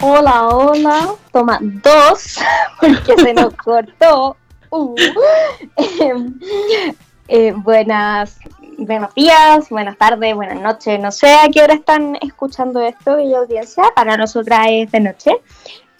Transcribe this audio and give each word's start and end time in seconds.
Hola, 0.00 0.46
hola. 0.48 1.08
Toma 1.32 1.58
dos, 1.60 2.38
porque 2.80 3.16
se 3.20 3.34
nos 3.34 3.54
cortó. 3.64 4.36
Uh. 4.70 4.94
Eh, 7.30 7.52
buenas, 7.54 8.38
buenos 8.78 9.14
días, 9.14 9.68
buenas 9.68 9.98
tardes, 9.98 10.34
buenas 10.34 10.62
noches. 10.62 10.98
No 10.98 11.12
sé 11.12 11.30
a 11.30 11.46
qué 11.52 11.62
hora 11.62 11.74
están 11.74 12.16
escuchando 12.22 12.80
esto, 12.80 13.16
bella 13.16 13.40
audiencia. 13.40 13.84
Para 13.94 14.16
nosotras 14.16 14.66
es 14.70 14.90
de 14.90 15.00
noche. 15.00 15.32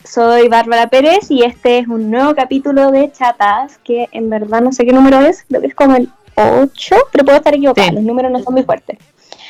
Soy 0.04 0.48
Bárbara 0.48 0.86
Pérez 0.86 1.30
y 1.30 1.42
este 1.42 1.80
es 1.80 1.86
un 1.86 2.10
nuevo 2.10 2.34
capítulo 2.34 2.90
de 2.90 3.12
Chatas, 3.12 3.76
que 3.84 4.08
en 4.12 4.30
verdad 4.30 4.62
no 4.62 4.72
sé 4.72 4.86
qué 4.86 4.92
número 4.94 5.20
es, 5.20 5.44
creo 5.46 5.60
que 5.60 5.66
es 5.66 5.74
como 5.74 5.96
el 5.96 6.10
8, 6.34 6.96
pero 7.12 7.26
puedo 7.26 7.36
estar 7.36 7.54
equivocada, 7.54 7.92
los 7.92 8.04
números 8.04 8.32
no 8.32 8.38
son 8.42 8.54
muy 8.54 8.62
fuertes. 8.62 8.98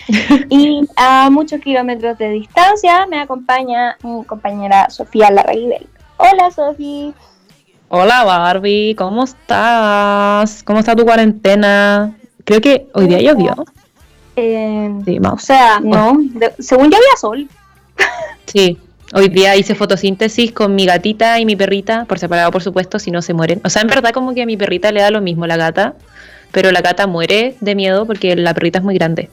y 0.48 0.86
a 0.96 1.28
muchos 1.30 1.60
kilómetros 1.60 2.16
de 2.18 2.30
distancia 2.30 3.06
me 3.06 3.20
acompaña 3.20 3.96
mi 4.02 4.24
compañera 4.24 4.88
Sofía 4.90 5.30
Larraguibel. 5.30 5.86
Hola 6.16 6.50
Sofía. 6.50 7.12
Hola 7.88 8.24
Barbie, 8.24 8.94
¿cómo 8.96 9.24
estás? 9.24 10.62
¿Cómo 10.62 10.78
está 10.78 10.94
tu 10.94 11.04
cuarentena? 11.04 12.14
Creo 12.44 12.60
que 12.60 12.86
hoy 12.94 13.06
día 13.06 13.20
llovió. 13.20 13.54
Eh, 14.36 14.94
sí, 15.04 15.18
O 15.20 15.38
sea, 15.38 15.80
no, 15.80 16.18
según 16.58 16.90
yo 16.90 16.96
había 16.96 17.16
sol. 17.18 17.48
Sí, 18.46 18.78
hoy 19.12 19.28
día 19.28 19.56
hice 19.56 19.74
fotosíntesis 19.74 20.52
con 20.52 20.74
mi 20.74 20.86
gatita 20.86 21.38
y 21.38 21.44
mi 21.44 21.56
perrita, 21.56 22.06
por 22.06 22.18
separado 22.18 22.50
por 22.50 22.62
supuesto, 22.62 22.98
si 22.98 23.10
no 23.10 23.20
se 23.20 23.34
mueren. 23.34 23.60
O 23.64 23.68
sea, 23.68 23.82
en 23.82 23.88
verdad 23.88 24.12
como 24.12 24.32
que 24.34 24.42
a 24.42 24.46
mi 24.46 24.56
perrita 24.56 24.92
le 24.92 25.00
da 25.00 25.10
lo 25.10 25.20
mismo 25.20 25.46
la 25.46 25.56
gata, 25.56 25.94
pero 26.52 26.70
la 26.72 26.80
gata 26.80 27.06
muere 27.06 27.56
de 27.60 27.74
miedo 27.74 28.06
porque 28.06 28.36
la 28.36 28.54
perrita 28.54 28.78
es 28.78 28.84
muy 28.84 28.94
grande. 28.94 29.28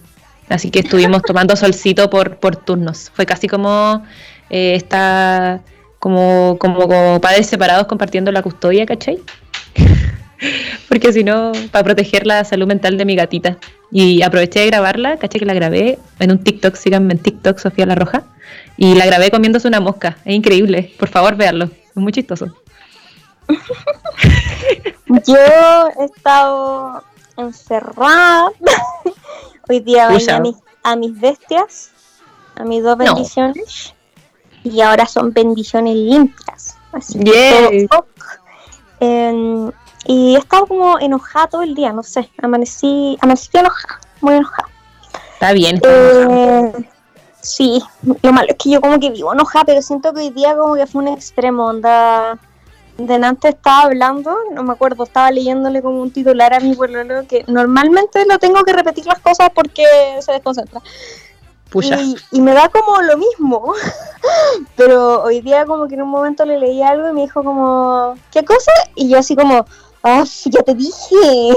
Así 0.49 0.71
que 0.71 0.79
estuvimos 0.79 1.21
tomando 1.25 1.55
solcito 1.55 2.09
por, 2.09 2.37
por 2.37 2.55
turnos. 2.55 3.11
Fue 3.13 3.25
casi 3.25 3.47
como 3.47 4.03
eh, 4.49 4.75
esta, 4.75 5.61
como, 5.99 6.57
como, 6.59 6.87
como 6.87 7.19
padres 7.21 7.47
separados 7.47 7.87
compartiendo 7.87 8.31
la 8.31 8.41
custodia, 8.41 8.85
¿cachai? 8.85 9.19
Porque 10.89 11.13
si 11.13 11.23
no, 11.23 11.51
para 11.71 11.83
proteger 11.83 12.27
la 12.27 12.43
salud 12.43 12.67
mental 12.67 12.97
de 12.97 13.05
mi 13.05 13.15
gatita. 13.15 13.57
Y 13.91 14.21
aproveché 14.21 14.59
de 14.61 14.67
grabarla, 14.67 15.17
¿cachai? 15.17 15.39
Que 15.39 15.45
la 15.45 15.53
grabé 15.53 15.97
en 16.19 16.31
un 16.31 16.43
TikTok, 16.43 16.75
síganme 16.75 17.13
en 17.13 17.19
TikTok, 17.19 17.57
Sofía 17.59 17.85
La 17.85 17.95
Roja. 17.95 18.23
Y 18.77 18.95
la 18.95 19.05
grabé 19.05 19.31
comiéndose 19.31 19.67
una 19.67 19.79
mosca. 19.79 20.17
Es 20.25 20.35
increíble. 20.35 20.93
Por 20.99 21.07
favor, 21.07 21.35
véanlo. 21.35 21.65
Es 21.65 21.95
muy 21.95 22.11
chistoso. 22.11 22.47
Yo 25.27 25.37
he 25.99 26.05
estado 26.05 27.03
encerrada 27.37 28.49
Hoy 29.67 29.79
día 29.79 30.07
bañé 30.07 30.31
a 30.31 30.39
mis, 30.39 30.55
a 30.83 30.95
mis 30.95 31.19
bestias, 31.19 31.91
a 32.55 32.63
mis 32.63 32.83
dos 32.83 32.97
bendiciones, 32.97 33.93
y 34.63 34.81
ahora 34.81 35.05
son 35.05 35.33
bendiciones 35.33 35.95
limpias. 35.95 36.77
Así 36.91 37.19
que 37.19 37.87
em, 38.99 39.71
y 40.05 40.35
he 40.35 40.37
estado 40.37 40.67
como 40.67 40.99
enojada 40.99 41.47
todo 41.47 41.61
el 41.63 41.73
día, 41.73 41.91
no 41.91 42.03
sé, 42.03 42.29
amanecí, 42.41 43.17
amanecí 43.21 43.49
enojada, 43.53 43.99
muy 44.21 44.35
enojada. 44.35 44.69
Está 45.33 45.51
bien. 45.53 45.81
Eh, 45.83 46.71
sí, 47.41 47.83
lo 48.21 48.31
malo 48.31 48.47
es 48.49 48.55
que 48.57 48.69
yo 48.69 48.81
como 48.81 48.99
que 48.99 49.09
vivo 49.09 49.33
enojada, 49.33 49.65
pero 49.65 49.81
siento 49.81 50.13
que 50.13 50.21
hoy 50.21 50.29
día 50.29 50.55
como 50.55 50.75
que 50.75 50.85
fue 50.85 51.01
un 51.01 51.09
extremo, 51.09 51.65
onda 51.65 52.37
delante 52.97 53.49
estaba 53.49 53.83
hablando, 53.83 54.35
no 54.53 54.63
me 54.63 54.73
acuerdo, 54.73 55.03
estaba 55.03 55.31
leyéndole 55.31 55.81
como 55.81 56.01
un 56.01 56.11
titular 56.11 56.53
a 56.53 56.59
mi 56.59 56.75
pueblo 56.75 57.25
que 57.27 57.43
normalmente 57.47 58.25
no 58.25 58.39
tengo 58.39 58.63
que 58.63 58.73
repetir 58.73 59.05
las 59.05 59.19
cosas 59.19 59.49
porque 59.53 59.85
se 60.21 60.31
desconcentra. 60.31 60.81
Y, 61.81 62.15
y, 62.31 62.41
me 62.41 62.53
da 62.53 62.69
como 62.69 63.01
lo 63.01 63.17
mismo. 63.17 63.73
Pero 64.77 65.23
hoy 65.23 65.41
día 65.41 65.65
como 65.65 65.87
que 65.87 65.95
en 65.95 66.03
un 66.03 66.09
momento 66.09 66.45
le 66.45 66.57
leí 66.57 66.81
algo 66.81 67.09
y 67.09 67.13
me 67.13 67.21
dijo 67.21 67.43
como, 67.43 68.15
¿qué 68.31 68.45
cosa? 68.45 68.71
Y 68.95 69.09
yo 69.09 69.17
así 69.17 69.35
como, 69.35 69.65
¡ah, 70.03 70.23
ya 70.45 70.63
te 70.63 70.73
dije! 70.73 71.53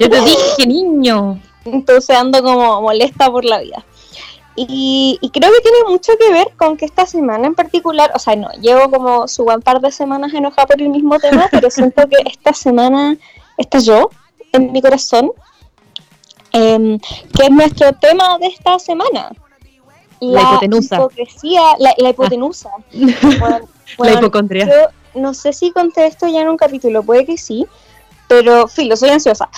Ya 0.00 0.08
te 0.08 0.20
dije, 0.24 0.66
niño. 0.66 1.40
Entonces 1.64 2.16
ando 2.16 2.42
como 2.42 2.82
molesta 2.82 3.30
por 3.30 3.44
la 3.44 3.60
vida. 3.60 3.84
Y, 4.56 5.18
creo 5.32 5.50
que 5.52 5.60
tiene 5.60 5.84
mucho 5.88 6.12
que 6.18 6.32
ver 6.32 6.48
con 6.56 6.76
que 6.76 6.84
esta 6.84 7.06
semana 7.06 7.46
en 7.46 7.54
particular, 7.54 8.10
o 8.14 8.18
sea, 8.18 8.36
no, 8.36 8.50
llevo 8.60 8.90
como 8.90 9.28
su 9.28 9.44
buen 9.44 9.62
par 9.62 9.80
de 9.80 9.90
semanas 9.90 10.34
enojada 10.34 10.66
por 10.66 10.82
el 10.82 10.90
mismo 10.90 11.18
tema, 11.18 11.48
pero 11.50 11.70
siento 11.70 12.06
que 12.08 12.16
esta 12.26 12.52
semana 12.52 13.16
yo 13.82 14.10
en 14.52 14.72
mi 14.72 14.82
corazón, 14.82 15.30
em, 16.52 16.98
que 16.98 17.44
es 17.44 17.50
nuestro 17.50 17.92
tema 17.92 18.38
de 18.38 18.48
esta 18.48 18.78
semana. 18.78 19.30
La, 20.20 20.42
hipotenusa. 20.42 20.96
Hipocresía, 20.96 21.62
la, 21.78 22.10
hipotenusa. 22.10 22.70
la 23.98 24.12
hipocondria. 24.12 24.66
Yo 24.66 25.20
no 25.20 25.34
sé 25.34 25.52
si 25.52 25.70
conté 25.70 26.06
esto 26.06 26.26
ya 26.26 26.42
en 26.42 26.48
un 26.48 26.56
capítulo, 26.56 27.02
puede 27.02 27.24
que 27.24 27.38
sí, 27.38 27.66
pero 28.28 28.68
filo, 28.68 28.96
soy 28.96 29.10
ansiosa. 29.10 29.48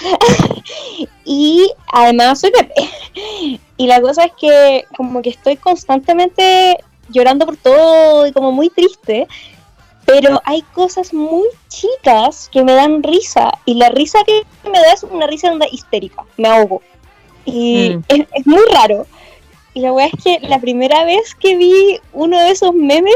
y 1.24 1.70
además 1.92 2.40
soy 2.40 2.52
bebé. 2.52 3.60
Y 3.76 3.86
la 3.86 4.00
cosa 4.00 4.24
es 4.24 4.32
que 4.38 4.84
como 4.96 5.22
que 5.22 5.30
estoy 5.30 5.56
constantemente 5.56 6.78
llorando 7.08 7.46
por 7.46 7.56
todo 7.56 8.26
y 8.26 8.32
como 8.32 8.52
muy 8.52 8.70
triste, 8.70 9.26
pero 10.04 10.40
hay 10.44 10.62
cosas 10.62 11.14
muy 11.14 11.46
chicas 11.68 12.48
que 12.52 12.64
me 12.64 12.72
dan 12.72 13.02
risa 13.02 13.52
y 13.64 13.74
la 13.74 13.88
risa 13.88 14.18
que 14.26 14.42
me 14.68 14.78
da 14.78 14.92
es 14.92 15.02
una 15.04 15.26
risa 15.26 15.50
onda 15.50 15.66
histérica, 15.70 16.24
me 16.36 16.48
ahogo. 16.48 16.82
Y 17.44 17.96
mm. 17.96 18.04
es, 18.08 18.46
muy 18.46 18.62
raro. 18.72 19.06
Y 19.74 19.80
la 19.80 19.92
verdad 19.92 20.10
es 20.12 20.24
que 20.24 20.46
la 20.46 20.60
primera 20.60 21.04
vez 21.04 21.34
que 21.34 21.56
vi 21.56 21.98
uno 22.12 22.38
de 22.38 22.50
esos 22.50 22.74
memes 22.74 23.14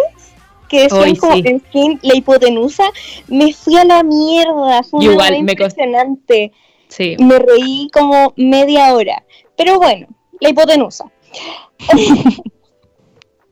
que 0.68 0.82
decían 0.84 1.16
como, 1.16 1.34
en 1.34 1.60
fin, 1.60 1.98
la 2.02 2.16
hipotenusa, 2.16 2.90
me 3.28 3.52
fui 3.52 3.76
a 3.76 3.84
la 3.84 4.02
mierda. 4.02 4.82
Fue 4.82 5.04
Igual, 5.04 5.34
impresionante. 5.34 6.52
Sí. 6.88 7.16
Me 7.18 7.38
reí 7.38 7.88
como 7.92 8.32
media 8.36 8.94
hora. 8.94 9.22
Pero 9.56 9.78
bueno, 9.78 10.08
la 10.40 10.48
hipotenusa. 10.48 11.10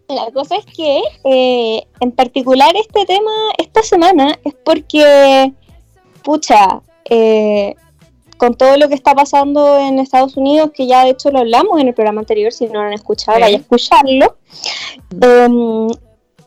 la 0.08 0.30
cosa 0.32 0.56
es 0.56 0.66
que, 0.66 1.02
eh, 1.24 1.86
en 2.00 2.12
particular, 2.12 2.74
este 2.76 3.04
tema 3.06 3.32
esta 3.58 3.82
semana 3.82 4.38
es 4.44 4.54
porque, 4.64 5.52
pucha, 6.22 6.82
eh, 7.08 7.74
con 8.36 8.54
todo 8.54 8.76
lo 8.76 8.88
que 8.88 8.94
está 8.94 9.14
pasando 9.14 9.78
en 9.78 9.98
Estados 9.98 10.36
Unidos, 10.36 10.70
que 10.74 10.86
ya 10.86 11.04
de 11.04 11.10
hecho 11.10 11.30
lo 11.30 11.40
hablamos 11.40 11.80
en 11.80 11.88
el 11.88 11.94
programa 11.94 12.20
anterior, 12.20 12.52
si 12.52 12.66
no 12.66 12.74
lo 12.74 12.88
han 12.88 12.92
escuchado, 12.92 13.40
vaya 13.40 13.56
a 13.56 13.60
escucharlo. 13.60 14.36
Eh, 15.20 15.86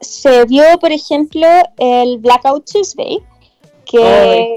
se 0.02 0.46
vio, 0.46 0.64
por 0.80 0.92
ejemplo, 0.92 1.48
el 1.78 2.19
Blackout 2.19 2.69
Tuesday, 2.69 3.19
que 3.86 4.56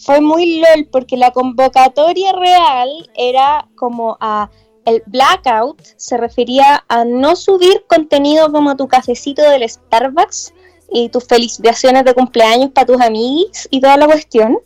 fue 0.00 0.20
muy 0.20 0.60
lol 0.60 0.88
porque 0.90 1.16
la 1.16 1.30
convocatoria 1.30 2.32
real 2.32 3.10
era 3.14 3.66
como 3.76 4.16
a 4.20 4.50
el 4.88 5.02
blackout 5.06 5.80
se 5.96 6.16
refería 6.16 6.84
a 6.88 7.04
no 7.04 7.36
subir 7.36 7.84
contenido 7.86 8.50
como 8.50 8.76
tu 8.76 8.88
cafecito 8.88 9.42
del 9.42 9.68
Starbucks 9.68 10.52
y 10.90 11.08
tus 11.10 11.24
felicitaciones 11.24 12.04
de 12.04 12.14
cumpleaños 12.14 12.70
para 12.70 12.86
tus 12.86 13.00
amigos 13.00 13.68
y 13.70 13.80
toda 13.80 13.96
la 13.96 14.06
cuestión, 14.06 14.58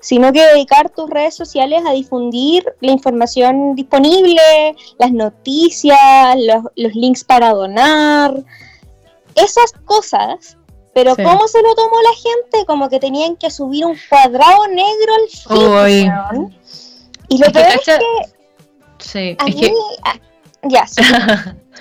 sino 0.00 0.32
que 0.32 0.44
dedicar 0.44 0.90
tus 0.90 1.08
redes 1.08 1.34
sociales 1.34 1.82
a 1.86 1.92
difundir 1.92 2.64
la 2.80 2.92
información 2.92 3.74
disponible, 3.74 4.40
las 4.98 5.12
noticias, 5.12 6.36
los, 6.36 6.64
los 6.76 6.94
links 6.94 7.24
para 7.24 7.52
donar, 7.52 8.44
esas 9.34 9.72
cosas, 9.84 10.56
pero 10.94 11.14
¿cómo 11.14 11.46
se 11.46 11.62
lo 11.62 11.74
tomó 11.76 12.02
la 12.02 12.14
gente? 12.16 12.66
Como 12.66 12.88
que 12.88 12.98
tenían 12.98 13.36
que 13.36 13.50
subir 13.50 13.86
un 13.86 13.96
cuadrado 14.08 14.66
negro 14.66 15.14
al 15.14 15.28
feed. 15.28 16.48
Y 17.28 17.38
lo 17.38 17.52
peor 17.52 17.66
es 17.68 17.84
que... 17.84 18.37
Sí, 18.98 19.36
es 19.46 19.54
que... 19.54 19.72
ya, 20.64 20.84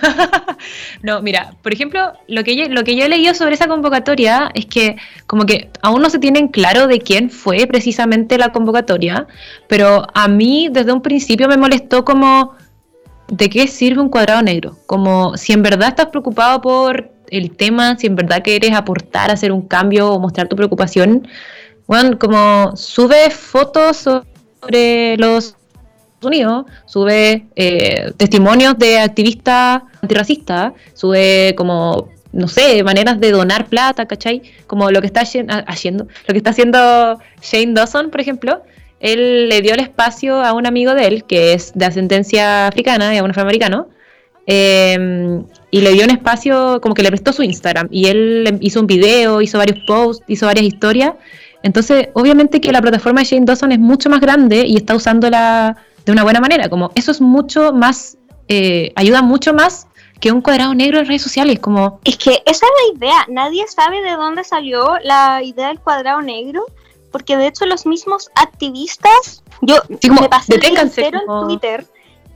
no, 1.01 1.21
mira, 1.21 1.55
por 1.61 1.73
ejemplo, 1.73 2.13
lo 2.27 2.43
que, 2.43 2.55
yo, 2.55 2.69
lo 2.69 2.83
que 2.83 2.95
yo 2.95 3.05
he 3.05 3.09
leído 3.09 3.33
sobre 3.33 3.55
esa 3.55 3.67
convocatoria 3.67 4.51
es 4.53 4.65
que 4.65 4.97
como 5.25 5.45
que 5.45 5.69
aún 5.81 6.01
no 6.01 6.09
se 6.09 6.19
tienen 6.19 6.47
claro 6.49 6.87
de 6.87 6.99
quién 6.99 7.29
fue 7.29 7.65
precisamente 7.67 8.37
la 8.37 8.51
convocatoria, 8.51 9.27
pero 9.67 10.05
a 10.13 10.27
mí 10.27 10.69
desde 10.71 10.91
un 10.91 11.01
principio 11.01 11.47
me 11.47 11.57
molestó 11.57 12.05
como 12.05 12.55
de 13.27 13.49
qué 13.49 13.67
sirve 13.67 14.01
un 14.01 14.09
cuadrado 14.09 14.41
negro, 14.41 14.77
como 14.85 15.35
si 15.37 15.53
en 15.53 15.63
verdad 15.63 15.89
estás 15.89 16.07
preocupado 16.07 16.61
por 16.61 17.11
el 17.29 17.55
tema, 17.55 17.97
si 17.97 18.07
en 18.07 18.15
verdad 18.15 18.41
quieres 18.43 18.73
aportar, 18.73 19.31
hacer 19.31 19.51
un 19.51 19.67
cambio 19.67 20.11
o 20.11 20.19
mostrar 20.19 20.47
tu 20.47 20.55
preocupación, 20.55 21.27
bueno, 21.87 22.17
como 22.19 22.75
sube 22.75 23.29
fotos 23.31 23.97
sobre 23.97 25.17
los 25.17 25.56
Unidos, 26.21 26.65
sube 26.85 27.45
eh, 27.55 28.11
testimonios 28.17 28.77
de 28.77 28.99
activistas 28.99 29.83
antirracistas, 30.01 30.73
sube 30.93 31.53
como, 31.57 32.09
no 32.31 32.47
sé, 32.47 32.83
maneras 32.83 33.19
de 33.19 33.31
donar 33.31 33.67
plata, 33.67 34.05
¿cachai? 34.05 34.41
Como 34.65 34.89
lo 34.89 35.01
que 35.01 35.07
está 35.07 35.21
haciendo, 35.21 36.07
lo 36.27 36.31
que 36.33 36.37
está 36.37 36.49
haciendo 36.49 37.19
Shane 37.41 37.73
Dawson, 37.73 38.09
por 38.09 38.21
ejemplo, 38.21 38.63
él 38.99 39.49
le 39.49 39.61
dio 39.61 39.73
el 39.73 39.79
espacio 39.79 40.43
a 40.43 40.53
un 40.53 40.65
amigo 40.65 40.95
de 40.95 41.05
él, 41.05 41.23
que 41.25 41.53
es 41.53 41.71
de 41.75 41.85
ascendencia 41.85 42.67
africana 42.67 43.13
y 43.13 43.19
a 43.19 43.23
un 43.23 43.29
afroamericano, 43.29 43.87
Em, 44.49 45.43
y 45.71 45.81
le 45.81 45.91
dio 45.91 46.05
un 46.05 46.09
espacio, 46.09 46.79
como 46.81 46.95
que 46.95 47.03
le 47.03 47.09
prestó 47.09 47.33
su 47.33 47.43
Instagram. 47.43 47.89
Y 47.91 48.07
él 48.07 48.57
hizo 48.61 48.79
un 48.79 48.87
video, 48.87 49.41
hizo 49.41 49.57
varios 49.57 49.79
posts, 49.85 50.23
hizo 50.27 50.45
varias 50.45 50.65
historias. 50.65 51.11
Entonces, 51.63 52.07
obviamente 52.13 52.61
que 52.61 52.71
la 52.71 52.81
plataforma 52.81 53.19
de 53.19 53.25
Shane 53.25 53.45
Dawson 53.45 53.73
es 53.73 53.79
mucho 53.79 54.09
más 54.09 54.21
grande 54.21 54.65
y 54.65 54.77
está 54.77 54.95
usándola 54.95 55.75
de 56.07 56.13
una 56.13 56.23
buena 56.23 56.39
manera. 56.39 56.69
Como 56.69 56.91
eso 56.95 57.11
es 57.11 57.21
mucho 57.21 57.73
más, 57.73 58.17
eh, 58.47 58.93
ayuda 58.95 59.21
mucho 59.21 59.53
más 59.53 59.87
que 60.19 60.31
un 60.31 60.41
cuadrado 60.41 60.73
negro 60.73 60.99
en 60.99 61.05
redes 61.05 61.21
sociales. 61.21 61.59
Como 61.59 61.99
es 62.05 62.17
que 62.17 62.41
esa 62.45 62.65
es 62.65 62.71
la 62.81 62.97
idea. 62.97 63.25
Nadie 63.27 63.67
sabe 63.67 64.01
de 64.01 64.11
dónde 64.11 64.43
salió 64.43 64.97
la 65.03 65.43
idea 65.43 65.67
del 65.67 65.79
cuadrado 65.79 66.21
negro, 66.21 66.65
porque 67.11 67.35
de 67.35 67.47
hecho 67.47 67.65
los 67.65 67.85
mismos 67.85 68.29
activistas, 68.35 69.43
yo 69.61 69.75
me 69.89 70.29
pasé 70.29 70.55
en 70.55 70.91
Twitter 70.91 71.85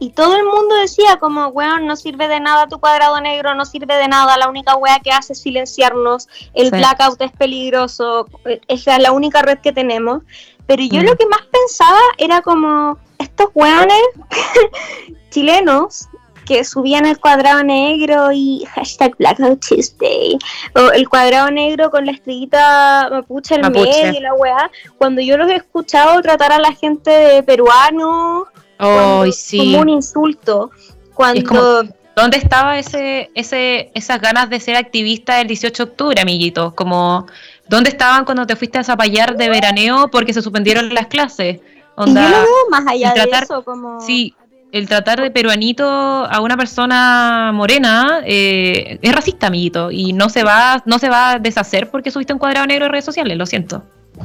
y 0.01 0.09
todo 0.09 0.35
el 0.35 0.43
mundo 0.43 0.73
decía 0.77 1.17
como, 1.17 1.49
weón, 1.49 1.85
no 1.85 1.95
sirve 1.95 2.27
de 2.27 2.39
nada 2.39 2.67
tu 2.67 2.79
cuadrado 2.79 3.21
negro, 3.21 3.53
no 3.53 3.65
sirve 3.65 3.97
de 3.97 4.07
nada, 4.07 4.35
la 4.35 4.49
única 4.49 4.75
wea 4.75 4.99
que 4.99 5.11
hace 5.11 5.33
es 5.33 5.41
silenciarnos, 5.41 6.27
el 6.55 6.71
blackout 6.71 7.21
es 7.21 7.31
peligroso, 7.31 8.25
esa 8.67 8.95
es 8.95 9.03
la 9.03 9.11
única 9.11 9.43
red 9.43 9.59
que 9.59 9.71
tenemos. 9.71 10.23
Pero 10.67 10.83
yo 10.83 11.01
mm. 11.01 11.05
lo 11.05 11.15
que 11.15 11.25
más 11.27 11.41
pensaba 11.51 11.99
era 12.17 12.41
como, 12.41 12.97
estos 13.19 13.49
weones 13.53 14.03
chilenos 15.29 16.07
que 16.45 16.63
subían 16.63 17.05
el 17.05 17.19
cuadrado 17.19 17.63
negro 17.63 18.31
y 18.31 18.65
hashtag 18.73 19.15
Blackout 19.17 19.65
Tuesday, 19.65 20.37
o 20.75 20.91
el 20.91 21.07
cuadrado 21.07 21.51
negro 21.51 21.91
con 21.91 22.05
la 22.05 22.11
estrellita 22.13 23.09
mapuche 23.11 23.55
en 23.55 23.71
medio 23.71 24.11
y 24.11 24.19
la 24.19 24.33
weá, 24.33 24.71
cuando 24.97 25.21
yo 25.21 25.37
los 25.37 25.49
he 25.49 25.55
escuchado 25.55 26.21
tratar 26.21 26.51
a 26.51 26.59
la 26.59 26.73
gente 26.73 27.11
de 27.11 27.43
peruano 27.43 28.47
como 28.77 29.21
un 29.21 29.89
insulto. 29.89 30.71
Cuando 31.13 31.83
¿Dónde 32.15 32.37
estaba 32.37 32.77
ese, 32.77 33.31
ese, 33.35 33.89
esas 33.95 34.19
ganas 34.19 34.49
de 34.49 34.59
ser 34.59 34.75
activista 34.75 35.39
el 35.39 35.47
18 35.47 35.85
de 35.85 35.91
octubre, 35.91 36.21
amiguitos? 36.21 36.73
Como, 36.73 37.25
¿dónde 37.71 37.89
estaban 37.89 38.25
cuando 38.25 38.45
te 38.45 38.55
fuiste 38.57 38.77
a 38.77 38.83
zapallar 38.83 39.37
de 39.37 39.49
veraneo 39.49 40.09
porque 40.09 40.33
se 40.33 40.41
suspendieron 40.41 40.93
las 40.93 41.07
clases? 41.07 41.61
Onda, 41.95 42.21
yo 42.21 42.29
lo 42.29 42.41
veo 42.43 42.69
más 42.69 42.85
allá 42.85 43.13
de 43.13 43.29
eso, 43.41 43.63
como... 43.63 44.01
Sí, 44.01 44.35
el 44.73 44.87
tratar 44.87 45.21
de 45.21 45.31
peruanito 45.31 45.85
a 45.85 46.41
una 46.41 46.57
persona 46.57 47.51
morena 47.53 48.21
eh, 48.25 48.99
es 49.01 49.15
racista, 49.15 49.47
amiguito, 49.47 49.89
y 49.89 50.11
no 50.11 50.27
se 50.27 50.43
va, 50.43 50.83
no 50.85 50.99
se 50.99 51.09
va 51.09 51.31
a 51.31 51.39
deshacer 51.39 51.89
porque 51.89 52.11
subiste 52.11 52.33
un 52.33 52.39
cuadrado 52.39 52.67
negro 52.67 52.85
en 52.85 52.91
redes 52.91 53.05
sociales, 53.05 53.37
lo 53.37 53.45
siento. 53.45 53.83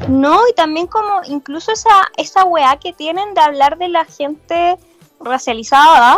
No, 0.09 0.41
y 0.51 0.55
también 0.55 0.89
como 0.89 1.23
incluso 1.29 1.73
esa, 1.73 2.11
esa 2.17 2.45
weá 2.45 2.77
que 2.79 2.93
tienen 2.93 3.33
de 3.35 3.41
hablar 3.41 3.79
de 3.79 3.89
la 3.89 4.05
gente 4.05 4.77
racializada 5.21 6.17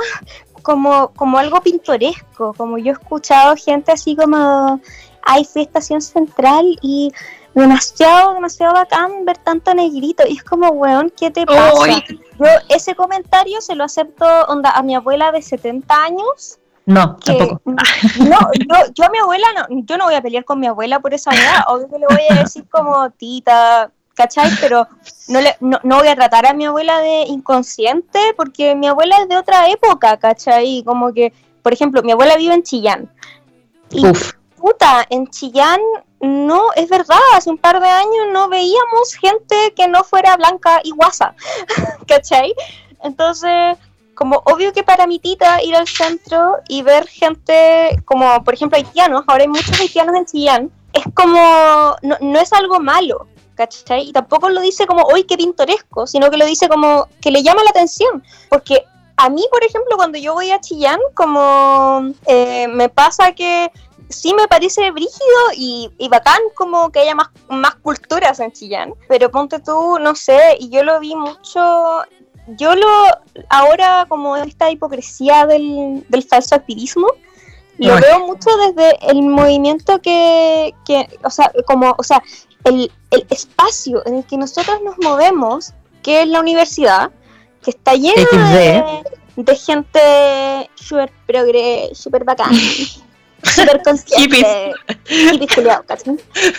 como, 0.62 1.08
como 1.14 1.38
algo 1.38 1.60
pintoresco, 1.60 2.54
como 2.54 2.78
yo 2.78 2.92
he 2.92 2.92
escuchado 2.92 3.54
gente 3.56 3.92
así 3.92 4.16
como, 4.16 4.80
hay 5.28 5.44
fui 5.44 5.62
estación 5.62 6.00
central 6.00 6.78
y 6.80 7.12
demasiado, 7.54 8.34
demasiado 8.34 8.75
bacán 8.75 9.25
ver 9.25 9.36
tanto 9.38 9.75
negrito, 9.75 10.25
y 10.26 10.36
es 10.36 10.42
como, 10.42 10.70
weón, 10.70 11.12
¿qué 11.16 11.30
te 11.30 11.44
pasa? 11.44 12.02
Yo 12.38 12.46
ese 12.69 12.94
comentario 12.94 13.60
se 13.60 13.75
lo 13.75 13.84
acepto 13.84 14.25
onda, 14.48 14.70
a 14.70 14.82
mi 14.82 14.94
abuela 14.94 15.30
de 15.32 15.42
70 15.42 16.02
años, 16.02 16.58
no, 16.86 17.16
tampoco. 17.16 17.60
No, 18.20 18.38
yo, 18.54 18.92
yo 18.94 19.04
a 19.04 19.10
mi 19.10 19.19
abuela, 19.19 19.46
no, 19.54 19.82
yo 19.84 19.98
no 19.98 20.04
voy 20.04 20.14
a 20.14 20.22
pelear 20.22 20.46
con 20.46 20.58
mi 20.58 20.66
abuela 20.66 20.98
por 21.00 21.12
esa 21.12 21.30
edad, 21.32 21.64
obvio 21.66 21.88
que 21.90 21.98
le 21.98 22.06
voy 22.06 22.25
a 22.30 22.42
decir 22.42 22.64
como 22.70 23.10
tita, 23.10 23.90
¿cachai? 24.14 24.50
Pero 24.62 24.88
no, 25.28 25.40
le, 25.42 25.54
no, 25.60 25.78
voy 25.82 26.08
a 26.08 26.16
tratar 26.16 26.46
a 26.46 26.54
mi 26.54 26.64
abuela 26.64 27.00
de 27.00 27.25
inconsciente 27.25 28.19
porque 28.36 28.75
mi 28.75 28.86
abuela 28.86 29.16
es 29.20 29.28
de 29.28 29.36
otra 29.36 29.69
época, 29.69 30.16
¿cachai? 30.16 30.82
Como 30.84 31.12
que, 31.12 31.34
por 31.62 31.75
ejemplo, 31.75 32.02
mi 32.02 32.12
abuela 32.12 32.36
vive 32.36 32.54
en 32.54 32.62
Chillán. 32.62 33.10
Y 33.90 34.02
puta, 34.69 35.06
en 35.11 35.26
Chillán 35.29 35.81
no, 36.20 36.73
es 36.75 36.88
verdad, 36.88 37.19
hace 37.35 37.49
un 37.49 37.59
par 37.59 37.81
de 37.81 37.88
años 37.88 38.26
no 38.32 38.49
veíamos 38.49 39.15
gente 39.20 39.73
que 39.75 39.88
no 39.88 40.05
fuera 40.05 40.37
blanca 40.37 40.81
y 40.82 40.91
guasa, 40.91 41.35
¿cachai? 42.06 42.53
Entonces 43.03 43.79
como 44.15 44.43
obvio 44.47 44.73
que 44.73 44.82
para 44.82 45.06
mi 45.06 45.20
tita 45.20 45.62
ir 45.62 45.76
al 45.76 45.87
centro 45.87 46.56
y 46.67 46.82
ver 46.82 47.06
gente 47.06 48.03
como, 48.05 48.43
por 48.43 48.53
ejemplo, 48.53 48.76
haitianos, 48.76 49.23
ahora 49.29 49.43
hay 49.43 49.49
muchos 49.49 49.79
haitianos 49.81 50.17
en 50.17 50.26
Chillán, 50.26 50.73
es 50.93 51.05
como, 51.14 51.94
no, 52.03 52.41
es 52.41 52.53
algo 52.53 52.81
malo, 52.81 53.29
¿cachai? 53.55 54.09
Y 54.09 54.12
tampoco 54.12 54.49
lo 54.49 54.61
dice 54.61 54.88
como, 54.88 55.05
hoy 55.05 55.23
qué 55.23 55.37
pintoresco, 55.37 56.09
sino 56.09 56.31
que 56.31 56.37
lo 56.37 56.47
dice 56.47 56.69
como 56.69 57.09
que 57.21 57.31
le 57.31 57.44
llama 57.44 57.62
la 57.62 57.71
atención, 57.71 58.25
porque 58.50 58.85
a 59.17 59.31
mí, 59.31 59.44
por 59.50 59.62
ejemplo, 59.62 59.97
cuando 59.97 60.19
yo 60.19 60.35
voy 60.35 60.50
a 60.50 60.61
Chillán, 60.61 60.99
como 61.14 62.12
eh, 62.26 62.67
me 62.69 62.88
pasa 62.88 63.32
que 63.32 63.71
sí 64.08 64.34
me 64.34 64.49
parece 64.49 64.90
brígido 64.90 65.38
y, 65.55 65.90
y, 65.99 66.08
bacán 66.08 66.40
como 66.55 66.90
que 66.90 67.00
haya 67.00 67.14
más, 67.14 67.28
más 67.49 67.75
culturas 67.76 68.40
en 68.40 68.52
Chillán, 68.52 68.94
pero 69.08 69.31
ponte 69.31 69.60
tú, 69.60 69.99
no 69.99 70.14
sé, 70.14 70.56
y 70.58 70.70
yo 70.70 70.82
lo 70.82 71.00
vi 71.00 71.14
mucho 71.14 72.05
yo 72.56 72.75
lo, 72.75 72.87
ahora 73.49 74.06
como 74.08 74.37
esta 74.37 74.70
hipocresía 74.70 75.46
del, 75.46 76.05
falso 76.28 76.55
activismo, 76.55 77.08
lo 77.78 77.94
veo 77.96 78.26
mucho 78.26 78.50
desde 78.56 78.99
el 79.10 79.22
movimiento 79.22 80.00
que, 80.00 80.75
que, 80.84 81.08
o 81.22 81.31
sea, 81.31 81.52
como, 81.66 81.94
o 81.96 82.02
sea, 82.02 82.22
el, 82.64 82.90
el, 83.11 83.26
espacio 83.31 84.04
en 84.06 84.16
el 84.16 84.25
que 84.25 84.37
nosotros 84.37 84.81
nos 84.82 84.96
movemos, 84.99 85.75
que 86.02 86.22
es 86.22 86.28
la 86.28 86.40
universidad, 86.40 87.11
que 87.62 87.70
está 87.70 87.94
lleno 87.94 88.26
de, 88.32 89.02
de, 89.37 89.56
gente 89.56 90.70
súper 90.75 91.12
progre, 91.26 91.90
súper 91.93 92.25
bacán, 92.25 92.50
súper 93.43 93.82
consciente. 93.82 94.75
hippies 95.06 95.49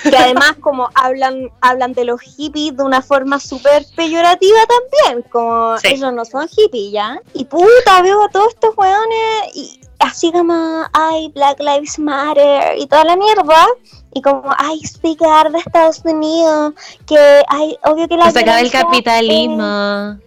Que 0.03 0.17
además 0.17 0.53
como 0.61 0.89
hablan, 0.95 1.49
hablan 1.61 1.93
de 1.93 2.05
los 2.05 2.21
hippies 2.21 2.75
de 2.77 2.83
una 2.83 3.01
forma 3.01 3.39
súper 3.39 3.85
peyorativa 3.95 4.59
también, 4.67 5.25
como 5.31 5.75
ellos 5.83 6.13
no 6.13 6.25
son 6.25 6.47
hippies, 6.47 6.91
¿ya? 6.91 7.21
Y 7.33 7.45
puta, 7.45 8.01
veo 8.01 8.23
a 8.23 8.29
todos 8.29 8.53
estos 8.53 8.77
weones 8.77 9.55
y 9.55 9.79
así 9.99 10.31
como, 10.31 10.83
ay, 10.93 11.31
Black 11.35 11.59
Lives 11.59 11.99
Matter 11.99 12.77
y 12.77 12.87
toda 12.87 13.03
la 13.03 13.15
mierda. 13.15 13.67
Y 14.11 14.21
como, 14.21 14.43
ay, 14.57 14.79
explicar 14.81 15.51
de 15.51 15.59
Estados 15.59 16.01
Unidos, 16.03 16.73
que 17.05 17.43
hay, 17.47 17.77
obvio 17.83 18.07
que 18.07 18.17
la... 18.17 18.31
Sacar 18.31 18.63
el 18.63 18.71
capitalismo. 18.71 20.17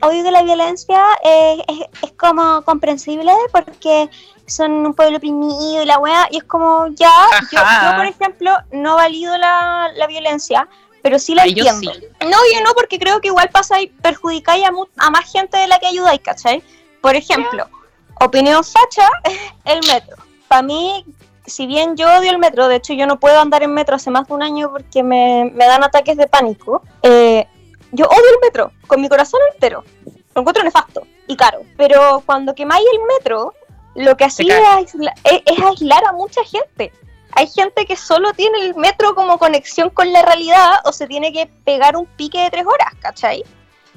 Obvio 0.00 0.22
que 0.22 0.30
la 0.30 0.42
violencia 0.42 1.00
es, 1.22 1.60
es, 2.02 2.12
como 2.12 2.62
comprensible 2.62 3.32
porque 3.52 4.08
son 4.46 4.72
un 4.86 4.94
pueblo 4.94 5.18
oprimido 5.18 5.82
y 5.82 5.86
la 5.86 5.98
weá, 5.98 6.28
y 6.30 6.38
es 6.38 6.44
como 6.44 6.86
ya, 6.88 7.10
yo, 7.52 7.60
por 7.96 8.06
ejemplo 8.06 8.52
no 8.72 8.96
valido 8.96 9.36
la, 9.36 9.90
violencia, 10.08 10.68
pero 11.02 11.18
sí 11.18 11.34
la 11.34 11.44
entiendo. 11.44 11.92
No, 12.20 12.36
yo 12.52 12.60
no, 12.64 12.72
porque 12.74 12.98
creo 12.98 13.20
que 13.20 13.28
igual 13.28 13.48
pasa 13.50 13.80
y 13.80 13.88
perjudicáis 13.88 14.64
a, 14.96 15.10
más 15.10 15.30
gente 15.30 15.56
de 15.56 15.66
la 15.66 15.78
que 15.78 15.86
ayudáis, 15.86 16.20
¿cachai? 16.20 16.62
Por 17.00 17.16
ejemplo, 17.16 17.68
opinión 18.20 18.62
facha, 18.64 19.08
el 19.64 19.80
metro. 19.86 20.16
Para 20.48 20.62
mí, 20.62 21.04
si 21.44 21.66
bien 21.66 21.96
yo 21.96 22.08
odio 22.18 22.30
el 22.30 22.38
metro, 22.38 22.68
de 22.68 22.76
hecho 22.76 22.92
yo 22.92 23.06
no 23.06 23.18
puedo 23.18 23.40
andar 23.40 23.62
en 23.62 23.72
metro 23.72 23.96
hace 23.96 24.10
más 24.10 24.26
de 24.28 24.34
un 24.34 24.42
año 24.42 24.70
porque 24.70 25.02
me, 25.02 25.52
dan 25.56 25.82
ataques 25.82 26.16
de 26.16 26.26
pánico, 26.26 26.82
eh, 27.02 27.46
yo 27.96 28.06
odio 28.06 28.30
el 28.34 28.40
metro, 28.42 28.72
con 28.86 29.00
mi 29.00 29.08
corazón 29.08 29.40
entero. 29.54 29.82
Lo 30.34 30.42
encuentro 30.42 30.62
nefasto 30.62 31.06
y 31.26 31.34
caro. 31.34 31.62
Pero 31.76 32.22
cuando 32.26 32.54
quemáis 32.54 32.84
el 32.92 33.00
metro, 33.16 33.54
lo 33.94 34.16
que 34.16 34.24
hacía 34.24 34.80
es, 34.80 34.94
aislar 35.64 36.04
a 36.04 36.12
mucha 36.12 36.44
gente. 36.44 36.92
Hay 37.32 37.46
gente 37.48 37.86
que 37.86 37.96
solo 37.96 38.32
tiene 38.34 38.60
el 38.66 38.74
metro 38.74 39.14
como 39.14 39.38
conexión 39.38 39.90
con 39.90 40.12
la 40.12 40.22
realidad 40.22 40.80
o 40.84 40.92
se 40.92 41.06
tiene 41.06 41.32
que 41.32 41.46
pegar 41.64 41.96
un 41.96 42.06
pique 42.06 42.38
de 42.40 42.50
tres 42.50 42.66
horas, 42.66 42.94
¿cachai? 43.00 43.44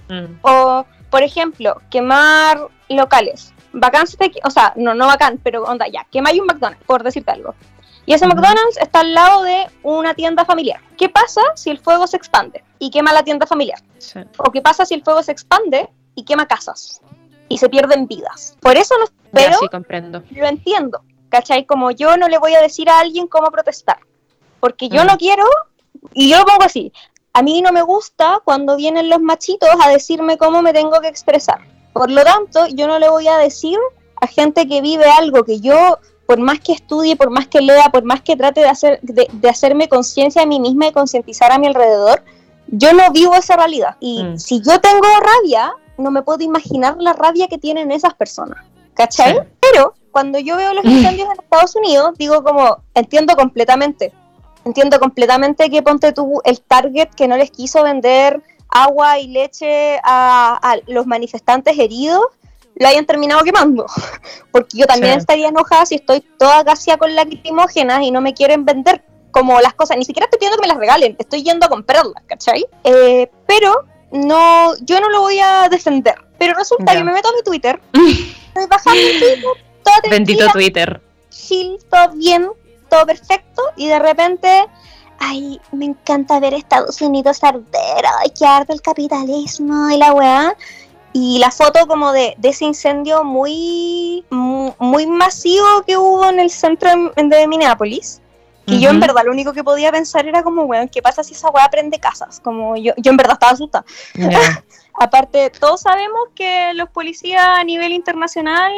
Mm. 0.08 0.39
O, 0.41 0.86
por 1.10 1.24
ejemplo, 1.24 1.82
quemar 1.89 2.68
locales. 2.88 3.53
Bacán, 3.72 4.06
o 4.44 4.50
sea, 4.50 4.74
no, 4.77 4.96
no 4.96 5.08
bacán, 5.08 5.39
pero 5.44 5.63
onda, 5.63 5.88
ya, 5.88 6.06
quemáis 6.12 6.39
un 6.39 6.48
McDonald's, 6.48 6.84
por 6.86 7.03
decirte 7.03 7.32
algo. 7.32 7.53
Y 8.06 8.13
ese 8.13 8.25
McDonald's 8.27 8.77
está 8.82 9.01
al 9.01 9.13
lado 9.13 9.44
de 9.44 9.68
una 9.84 10.13
tienda 10.13 10.46
familiar. 10.46 10.82
¿Qué 10.98 11.10
pasa 11.10 11.41
si 11.56 11.70
el 11.70 11.79
fuego 11.79 12.08
se 12.08 12.18
expande 12.18 12.63
y 12.79 12.89
quema 12.89 13.13
la 13.13 13.24
tienda 13.24 13.46
familiar? 13.46 13.82
¿O 14.38 14.51
qué 14.51 14.62
pasa 14.62 14.86
si 14.86 14.96
el 14.96 15.03
fuego 15.03 15.22
se 15.22 15.32
expande 15.32 15.89
y 16.15 16.24
quema 16.25 16.48
casas? 16.48 17.01
y 17.50 17.58
se 17.58 17.68
pierden 17.68 18.08
vidas. 18.08 18.56
Por 18.62 18.77
eso 18.77 18.96
no, 18.98 19.06
pero 19.34 19.58
sí, 19.58 19.68
comprendo. 19.68 20.24
lo 20.29 20.46
entiendo, 20.46 21.01
¿cachai? 21.27 21.65
Como 21.65 21.91
yo 21.91 22.15
no 22.15 22.29
le 22.29 22.38
voy 22.38 22.53
a 22.53 22.62
decir 22.62 22.89
a 22.89 23.00
alguien 23.00 23.27
cómo 23.27 23.51
protestar, 23.51 24.00
porque 24.60 24.88
yo 24.88 25.03
no 25.03 25.18
quiero, 25.18 25.44
y 26.13 26.29
yo 26.29 26.38
lo 26.38 26.46
pongo 26.46 26.63
así, 26.63 26.94
a 27.34 27.41
mí 27.41 27.62
no 27.62 27.72
me 27.72 27.82
gusta 27.82 28.39
cuando 28.46 28.77
vienen 28.77 29.10
los 29.10 29.20
machitos 29.20 29.70
a 29.84 29.89
decirme 29.89 30.38
cómo 30.38 30.62
me 30.62 30.74
tengo 30.74 31.01
que 31.01 31.08
expresar. 31.08 31.60
Por 31.91 32.12
lo 32.12 32.24
tanto, 32.24 32.68
yo 32.68 32.88
no 32.88 33.00
le 33.00 33.10
voy 33.10 33.27
a 33.27 33.38
decir 33.38 33.77
a 34.22 34.27
gente 34.27 34.68
que 34.68 34.82
vive 34.82 35.06
algo 35.06 35.44
que 35.44 35.60
yo, 35.60 35.98
por 36.30 36.38
más 36.38 36.60
que 36.60 36.74
estudie, 36.74 37.16
por 37.16 37.32
más 37.32 37.48
que 37.48 37.60
lea, 37.60 37.90
por 37.90 38.04
más 38.04 38.22
que 38.22 38.36
trate 38.36 38.62
de, 38.62 38.68
hacer, 38.68 39.00
de, 39.02 39.28
de 39.34 39.50
hacerme 39.50 39.90
conciencia 39.90 40.44
a 40.44 40.46
mí 40.46 40.60
misma 40.60 40.86
y 40.86 40.92
concientizar 40.92 41.52
a 41.52 41.58
mi 41.58 41.66
alrededor, 41.66 42.24
yo 42.68 42.94
no 42.94 43.10
vivo 43.12 43.34
esa 43.34 43.56
realidad. 43.56 43.96
Y 44.00 44.24
mm. 44.24 44.38
si 44.38 44.62
yo 44.62 44.80
tengo 44.80 45.08
rabia, 45.20 45.74
no 45.98 46.12
me 46.12 46.22
puedo 46.22 46.44
imaginar 46.44 46.98
la 47.00 47.14
rabia 47.14 47.48
que 47.48 47.58
tienen 47.58 47.92
esas 47.92 48.14
personas. 48.14 48.64
¿Cachai? 48.94 49.40
Pero 49.60 49.96
cuando 50.12 50.38
yo 50.38 50.56
veo 50.56 50.72
los 50.76 50.86
incendios 50.86 51.30
en 51.32 51.42
Estados 51.42 51.76
Unidos, 51.76 52.12
digo 52.20 52.44
como, 52.44 52.78
entiendo 52.94 53.36
completamente. 53.36 54.14
Entiendo 54.66 55.00
completamente 55.00 55.68
que 55.72 55.82
ponte 55.82 56.14
tú 56.14 56.42
el 56.46 56.62
target 56.62 57.10
que 57.10 57.28
no 57.28 57.38
les 57.38 57.50
quiso 57.50 57.82
vender 57.82 58.44
agua 58.70 59.18
y 59.18 59.30
leche 59.30 59.98
a, 60.04 60.60
a 60.62 60.78
los 60.86 61.08
manifestantes 61.08 61.80
heridos, 61.80 62.22
lo 62.80 62.88
hayan 62.88 63.06
terminado 63.06 63.44
quemando. 63.44 63.86
Porque 64.52 64.78
yo 64.78 64.88
también 64.88 65.14
Sí. 65.14 65.20
estaría 65.20 65.50
enojada 65.50 65.86
si 65.86 65.96
estoy 65.96 66.22
toda 66.38 66.64
gaseada 66.64 66.98
con 66.98 67.14
lacrimógenas 67.16 68.02
y 68.02 68.10
no 68.12 68.22
me 68.22 68.34
quieren 68.34 68.66
vender 68.66 69.04
como 69.32 69.60
las 69.62 69.74
cosas. 69.76 69.98
Ni 69.98 70.06
siquiera 70.06 70.26
estoy 70.26 70.40
pidiendo 70.40 70.58
que 70.58 70.62
me 70.64 70.70
las 70.74 70.78
regalen, 70.78 71.16
estoy 71.20 71.44
yendo 71.44 71.66
a 71.66 71.70
comprarlas, 71.70 72.24
¿cachai? 72.26 72.66
Eh, 72.84 73.30
pero 73.46 73.86
no, 74.12 74.74
yo 74.82 75.00
no 75.02 75.10
lo 75.10 75.22
voy 75.22 75.40
a 75.40 75.68
defender. 75.70 76.16
Pero 76.40 76.54
resulta 76.56 76.94
que 76.94 77.04
me 77.04 77.12
meto 77.12 77.28
a 77.30 77.34
mi 77.34 77.44
Twitter, 77.44 77.80
estoy 77.94 78.66
bajando 78.70 79.00
en 79.00 79.20
Twitter, 79.20 79.44
toda 79.84 79.98
Bendito 80.10 80.48
Twitter. 80.54 81.02
chill, 81.30 81.78
todo 81.92 82.14
bien, 82.16 82.50
todo 82.90 83.06
perfecto, 83.06 83.62
y 83.76 83.88
de 83.88 84.00
repente, 84.00 84.66
ay, 85.20 85.60
me 85.74 85.84
encanta 85.86 86.40
ver 86.40 86.54
Estados 86.54 87.02
Unidos 87.02 87.44
arder, 87.44 88.06
ay, 88.22 88.30
que 88.30 88.46
arde 88.46 88.74
el 88.74 88.82
capitalismo 88.82 89.90
y 89.90 89.98
la 89.98 90.14
weá. 90.14 90.56
Y 91.13 91.39
la 91.39 91.50
foto 91.51 91.88
como 91.88 92.12
de, 92.12 92.36
de 92.38 92.50
ese 92.50 92.66
incendio 92.66 93.24
muy, 93.24 94.24
mu- 94.30 94.74
muy 94.80 95.08
masivo 95.08 95.66
que 95.86 95.98
hubo 95.98 96.30
en 96.30 96.39
el 96.39 96.50
centro 96.51 96.89
de, 97.16 97.24
de 97.24 97.48
Minneapolis. 97.48 98.22
Y 98.66 98.80
yo 98.82 98.92
en 98.92 99.00
verdad 99.00 99.24
lo 99.25 99.32
único 99.32 99.51
que 99.51 99.63
podía 99.63 99.92
pensar 99.92 100.28
era 100.28 100.44
como, 100.44 100.63
weón, 100.66 100.88
¿qué 100.89 101.01
pasa 101.01 101.24
si 101.24 101.34
esa 101.34 101.50
weá 101.50 101.68
prende 101.70 102.00
casas? 102.00 102.39
Como 102.39 102.75
yo, 102.78 102.94
yo 102.98 103.10
en 103.10 103.18
verdad 103.18 103.34
estaba 103.34 103.54
asustada. 103.54 103.84
Aparte, 104.94 105.50
todos 105.50 105.82
sabemos 105.82 106.20
que 106.36 106.74
los 106.75 106.88
policías 106.89 107.42
a 107.44 107.63
nivel 107.63 107.92
internacional 107.94 108.72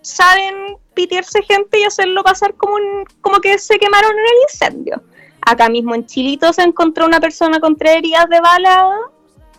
saben 0.00 0.78
pitearse 0.94 1.42
gente 1.42 1.80
y 1.80 1.84
hacerlo 1.84 2.22
pasar 2.24 2.54
como, 2.54 2.76
un- 2.76 3.04
como 3.20 3.40
que 3.40 3.58
se 3.58 3.78
quemaron 3.78 4.12
en 4.12 4.18
el 4.18 4.42
incendio. 4.50 5.02
Acá 5.42 5.68
mismo 5.68 5.94
en 5.94 6.06
Chilito 6.06 6.50
se 6.54 6.62
encontró 6.62 7.04
una 7.04 7.20
persona 7.20 7.60
con 7.60 7.76
tres 7.76 7.96
heridas 7.96 8.28
de 8.30 8.40
bala, 8.40 8.88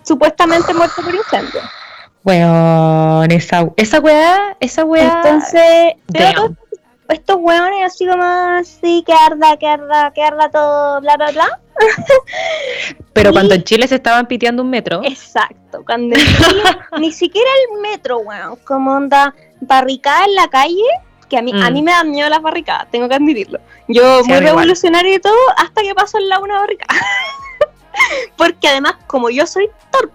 supuestamente 0.01 0.73
muerta 0.73 1.01
por 1.03 1.13
incendio. 1.13 1.61
Weón, 2.27 3.31
esa, 3.31 3.69
esa 3.77 3.99
weá, 4.01 4.57
esa 4.59 4.83
weá. 4.83 5.21
Entonces, 5.23 5.93
veo 6.09 6.55
estos 7.07 7.37
hueones 7.39 7.85
así 7.85 8.05
como 8.05 8.21
así, 8.21 9.01
que 9.07 9.13
arda, 9.13 9.55
que 9.55 9.65
arda, 9.65 10.11
que 10.13 10.21
arda 10.21 10.49
todo, 10.49 10.99
bla, 10.99 11.15
bla, 11.15 11.31
bla. 11.31 11.59
Pero 13.13 13.29
y- 13.29 13.33
cuando 13.33 13.55
en 13.55 13.63
Chile 13.63 13.87
se 13.87 13.95
estaban 13.95 14.25
piteando 14.27 14.61
un 14.61 14.69
metro. 14.69 15.01
Exacto, 15.05 15.83
cuando 15.85 16.15
en 16.17 16.21
Chile, 16.37 16.63
ni 16.99 17.13
siquiera 17.13 17.49
el 17.71 17.79
metro, 17.81 18.17
weón, 18.19 18.57
como 18.65 18.91
onda 18.91 19.33
barricada 19.61 20.25
en 20.25 20.35
la 20.35 20.49
calle, 20.49 20.83
que 21.29 21.37
a 21.37 21.41
mí, 21.41 21.51
a 21.53 21.69
Mm. 21.69 21.73
mí 21.73 21.81
me 21.81 21.91
dan 21.91 22.11
miedo 22.11 22.27
las 22.29 22.41
barricadas, 22.41 22.87
tengo 22.91 23.07
que 23.07 23.15
admitirlo. 23.15 23.59
Yo 23.87 24.21
Sí, 24.23 24.29
muy 24.29 24.39
revolucionario 24.41 25.15
y 25.15 25.19
todo, 25.19 25.35
hasta 25.55 25.81
que 25.81 25.95
paso 25.95 26.17
en 26.17 26.27
la 26.27 26.39
una 26.39 26.59
barricada. 26.59 26.99
Porque 28.37 28.67
además, 28.67 28.95
como 29.07 29.29
yo 29.29 29.47
soy 29.47 29.69
torpe, 29.91 30.13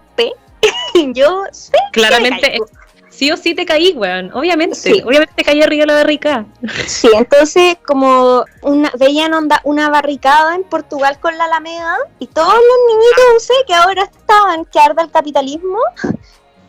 yo 1.13 1.43
sé 1.51 1.71
que 1.71 2.01
me 2.01 2.07
Claramente, 2.07 2.47
caigo. 2.49 2.65
sí 3.09 3.31
o 3.31 3.37
sí 3.37 3.53
te 3.55 3.65
caí, 3.65 3.93
weón. 3.93 4.31
Obviamente. 4.33 4.75
Sí. 4.75 5.01
Obviamente 5.05 5.33
te 5.35 5.43
caí 5.43 5.61
arriba 5.61 5.81
de 5.81 5.87
la 5.87 5.95
barrica. 5.95 6.45
Sí, 6.87 7.09
entonces 7.13 7.77
como 7.85 8.45
una, 8.61 8.91
veían 8.97 9.33
onda, 9.33 9.61
una 9.63 9.89
barricada 9.89 10.55
en 10.55 10.63
Portugal 10.63 11.19
con 11.19 11.37
la 11.37 11.45
Alameda 11.45 11.97
y 12.19 12.27
todos 12.27 12.53
los 12.53 12.77
niñitos, 12.87 13.43
sé 13.43 13.53
que 13.67 13.73
ahora 13.73 14.03
estaban, 14.03 14.65
que 14.65 14.79
arda 14.79 15.03
el 15.03 15.11
capitalismo. 15.11 15.77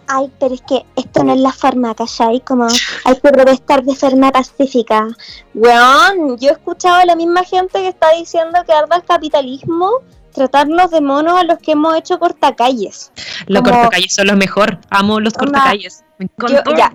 Ay, 0.06 0.30
pero 0.38 0.54
es 0.54 0.60
que 0.60 0.84
esto 0.96 1.24
no 1.24 1.32
es 1.32 1.40
la 1.40 1.50
forma, 1.50 1.94
¿cachai? 1.94 2.40
Como 2.40 2.66
hay 2.66 3.14
que 3.14 3.30
protestar 3.30 3.82
de 3.82 3.94
forma 3.94 4.30
pacífica. 4.30 5.08
Weón, 5.54 6.36
yo 6.38 6.50
he 6.50 6.52
escuchado 6.52 6.96
a 6.96 7.06
la 7.06 7.16
misma 7.16 7.42
gente 7.42 7.78
que 7.80 7.88
está 7.88 8.10
diciendo 8.12 8.58
que 8.66 8.72
arda 8.74 8.96
el 8.96 9.04
capitalismo 9.04 10.02
tratarnos 10.34 10.90
de 10.90 11.00
monos 11.00 11.38
a 11.38 11.44
los 11.44 11.58
que 11.58 11.72
hemos 11.72 11.96
hecho 11.96 12.18
cortacalles. 12.18 13.12
Los 13.46 13.62
Como- 13.62 13.74
cortacalles 13.76 14.14
son 14.14 14.26
los 14.26 14.36
mejor. 14.36 14.78
Amo 14.90 15.20
los 15.20 15.32
Onda, 15.34 15.44
cortacalles. 15.60 16.04
Me 16.18 16.28
Yo, 16.48 16.58
ya, 16.76 16.94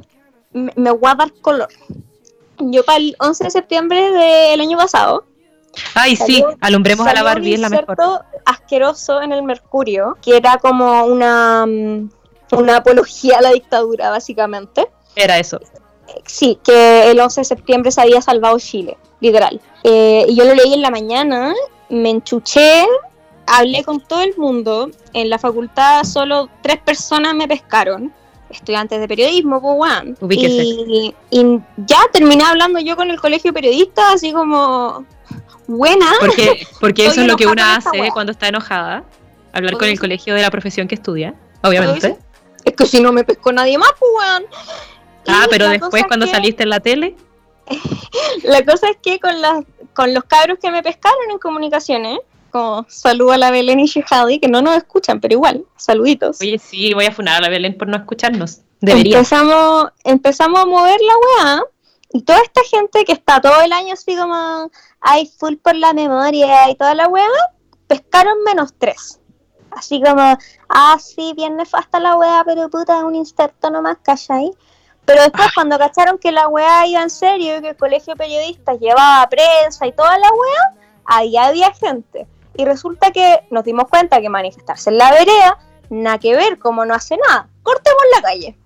me, 0.53 0.71
me 0.75 0.91
voy 0.91 1.09
a 1.09 1.15
dar 1.15 1.33
color. 1.41 1.69
Yo 2.59 2.83
para 2.83 2.97
el 2.99 3.15
11 3.19 3.45
de 3.45 3.49
septiembre 3.51 4.11
del 4.11 4.59
año 4.61 4.77
pasado 4.77 5.25
Ay, 5.93 6.15
sí, 6.15 6.43
alumbremos 6.61 7.07
a 7.07 7.13
la 7.13 7.23
Barbie, 7.23 7.53
es 7.53 7.59
la 7.61 7.69
mejor. 7.69 7.95
asqueroso 8.45 9.21
en 9.21 9.31
el 9.31 9.43
Mercurio, 9.43 10.17
que 10.21 10.35
era 10.35 10.57
como 10.57 11.05
una, 11.05 11.65
mm, 11.65 12.09
una 12.53 12.77
apología 12.77 13.37
a 13.37 13.41
la 13.41 13.51
dictadura, 13.51 14.09
básicamente. 14.09 14.89
Era 15.15 15.37
eso. 15.37 15.59
Sí, 16.25 16.59
que 16.63 17.11
el 17.11 17.19
11 17.19 17.41
de 17.41 17.45
septiembre 17.45 17.91
se 17.91 18.01
había 18.01 18.19
salvado 18.21 18.57
Chile, 18.59 18.97
literal. 19.21 19.61
Eh, 19.83 20.25
y 20.27 20.35
yo 20.35 20.43
lo 20.43 20.55
leí 20.55 20.73
en 20.73 20.81
la 20.81 20.89
mañana, 20.89 21.53
me 21.89 22.09
enchuché, 22.09 22.85
hablé 23.49 23.83
con 23.83 23.99
todo 24.01 24.21
el 24.21 24.35
mundo. 24.37 24.91
En 25.13 25.29
la 25.29 25.37
facultad 25.39 26.03
solo 26.03 26.49
tres 26.61 26.79
personas 26.79 27.33
me 27.33 27.47
pescaron. 27.47 28.13
Estudiantes 28.49 28.99
de 28.99 29.07
periodismo. 29.07 29.61
Ubíquese. 30.19 30.63
Y, 30.63 31.15
y 31.29 31.59
ya 31.77 31.99
terminé 32.11 32.43
hablando 32.43 32.79
yo 32.79 32.95
con 32.95 33.11
el 33.11 33.19
colegio 33.19 33.53
periodista, 33.53 34.13
así 34.13 34.31
como, 34.33 35.05
buena. 35.67 36.07
Porque, 36.19 36.65
porque 36.79 37.05
eso 37.07 37.21
es 37.21 37.27
lo 37.27 37.37
que 37.37 37.45
una 37.45 37.75
hace 37.75 38.09
cuando 38.11 38.31
está 38.31 38.47
enojada. 38.47 39.03
Hablar 39.53 39.77
con 39.77 39.87
el 39.87 39.99
colegio 39.99 40.33
de 40.35 40.41
la 40.41 40.51
profesión 40.51 40.87
que 40.87 40.95
estudia, 40.95 41.33
obviamente. 41.63 42.17
Es 42.65 42.75
que 42.75 42.85
si 42.85 43.01
no 43.01 43.11
me 43.11 43.23
pescó 43.23 43.51
nadie 43.51 43.77
más, 43.77 43.91
pues, 43.99 44.11
weón. 44.15 44.43
Ah, 45.27 45.45
Y 45.45 45.49
pero 45.49 45.67
después 45.69 46.03
cuando 46.07 46.25
que- 46.25 46.31
saliste 46.31 46.63
en 46.63 46.69
la 46.69 46.79
tele, 46.79 47.15
La 48.43 48.63
cosa 48.65 48.89
es 48.89 48.97
que 49.01 49.19
con, 49.19 49.41
las, 49.41 49.63
con 49.93 50.13
los 50.13 50.23
cabros 50.23 50.57
que 50.61 50.71
me 50.71 50.83
pescaron 50.83 51.31
en 51.31 51.39
comunicaciones, 51.39 52.19
como 52.49 52.85
saludo 52.89 53.31
a 53.31 53.37
la 53.37 53.51
Belén 53.51 53.79
y 53.79 53.85
Shihadi, 53.85 54.39
que 54.39 54.47
no 54.47 54.61
nos 54.61 54.77
escuchan, 54.77 55.19
pero 55.19 55.33
igual, 55.33 55.65
saluditos. 55.77 56.39
oye, 56.41 56.59
sí, 56.59 56.93
voy 56.93 57.05
a 57.05 57.11
funar 57.11 57.37
a 57.37 57.41
la 57.41 57.49
Belén 57.49 57.77
por 57.77 57.87
no 57.87 57.97
escucharnos. 57.97 58.61
Debería. 58.81 59.17
Empezamos, 59.17 59.89
empezamos 60.03 60.59
a 60.59 60.65
mover 60.65 60.99
la 61.01 61.13
weá, 61.17 61.63
y 62.11 62.21
toda 62.23 62.39
esta 62.39 62.61
gente 62.63 63.05
que 63.05 63.11
está 63.11 63.39
todo 63.39 63.61
el 63.61 63.71
año 63.71 63.93
así 63.93 64.15
como, 64.15 64.71
ay, 64.99 65.31
full 65.37 65.55
por 65.57 65.75
la 65.75 65.93
memoria 65.93 66.69
y 66.69 66.75
toda 66.75 66.95
la 66.95 67.07
weá, 67.07 67.27
pescaron 67.87 68.43
menos 68.43 68.73
tres. 68.77 69.19
Así 69.71 70.01
como, 70.01 70.37
ah, 70.69 70.97
sí, 70.99 71.33
bien 71.35 71.55
nefasta 71.55 71.99
la 71.99 72.17
weá, 72.17 72.43
pero 72.45 72.69
puta, 72.69 72.97
es 72.97 73.03
un 73.03 73.13
inserto 73.13 73.69
nomás, 73.69 73.97
¿cachai? 74.01 74.51
Pero 75.05 75.21
después, 75.21 75.47
cuando 75.53 75.77
cacharon 75.77 76.17
que 76.17 76.31
la 76.31 76.47
weá 76.47 76.87
iba 76.87 77.01
en 77.01 77.09
serio 77.09 77.57
y 77.57 77.61
que 77.61 77.69
el 77.69 77.77
colegio 77.77 78.13
de 78.13 78.17
periodistas 78.17 78.79
llevaba 78.79 79.27
prensa 79.29 79.85
y 79.85 79.91
toda 79.91 80.17
la 80.17 80.29
weá, 80.29 80.89
ahí 81.05 81.37
había 81.37 81.71
gente. 81.73 82.27
Y 82.59 82.65
resulta 82.65 83.11
que 83.11 83.39
nos 83.51 83.63
dimos 83.63 83.87
cuenta 83.87 84.19
que 84.19 84.27
manifestarse 84.27 84.89
en 84.89 84.97
la 84.97 85.11
vereda, 85.11 85.57
nada 85.89 86.17
que 86.17 86.35
ver, 86.35 86.59
como 86.59 86.83
no 86.83 86.93
hace 86.93 87.15
nada. 87.15 87.47
Cortemos 87.63 88.03
la 88.13 88.21
calle. 88.21 88.57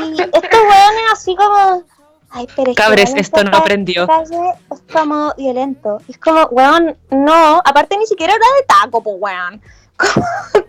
y 0.00 0.22
estos 0.22 0.60
weones 0.60 1.02
así 1.12 1.34
como, 1.34 1.82
ay, 2.30 2.46
pero 2.54 2.70
es 2.70 2.76
Cabres, 2.76 3.14
esto 3.16 3.42
no 3.42 3.56
aprendió. 3.56 4.06
calle 4.06 4.52
es 4.70 4.80
como 4.92 5.34
violento. 5.36 5.98
Es 6.06 6.16
como, 6.18 6.44
weón, 6.52 6.96
no, 7.10 7.60
aparte 7.64 7.98
ni 7.98 8.06
siquiera 8.06 8.34
era 8.34 8.46
de 8.60 8.64
taco, 8.64 9.02
pues 9.02 9.16
weón. 9.18 9.60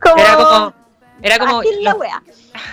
Como, 0.00 0.16
Era 0.16 0.36
como, 0.36 0.74
era 1.22 1.38
como, 1.38 1.62
los, 1.62 1.94
wea. 1.94 2.22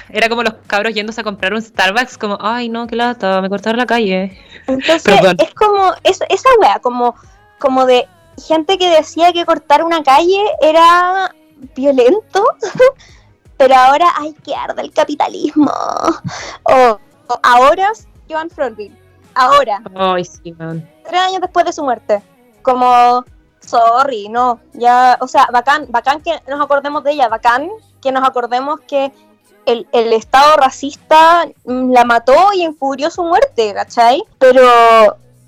era 0.10 0.27
como 0.29 0.41
los 0.41 0.55
cabros 0.65 0.96
yéndose 0.96 1.22
a 1.22 1.24
comprar 1.24 1.53
un 1.53 1.62
Starbucks, 1.62 2.17
como, 2.17 2.39
ay 2.41 2.70
no, 2.70 2.88
qué 2.88 2.96
lata, 2.96 3.39
me 3.39 3.50
cortaron 3.50 3.77
la 3.77 3.86
calle. 3.86 4.36
Entonces 4.65 5.03
Perdón. 5.03 5.36
es 5.39 5.53
como 5.53 5.93
es, 6.03 6.20
esa 6.27 6.50
wea, 6.60 6.79
como, 6.79 7.15
como 7.61 7.85
de 7.85 8.07
gente 8.45 8.77
que 8.77 8.89
decía 8.89 9.31
que 9.31 9.45
cortar 9.45 9.83
una 9.83 10.03
calle 10.03 10.43
era 10.61 11.33
violento, 11.75 12.43
pero 13.57 13.75
ahora 13.75 14.07
hay 14.17 14.33
que 14.33 14.55
arda 14.55 14.81
el 14.81 14.91
capitalismo. 14.91 15.71
O, 16.63 16.99
o 17.27 17.39
ahora 17.43 17.91
Joan 18.29 18.49
Frontville, 18.49 18.97
ahora, 19.35 19.81
Ay, 19.95 20.25
sí, 20.25 20.51
man. 20.53 20.89
tres 21.05 21.21
años 21.21 21.41
después 21.41 21.65
de 21.65 21.73
su 21.73 21.83
muerte, 21.83 22.21
como 22.63 23.23
sorry, 23.59 24.27
no, 24.27 24.59
ya, 24.73 25.17
o 25.21 25.27
sea, 25.27 25.47
bacán, 25.53 25.85
bacán 25.89 26.21
que 26.21 26.41
nos 26.47 26.59
acordemos 26.59 27.03
de 27.03 27.11
ella, 27.11 27.29
bacán 27.29 27.69
que 28.01 28.11
nos 28.11 28.27
acordemos 28.27 28.79
que 28.81 29.11
el, 29.65 29.87
el 29.91 30.13
Estado 30.13 30.57
racista 30.57 31.47
la 31.65 32.03
mató 32.03 32.35
y 32.55 32.63
encubrió 32.63 33.11
su 33.11 33.23
muerte, 33.23 33.73
¿cachai? 33.75 34.23
Pero, 34.39 34.63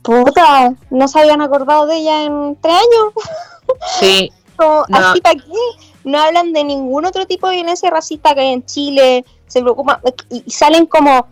puta, 0.04 0.74
no 0.92 1.08
se 1.08 1.20
habían 1.20 1.42
acordado 1.42 1.88
de 1.88 1.98
ella 1.98 2.24
en 2.24 2.58
tres 2.62 2.76
años. 2.76 3.14
Sí, 4.00 4.32
Como, 4.56 4.86
No. 4.88 4.98
¿Así 4.98 5.22
para 5.22 5.36
qué? 5.36 5.42
No 6.04 6.20
hablan 6.20 6.54
de 6.54 6.64
ningún 6.64 7.06
otro 7.06 7.26
tipo 7.26 7.48
de 7.48 7.56
violencia 7.56 7.90
racista 7.90 8.36
que 8.36 8.42
hay 8.42 8.54
en 8.54 8.66
Chile, 8.66 9.26
se 9.48 9.62
preocupan 9.62 10.00
y, 10.30 10.44
y 10.46 10.52
salen 10.52 10.86
como, 10.86 11.26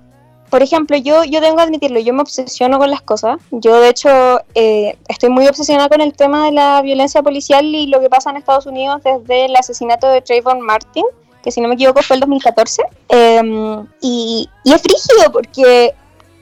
por 0.49 0.63
ejemplo, 0.63 0.95
yo, 0.97 1.23
yo 1.25 1.41
tengo 1.41 1.57
que 1.57 1.63
admitirlo, 1.63 1.99
yo 1.99 2.13
me 2.13 2.21
obsesiono 2.21 2.79
con 2.79 2.89
las 2.89 3.01
cosas. 3.01 3.37
Yo, 3.51 3.79
de 3.81 3.89
hecho, 3.89 4.09
eh, 4.55 4.97
estoy 5.09 5.29
muy 5.29 5.45
obsesionada 5.47 5.89
con 5.89 5.99
el 5.99 6.13
tema 6.13 6.45
de 6.45 6.53
la 6.53 6.81
violencia 6.81 7.21
policial 7.21 7.65
y 7.65 7.87
lo 7.87 7.99
que 7.99 8.09
pasa 8.09 8.29
en 8.29 8.37
Estados 8.37 8.65
Unidos 8.65 9.01
desde 9.03 9.45
el 9.45 9.55
asesinato 9.55 10.07
de 10.07 10.21
Trayvon 10.21 10.61
Martin, 10.61 11.05
que 11.43 11.51
si 11.51 11.59
no 11.59 11.67
me 11.67 11.75
equivoco 11.75 12.01
fue 12.01 12.15
el 12.15 12.21
2014, 12.21 12.83
em, 13.09 13.85
y, 13.99 14.49
y 14.63 14.73
es 14.73 14.81
frígido 14.81 15.31
porque 15.33 15.93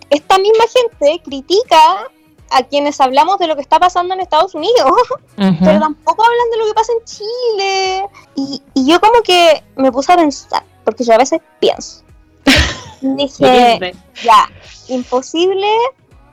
esta 0.10 0.38
misma 0.38 0.66
gente 0.68 1.22
critica 1.24 2.10
a 2.52 2.64
quienes 2.64 3.00
hablamos 3.00 3.40
de 3.40 3.48
lo 3.48 3.56
que 3.56 3.62
está 3.62 3.80
pasando 3.80 4.14
en 4.14 4.22
Estados 4.22 4.56
Unidos, 4.56 4.92
pero 5.36 5.80
tampoco 5.80 6.24
hablan 6.24 6.50
de 6.52 6.58
lo 6.58 6.66
que 6.66 6.74
pasa 6.74 6.92
en 6.94 7.06
Chile. 7.06 8.10
Y, 8.36 8.62
y, 8.74 8.86
yo 8.86 9.00
como 9.00 9.22
que 9.22 9.64
me 9.76 9.92
puse 9.92 10.12
a 10.14 10.18
pensar, 10.18 10.64
porque 10.84 11.04
yo 11.04 11.14
a 11.14 11.18
veces 11.18 11.42
pienso. 11.60 12.04
Dije, 13.02 13.94
ya, 14.24 14.50
imposible 14.88 15.68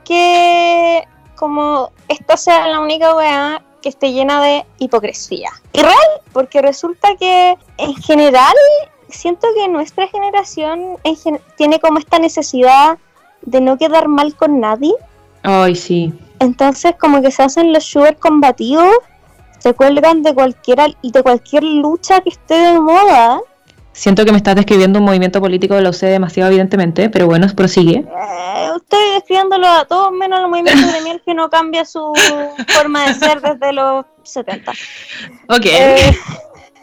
que 0.03 1.07
como 1.35 1.91
esta 2.07 2.37
sea 2.37 2.67
la 2.67 2.79
única 2.79 3.15
weá 3.15 3.61
que 3.81 3.89
esté 3.89 4.11
llena 4.11 4.41
de 4.41 4.65
hipocresía. 4.79 5.51
Y 5.73 5.81
real, 5.81 5.95
porque 6.33 6.61
resulta 6.61 7.15
que 7.15 7.57
en 7.77 7.95
general 7.95 8.55
siento 9.09 9.47
que 9.55 9.67
nuestra 9.67 10.07
generación 10.07 10.97
tiene 11.55 11.79
como 11.79 11.99
esta 11.99 12.19
necesidad 12.19 12.97
de 13.41 13.61
no 13.61 13.77
quedar 13.77 14.07
mal 14.07 14.35
con 14.35 14.59
nadie. 14.59 14.93
Ay, 15.49 15.75
sí. 15.75 16.13
Entonces 16.39 16.95
como 16.99 17.21
que 17.21 17.31
se 17.31 17.41
hacen 17.41 17.71
los 17.71 17.85
sugar 17.85 18.17
combativos, 18.17 18.97
se 19.59 19.73
cuelgan 19.73 20.21
de 20.21 20.33
cualquiera 20.33 20.87
de 21.01 21.23
cualquier 21.23 21.63
lucha 21.63 22.19
que 22.19 22.29
esté 22.29 22.53
de 22.55 22.79
moda 22.81 23.39
Siento 23.93 24.25
que 24.25 24.31
me 24.31 24.37
estás 24.37 24.55
describiendo 24.55 24.99
un 24.99 25.05
movimiento 25.05 25.39
político, 25.39 25.79
lo 25.79 25.93
sé 25.93 26.07
demasiado 26.07 26.49
evidentemente, 26.49 27.09
pero 27.09 27.27
bueno, 27.27 27.47
prosigue. 27.55 28.05
Eh, 28.05 28.69
estoy 28.75 29.13
describiéndolo 29.15 29.67
a 29.67 29.85
todos 29.85 30.11
menos 30.11 30.41
el 30.41 30.49
movimiento 30.49 30.85
gremial 30.91 31.21
que 31.25 31.33
no 31.33 31.49
cambia 31.49 31.85
su 31.85 32.13
forma 32.67 33.07
de 33.07 33.13
ser 33.15 33.41
desde 33.41 33.71
los 33.71 34.05
70. 34.23 34.71
Ok. 35.49 35.65
Eh, 35.65 36.15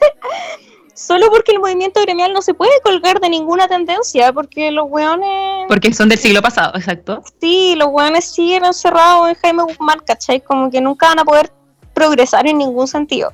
solo 1.06 1.30
porque 1.30 1.52
el 1.52 1.61
movimiento 1.61 2.00
gremial 2.00 2.32
no 2.32 2.42
se 2.42 2.54
puede 2.54 2.73
colgar 2.82 3.20
de 3.20 3.28
ninguna 3.28 3.68
tendencia, 3.68 4.32
porque 4.32 4.70
los 4.70 4.87
weones... 4.88 5.66
Porque 5.68 5.92
son 5.92 6.08
del 6.08 6.18
siglo 6.18 6.40
pasado, 6.42 6.73
exacto. 6.76 7.23
Sí, 7.40 7.75
los 7.76 7.88
weones 7.90 8.25
siguen 8.25 8.64
encerrados 8.64 9.28
en 9.28 9.34
Jaime 9.37 9.62
Guzmán, 9.64 10.00
¿cachai? 10.06 10.40
Como 10.40 10.70
que 10.70 10.80
nunca 10.80 11.08
van 11.08 11.18
a 11.20 11.25
poder 11.25 11.52
progresar 11.92 12.46
en 12.46 12.58
ningún 12.58 12.88
sentido. 12.88 13.32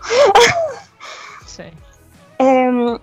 sí. 1.47 1.65
Eh, 2.39 2.99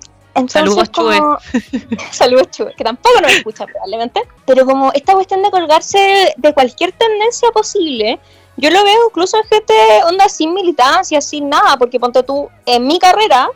Saludos, 0.48 0.92
Chue. 0.92 1.20
Saludos, 2.12 2.52
Chue, 2.52 2.74
que 2.76 2.84
tampoco 2.84 3.22
nos 3.22 3.32
escucha 3.32 3.66
probablemente. 3.66 4.22
Pero 4.46 4.66
como 4.66 4.92
esta 4.94 5.14
cuestión 5.14 5.42
de 5.42 5.50
colgarse 5.50 6.34
de 6.38 6.54
cualquier 6.54 6.92
tendencia 6.92 7.50
posible, 7.52 8.20
yo 8.58 8.70
lo 8.70 8.84
veo 8.84 9.08
incluso 9.10 9.38
en 9.38 9.44
gente 9.46 9.74
onda 10.06 10.30
sin 10.30 10.54
militancia, 10.54 11.22
sin 11.22 11.50
nada, 11.50 11.78
porque 11.78 12.00
ponte 12.00 12.22
tú, 12.22 12.50
en 12.66 12.86
mi 12.86 13.00
carrera, 13.00 13.50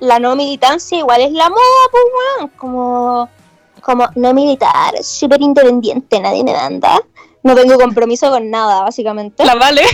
la 0.00 0.18
no 0.18 0.36
militancia 0.36 0.98
igual 0.98 1.20
es 1.20 1.32
la 1.32 1.48
moda, 1.48 1.60
pues, 1.90 2.04
weón. 2.16 2.50
Como, 2.56 3.28
como 3.80 4.08
no 4.14 4.34
militar, 4.34 4.94
súper 5.02 5.40
independiente, 5.40 6.20
nadie 6.20 6.44
me 6.44 6.52
manda. 6.52 7.00
No 7.42 7.54
tengo 7.54 7.78
compromiso 7.78 8.30
con 8.30 8.50
nada, 8.50 8.82
básicamente. 8.82 9.44
La 9.44 9.54
vale. 9.54 9.82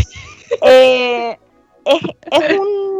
Eh, 0.63 1.37
es, 1.85 2.01
es 2.31 2.59
un 2.59 2.95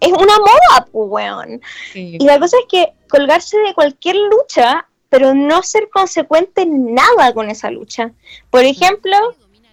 es 0.00 0.12
una 0.12 0.38
moda, 0.38 0.86
pues, 0.90 1.08
weón. 1.08 1.60
Y 1.94 2.24
la 2.24 2.38
cosa 2.38 2.56
es 2.58 2.66
que 2.68 2.92
colgarse 3.08 3.56
de 3.58 3.74
cualquier 3.74 4.16
lucha, 4.16 4.86
pero 5.08 5.34
no 5.34 5.62
ser 5.62 5.88
consecuente 5.90 6.62
en 6.62 6.94
nada 6.94 7.32
con 7.34 7.50
esa 7.50 7.70
lucha. 7.70 8.12
Por 8.50 8.64
ejemplo, 8.64 9.16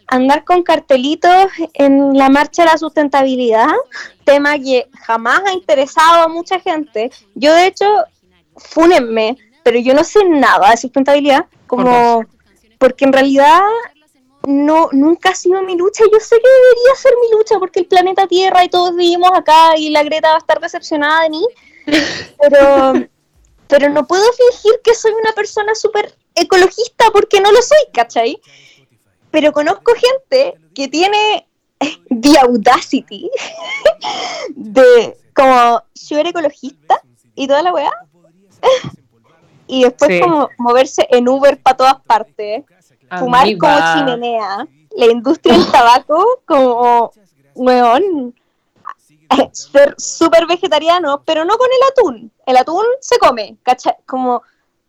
andar 0.09 0.43
con 0.43 0.63
cartelitos 0.63 1.47
en 1.73 2.17
la 2.17 2.29
marcha 2.29 2.63
de 2.63 2.69
la 2.69 2.77
sustentabilidad, 2.77 3.69
tema 4.23 4.57
que 4.57 4.87
jamás 5.05 5.41
ha 5.45 5.53
interesado 5.53 6.23
a 6.23 6.27
mucha 6.27 6.59
gente. 6.59 7.11
Yo, 7.35 7.53
de 7.53 7.67
hecho, 7.67 7.85
fúnenme, 8.55 9.37
pero 9.63 9.79
yo 9.79 9.93
no 9.93 10.03
sé 10.03 10.23
nada 10.25 10.71
de 10.71 10.77
sustentabilidad, 10.77 11.45
como 11.67 12.25
porque 12.77 13.05
en 13.05 13.13
realidad 13.13 13.61
no, 14.47 14.89
nunca 14.91 15.29
ha 15.29 15.35
sido 15.35 15.61
mi 15.61 15.75
lucha. 15.75 16.03
Yo 16.11 16.19
sé 16.19 16.37
que 16.37 16.49
debería 16.49 16.95
ser 16.95 17.13
mi 17.21 17.37
lucha 17.37 17.59
porque 17.59 17.81
el 17.81 17.85
planeta 17.85 18.27
Tierra 18.27 18.63
y 18.63 18.69
todos 18.69 18.95
vivimos 18.95 19.31
acá 19.33 19.77
y 19.77 19.89
la 19.89 20.03
Greta 20.03 20.29
va 20.29 20.35
a 20.35 20.39
estar 20.39 20.59
decepcionada 20.59 21.23
de 21.23 21.29
mí. 21.29 21.45
Pero, 22.39 22.93
pero 23.67 23.89
no 23.89 24.07
puedo 24.07 24.23
fingir 24.33 24.79
que 24.83 24.95
soy 24.95 25.11
una 25.11 25.33
persona 25.33 25.75
súper 25.75 26.15
ecologista 26.35 27.11
porque 27.11 27.41
no 27.41 27.51
lo 27.51 27.61
soy, 27.61 27.79
¿cachai? 27.93 28.39
Pero 29.31 29.51
conozco 29.51 29.93
gente 29.95 30.55
que 30.73 30.87
tiene 30.87 31.47
the 32.09 32.37
audacity 32.39 33.29
de 34.55 35.17
como 35.33 35.81
yo 35.93 36.17
era 36.17 36.29
ecologista 36.29 37.01
y 37.35 37.47
toda 37.47 37.61
la 37.61 37.73
weá. 37.73 37.91
y 39.67 39.83
después 39.83 40.21
como 40.21 40.49
moverse 40.57 41.07
en 41.11 41.29
Uber 41.29 41.61
para 41.61 41.77
todas 41.77 42.01
partes 42.01 42.63
fumar 43.17 43.47
como 43.57 43.77
chimenea, 43.93 44.67
la 44.95 45.05
industria 45.05 45.55
del 45.55 45.71
tabaco 45.71 46.41
como, 46.45 47.11
weón, 47.55 48.35
ser 49.51 49.95
súper 49.97 50.45
vegetariano, 50.47 51.23
pero 51.25 51.45
no 51.45 51.57
con 51.57 51.67
el 51.67 51.91
atún. 51.91 52.31
El 52.45 52.57
atún 52.57 52.83
se 52.99 53.17
come, 53.17 53.57
¿cachai? 53.63 53.95
Como, 54.05 54.41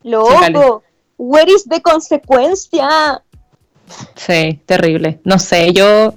loco, 0.03 0.83
where 1.19 1.51
is 1.51 1.65
the 1.65 1.81
consecuencia? 1.81 3.23
Sí, 4.17 4.61
terrible. 4.67 5.21
No 5.25 5.39
sé, 5.39 5.73
yo 5.73 6.15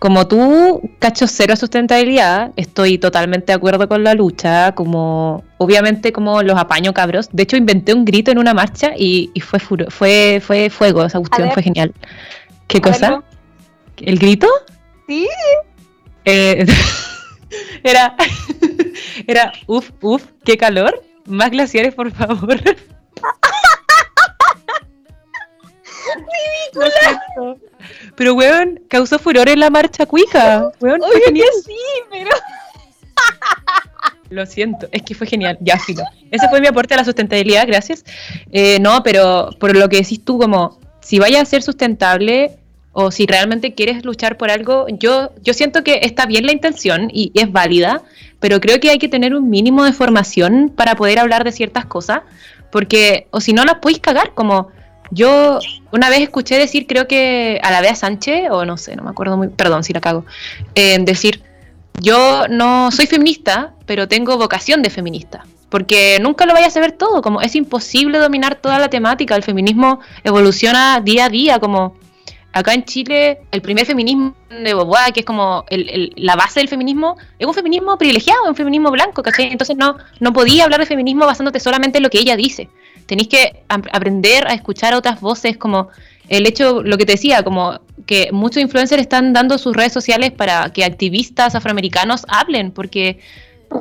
como 0.00 0.26
tú, 0.26 0.80
cacho 0.98 1.26
cero 1.26 1.54
sustentabilidad, 1.56 2.52
estoy 2.56 2.96
totalmente 2.96 3.52
de 3.52 3.52
acuerdo 3.52 3.86
con 3.86 4.02
la 4.02 4.14
lucha, 4.14 4.72
como 4.74 5.44
obviamente 5.58 6.10
como 6.10 6.42
los 6.42 6.58
apaño 6.58 6.94
cabros. 6.94 7.28
De 7.32 7.42
hecho, 7.42 7.58
inventé 7.58 7.92
un 7.92 8.06
grito 8.06 8.30
en 8.30 8.38
una 8.38 8.54
marcha 8.54 8.92
y, 8.96 9.30
fue 9.42 9.60
fue 9.60 10.40
fue 10.40 10.70
fuego, 10.70 11.04
esa 11.04 11.18
cuestión 11.18 11.50
fue 11.52 11.62
genial. 11.62 11.92
¿Qué 12.66 12.80
cosa? 12.80 13.22
¿El 13.98 14.18
grito? 14.18 14.48
Sí. 15.06 15.28
Eh, 16.24 16.64
era, 17.84 18.16
era, 19.26 19.52
uf, 19.66 19.90
uf, 20.00 20.24
qué 20.46 20.56
calor. 20.56 21.02
Más 21.26 21.50
glaciares, 21.50 21.94
por 21.94 22.10
favor. 22.10 22.58
Ridícula. 26.16 27.56
Pero, 28.16 28.34
weón, 28.34 28.80
causó 28.88 29.18
furor 29.18 29.48
en 29.48 29.60
la 29.60 29.70
marcha 29.70 30.06
cuica. 30.06 30.70
Weón, 30.80 31.00
fue 31.00 31.20
genial. 31.26 31.48
sí, 31.64 31.76
pero. 32.10 32.30
Lo 34.30 34.46
siento, 34.46 34.88
es 34.92 35.02
que 35.02 35.14
fue 35.14 35.26
genial. 35.26 35.58
Ya, 35.60 35.78
filo. 35.78 36.04
Ese 36.30 36.48
fue 36.48 36.60
mi 36.60 36.68
aporte 36.68 36.94
a 36.94 36.98
la 36.98 37.04
sustentabilidad, 37.04 37.66
gracias. 37.66 38.04
Eh, 38.52 38.78
no, 38.80 39.02
pero 39.02 39.50
por 39.58 39.76
lo 39.76 39.88
que 39.88 39.96
decís 39.96 40.24
tú, 40.24 40.38
como 40.38 40.78
si 41.00 41.18
vaya 41.18 41.40
a 41.40 41.44
ser 41.44 41.62
sustentable 41.62 42.52
o 42.92 43.10
si 43.10 43.26
realmente 43.26 43.74
quieres 43.74 44.04
luchar 44.04 44.36
por 44.36 44.50
algo, 44.50 44.86
yo, 44.88 45.32
yo 45.42 45.52
siento 45.52 45.82
que 45.82 46.00
está 46.02 46.26
bien 46.26 46.46
la 46.46 46.52
intención 46.52 47.10
y, 47.12 47.32
y 47.34 47.40
es 47.40 47.50
válida, 47.50 48.02
pero 48.38 48.60
creo 48.60 48.78
que 48.78 48.90
hay 48.90 48.98
que 48.98 49.08
tener 49.08 49.34
un 49.34 49.50
mínimo 49.50 49.84
de 49.84 49.92
formación 49.92 50.72
para 50.74 50.94
poder 50.94 51.18
hablar 51.18 51.42
de 51.44 51.52
ciertas 51.52 51.86
cosas, 51.86 52.20
porque, 52.70 53.26
o 53.30 53.40
si 53.40 53.52
no, 53.52 53.64
las 53.64 53.76
podéis 53.76 54.00
cagar, 54.00 54.32
como 54.34 54.68
yo 55.10 55.58
una 55.92 56.08
vez 56.08 56.20
escuché 56.20 56.56
decir, 56.58 56.86
creo 56.86 57.08
que 57.08 57.60
a 57.62 57.70
la 57.70 57.80
Bea 57.80 57.94
Sánchez, 57.94 58.50
o 58.50 58.64
no 58.64 58.76
sé, 58.76 58.96
no 58.96 59.02
me 59.02 59.10
acuerdo 59.10 59.36
muy, 59.36 59.48
perdón 59.48 59.84
si 59.84 59.92
la 59.92 60.00
cago, 60.00 60.24
decir, 60.74 61.42
yo 62.00 62.46
no 62.48 62.90
soy 62.90 63.06
feminista, 63.06 63.74
pero 63.86 64.08
tengo 64.08 64.38
vocación 64.38 64.82
de 64.82 64.90
feminista. 64.90 65.44
Porque 65.68 66.18
nunca 66.20 66.46
lo 66.46 66.52
vaya 66.52 66.66
a 66.66 66.70
saber 66.70 66.92
todo, 66.92 67.22
como 67.22 67.40
es 67.40 67.54
imposible 67.54 68.18
dominar 68.18 68.56
toda 68.56 68.78
la 68.78 68.88
temática, 68.88 69.36
el 69.36 69.44
feminismo 69.44 70.00
evoluciona 70.24 71.00
día 71.00 71.26
a 71.26 71.28
día, 71.28 71.60
como 71.60 71.96
acá 72.52 72.74
en 72.74 72.84
Chile 72.84 73.42
el 73.52 73.62
primer 73.62 73.86
feminismo 73.86 74.34
de 74.48 74.74
Boboá, 74.74 75.12
que 75.12 75.20
es 75.20 75.26
como 75.26 75.64
la 75.70 76.34
base 76.34 76.58
del 76.58 76.68
feminismo, 76.68 77.16
es 77.38 77.46
un 77.46 77.54
feminismo 77.54 77.96
privilegiado, 77.98 78.48
un 78.48 78.56
feminismo 78.56 78.90
blanco, 78.90 79.22
¿cachai? 79.22 79.52
Entonces 79.52 79.76
no, 79.76 79.96
no 80.18 80.32
podía 80.32 80.64
hablar 80.64 80.80
de 80.80 80.86
feminismo 80.86 81.26
basándote 81.26 81.60
solamente 81.60 81.98
en 81.98 82.02
lo 82.02 82.10
que 82.10 82.18
ella 82.18 82.36
dice 82.36 82.68
tenéis 83.10 83.26
que 83.26 83.64
aprender 83.66 84.46
a 84.46 84.52
escuchar 84.52 84.94
otras 84.94 85.20
voces, 85.20 85.56
como 85.56 85.88
el 86.28 86.46
hecho, 86.46 86.80
lo 86.84 86.96
que 86.96 87.04
te 87.04 87.12
decía, 87.12 87.42
como 87.42 87.80
que 88.06 88.28
muchos 88.30 88.62
influencers 88.62 89.02
están 89.02 89.32
dando 89.32 89.58
sus 89.58 89.74
redes 89.76 89.92
sociales 89.92 90.30
para 90.30 90.70
que 90.72 90.84
activistas 90.84 91.56
afroamericanos 91.56 92.24
hablen, 92.28 92.70
porque 92.70 93.18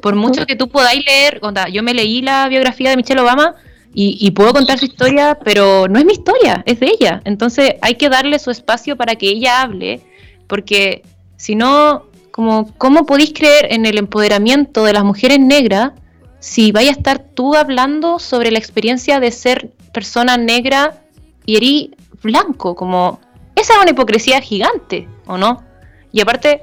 por 0.01 0.15
mucho 0.15 0.47
que 0.47 0.55
tú 0.55 0.67
podáis 0.69 1.05
leer, 1.05 1.41
yo 1.71 1.83
me 1.83 1.93
leí 1.93 2.23
la 2.23 2.47
biografía 2.47 2.89
de 2.89 2.97
Michelle 2.97 3.21
Obama 3.21 3.53
y, 3.93 4.31
puedo 4.31 4.51
contar 4.51 4.79
su 4.79 4.85
historia, 4.85 5.37
pero 5.45 5.87
no 5.87 5.99
es 5.99 6.05
mi 6.05 6.13
historia, 6.13 6.63
es 6.65 6.79
de 6.79 6.87
ella. 6.87 7.21
Entonces 7.23 7.75
hay 7.83 7.95
que 7.95 8.09
darle 8.09 8.39
su 8.39 8.49
espacio 8.49 8.95
para 8.95 9.13
que 9.13 9.29
ella 9.29 9.61
hable, 9.61 10.01
porque 10.47 11.03
si 11.37 11.53
no, 11.53 12.05
como, 12.31 12.73
¿cómo 12.79 13.05
podéis 13.05 13.33
creer 13.33 13.67
en 13.69 13.85
el 13.85 13.99
empoderamiento 13.99 14.85
de 14.85 14.93
las 14.93 15.03
mujeres 15.03 15.39
negras 15.39 15.91
si 16.39 16.71
vaya 16.71 16.89
a 16.89 16.93
estar 16.93 17.19
tú 17.19 17.55
hablando 17.55 18.19
sobre 18.19 18.51
la 18.51 18.59
experiencia 18.59 19.19
de 19.19 19.31
ser 19.31 19.69
persona 19.93 20.37
negra 20.37 21.01
y 21.45 21.57
erí 21.57 21.95
blanco, 22.21 22.75
como 22.75 23.19
esa 23.55 23.73
es 23.73 23.79
una 23.79 23.91
hipocresía 23.91 24.41
gigante, 24.41 25.07
¿o 25.25 25.37
no? 25.37 25.63
Y 26.11 26.21
aparte, 26.21 26.61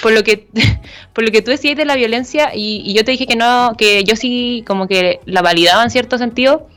por 0.00 0.12
lo 0.12 0.22
que 0.24 0.48
por 1.12 1.24
lo 1.24 1.30
que 1.30 1.42
tú 1.42 1.50
decías 1.50 1.76
de 1.76 1.84
la 1.84 1.96
violencia 1.96 2.50
y, 2.54 2.92
yo 2.94 3.04
te 3.04 3.12
dije 3.12 3.26
que 3.26 3.36
no, 3.36 3.74
que 3.76 4.04
yo 4.04 4.16
sí 4.16 4.64
como 4.66 4.88
que 4.88 5.20
la 5.24 5.42
validaba 5.42 5.82
en 5.84 5.90
cierto 5.90 6.18
sentido, 6.18 6.68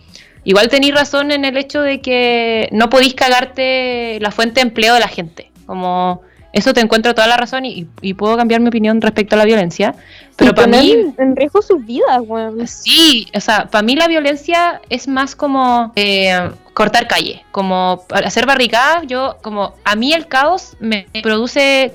igual 0.44 0.70
tenéis 0.70 0.94
razón 0.94 1.32
en 1.32 1.46
el 1.46 1.58
hecho 1.58 1.82
de 1.82 2.02
que 2.02 2.70
no 2.72 2.90
podéis 2.90 3.16
cagarte 3.16 4.20
la 4.22 4.32
fuente 4.32 4.56
de 4.56 4.68
empleo 4.68 4.94
de 4.94 5.00
la 5.00 5.08
gente. 5.08 5.52
Como 5.66 6.22
eso 6.56 6.74
te 6.74 6.80
encuentro 6.80 7.14
toda 7.14 7.28
la 7.28 7.36
razón 7.36 7.66
y, 7.66 7.84
puedo 8.14 8.38
cambiar 8.38 8.62
mi 8.62 8.70
opinión 8.70 9.02
respecto 9.02 9.36
a 9.36 9.38
la 9.38 9.44
violencia. 9.44 9.94
Pero 10.38 10.56
para 10.56 10.68
mí. 10.68 11.14
En 11.18 11.36
riesgo 11.36 11.62
sus 11.62 11.86
vidas, 11.86 12.22
weón. 12.26 12.66
Sí, 12.66 13.28
o 13.36 13.42
sea, 13.42 13.66
para 13.66 13.82
mí 13.82 13.94
la 13.94 14.08
violencia 14.08 14.80
es 14.90 15.10
más 15.10 15.36
como 15.36 15.92
eh, 15.98 16.50
cortar 16.74 17.10
calle, 17.10 17.44
como 17.52 18.06
hacer 18.10 18.46
barricadas. 18.46 19.06
Yo, 19.06 19.36
como, 19.42 19.76
a 19.84 19.98
mí 19.98 20.14
el 20.14 20.28
caos 20.28 20.78
me 20.80 21.08
produce. 21.22 21.94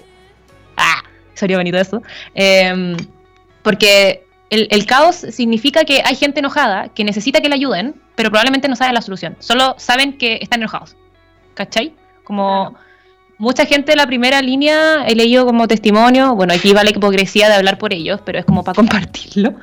Ah, 0.76 1.04
sería 1.32 1.56
bonito 1.56 1.78
eso. 1.78 2.02
Em, 2.34 2.98
porque 3.62 4.26
el, 4.50 4.68
el, 4.70 4.84
caos 4.84 5.16
significa 5.16 5.86
que 5.86 6.02
hay 6.04 6.16
gente 6.16 6.40
enojada 6.40 6.90
que 6.90 7.02
necesita 7.02 7.40
que 7.40 7.48
le 7.48 7.54
ayuden, 7.54 7.94
pero 8.14 8.28
probablemente 8.28 8.68
no 8.68 8.76
sabe 8.76 8.92
la 8.92 9.00
solución. 9.00 9.36
Solo 9.38 9.74
saben 9.78 10.18
que 10.18 10.38
están 10.42 10.60
enojados. 10.60 10.96
¿Cachai? 11.54 11.94
Como 12.24 12.76
mucha 13.40 13.64
gente 13.64 13.92
de 13.92 13.96
la 13.96 14.06
primera 14.06 14.42
línea 14.42 15.04
he 15.06 15.14
leído 15.14 15.46
como 15.46 15.66
testimonio, 15.66 16.34
bueno, 16.36 16.52
aquí 16.52 16.72
vale 16.72 16.90
hipocresía 16.90 17.48
de 17.48 17.54
hablar 17.54 17.78
por 17.78 17.92
ellos, 17.92 18.20
pero 18.24 18.38
es 18.38 18.44
como 18.44 18.62
para 18.62 18.74
compartirlo. 18.80 19.54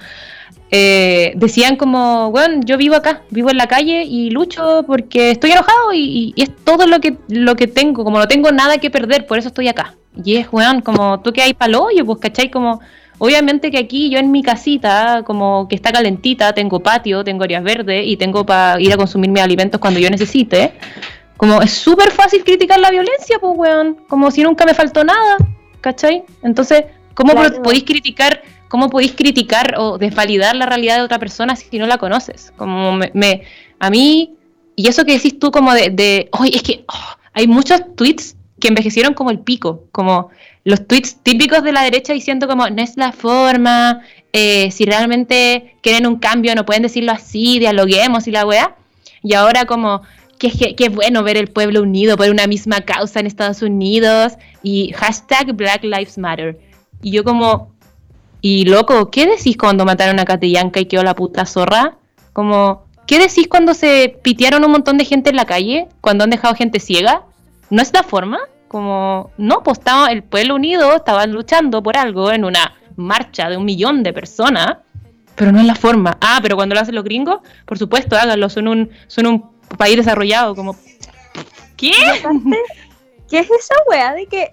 Eh, 0.69 1.31
decían 1.35 1.77
como, 1.77 2.29
bueno, 2.31 2.61
yo 2.65 2.77
vivo 2.77 2.95
acá, 2.95 3.21
vivo 3.29 3.49
en 3.49 3.57
la 3.57 3.67
calle 3.67 4.03
y 4.03 4.31
lucho 4.31 4.83
porque 4.85 5.31
estoy 5.31 5.51
enojado 5.51 5.93
y, 5.93 6.33
es 6.35 6.53
todo 6.65 6.87
lo 6.87 6.99
que, 6.99 7.15
lo 7.29 7.55
que 7.55 7.67
tengo, 7.67 8.03
como 8.03 8.17
no 8.19 8.27
tengo 8.27 8.51
nada 8.51 8.79
que 8.79 8.89
perder, 8.89 9.25
por 9.27 9.37
eso 9.37 9.47
estoy 9.49 9.67
acá. 9.69 9.95
Y 10.25 10.35
es, 10.37 10.47
weón, 10.51 10.81
como 10.81 11.21
tú 11.21 11.31
que 11.31 11.43
hay 11.43 11.53
palo 11.53 11.83
hoyo, 11.83 12.03
pues, 12.03 12.17
¿cachai? 12.19 12.49
Como, 12.49 12.81
obviamente 13.19 13.69
que 13.69 13.77
aquí 13.77 14.09
yo 14.09 14.17
en 14.17 14.31
mi 14.31 14.41
casita, 14.41 15.21
como 15.23 15.67
que 15.67 15.75
está 15.75 15.91
calentita, 15.91 16.51
tengo 16.53 16.79
patio, 16.79 17.23
tengo 17.23 17.43
áreas 17.43 17.63
verdes 17.63 18.03
y 18.07 18.17
tengo 18.17 18.43
para 18.43 18.81
ir 18.81 18.91
a 18.91 18.97
consumir 18.97 19.29
mis 19.29 19.43
alimentos 19.43 19.79
cuando 19.79 19.99
yo 19.99 20.09
necesite. 20.09 20.73
Como 21.38 21.62
es 21.62 21.71
súper 21.71 22.12
fácil 22.12 22.43
criticar 22.43 22.80
la 22.80 22.91
violencia, 22.91 23.38
pues, 23.39 23.54
weón. 23.56 23.97
Como 24.08 24.32
si 24.32 24.43
nunca 24.43 24.65
me 24.65 24.73
faltó 24.73 25.04
nada, 25.04 25.38
¿cachai? 25.82 26.23
Entonces, 26.43 26.86
¿cómo 27.13 27.34
podéis 27.63 27.84
criticar, 27.84 28.41
cómo 28.67 28.89
podéis 28.89 29.13
criticar 29.13 29.76
o 29.78 29.97
desvalidar 29.97 30.56
la 30.56 30.65
realidad 30.65 30.97
de 30.97 31.04
otra 31.04 31.19
persona 31.19 31.56
si 31.56 31.78
no 31.78 31.88
la 31.88 31.97
conoces? 31.97 32.52
Como 32.58 32.93
me, 32.93 33.43
a 33.80 33.89
mí, 33.89 34.36
y 34.76 34.88
eso 34.88 35.06
que 35.06 35.13
decís 35.13 35.39
tú 35.39 35.52
como 35.52 35.73
de, 35.73 35.89
de 35.89 36.30
es 36.52 36.63
que 36.63 36.86
oh, 36.88 37.17
hay 37.34 37.47
muchos 37.47 37.82
tweets 37.95 38.36
que 38.60 38.69
envejecieron 38.69 39.13
como 39.13 39.30
el 39.30 39.39
pico, 39.39 39.84
como 39.91 40.30
los 40.63 40.88
tweets 40.88 41.17
típicos 41.23 41.63
de 41.63 41.71
la 41.71 41.84
derecha 41.84 42.13
diciendo 42.13 42.47
como 42.47 42.67
no 42.69 42.82
es 42.82 42.97
la 42.97 43.12
forma, 43.12 44.02
eh, 44.34 44.69
si 44.71 44.86
realmente 44.86 45.76
quieren 45.82 46.06
un 46.08 46.17
cambio 46.17 46.56
no 46.56 46.65
pueden 46.65 46.84
decirlo 46.84 47.12
así, 47.12 47.60
dialoguemos 47.60 48.28
y 48.28 48.32
la 48.32 48.45
weá. 48.45 48.76
Y 49.23 49.34
ahora 49.34 49.65
como 49.65 50.02
que, 50.38 50.76
es 50.78 50.93
bueno 50.93 51.23
ver 51.23 51.38
el 51.38 51.47
pueblo 51.47 51.82
unido 51.82 52.17
por 52.17 52.30
una 52.30 52.47
misma 52.47 52.82
causa 52.82 53.19
en 53.19 53.28
Estados 53.28 53.62
Unidos 53.62 54.34
y 54.63 54.91
hashtag 54.93 55.54
Black 55.54 55.84
Lives 55.84 56.17
Matter. 56.17 56.60
Y 57.02 57.12
yo 57.12 57.23
como, 57.23 57.73
y 58.41 58.65
loco, 58.65 59.10
¿qué 59.12 59.26
decís 59.26 59.58
cuando 59.58 59.86
mataron 59.86 60.19
a 60.19 60.26
Catillanca 60.26 60.80
y 60.80 60.86
quedó 60.86 61.04
la 61.04 61.15
puta 61.15 61.45
zorra? 61.45 61.97
Como, 62.34 62.86
¿qué 63.06 63.19
decís 63.19 63.47
cuando 63.47 63.73
se 63.73 64.19
pitearon 64.21 64.63
un 64.63 64.71
montón 64.71 64.97
de 64.97 65.06
gente 65.06 65.30
en 65.30 65.36
la 65.36 65.45
calle? 65.45 65.88
Cuando 66.02 66.23
han 66.23 66.30
dejado 66.30 66.56
gente 66.56 66.80
ciega? 66.80 67.23
¿No 67.69 67.82
es 67.82 67.91
la 67.93 68.04
forma? 68.04 68.39
Como, 68.67 69.32
no, 69.38 69.63
pues 69.63 69.80
estaba 69.80 70.08
el 70.08 70.23
pueblo 70.23 70.56
unido, 70.56 70.95
estaban 70.95 71.32
luchando 71.32 71.82
por 71.82 71.97
algo 71.97 72.32
en 72.32 72.45
una 72.45 72.76
marcha 72.95 73.50
de 73.50 73.58
un 73.58 73.65
millón 73.65 74.04
de 74.04 74.13
personas, 74.13 74.78
pero 75.38 75.52
no 75.52 75.60
es 75.60 75.65
la 75.65 75.76
forma. 75.76 76.17
Ah, 76.19 76.39
pero 76.41 76.56
cuando 76.56 76.73
lo 76.73 76.82
hacen 76.82 76.95
los 76.95 77.04
gringos, 77.04 77.41
por 77.65 77.78
supuesto, 77.78 78.17
háganlo, 78.17 78.50
son 78.50 78.67
un, 78.67 78.89
son 79.06 79.28
un 79.28 79.57
país 79.77 79.97
desarrollado, 79.97 80.56
como... 80.56 80.75
¿Qué? 81.75 81.91
¿Qué 83.30 83.39
es 83.39 83.51
esa 83.51 83.75
weá 83.89 84.13
de 84.13 84.25
que, 84.25 84.51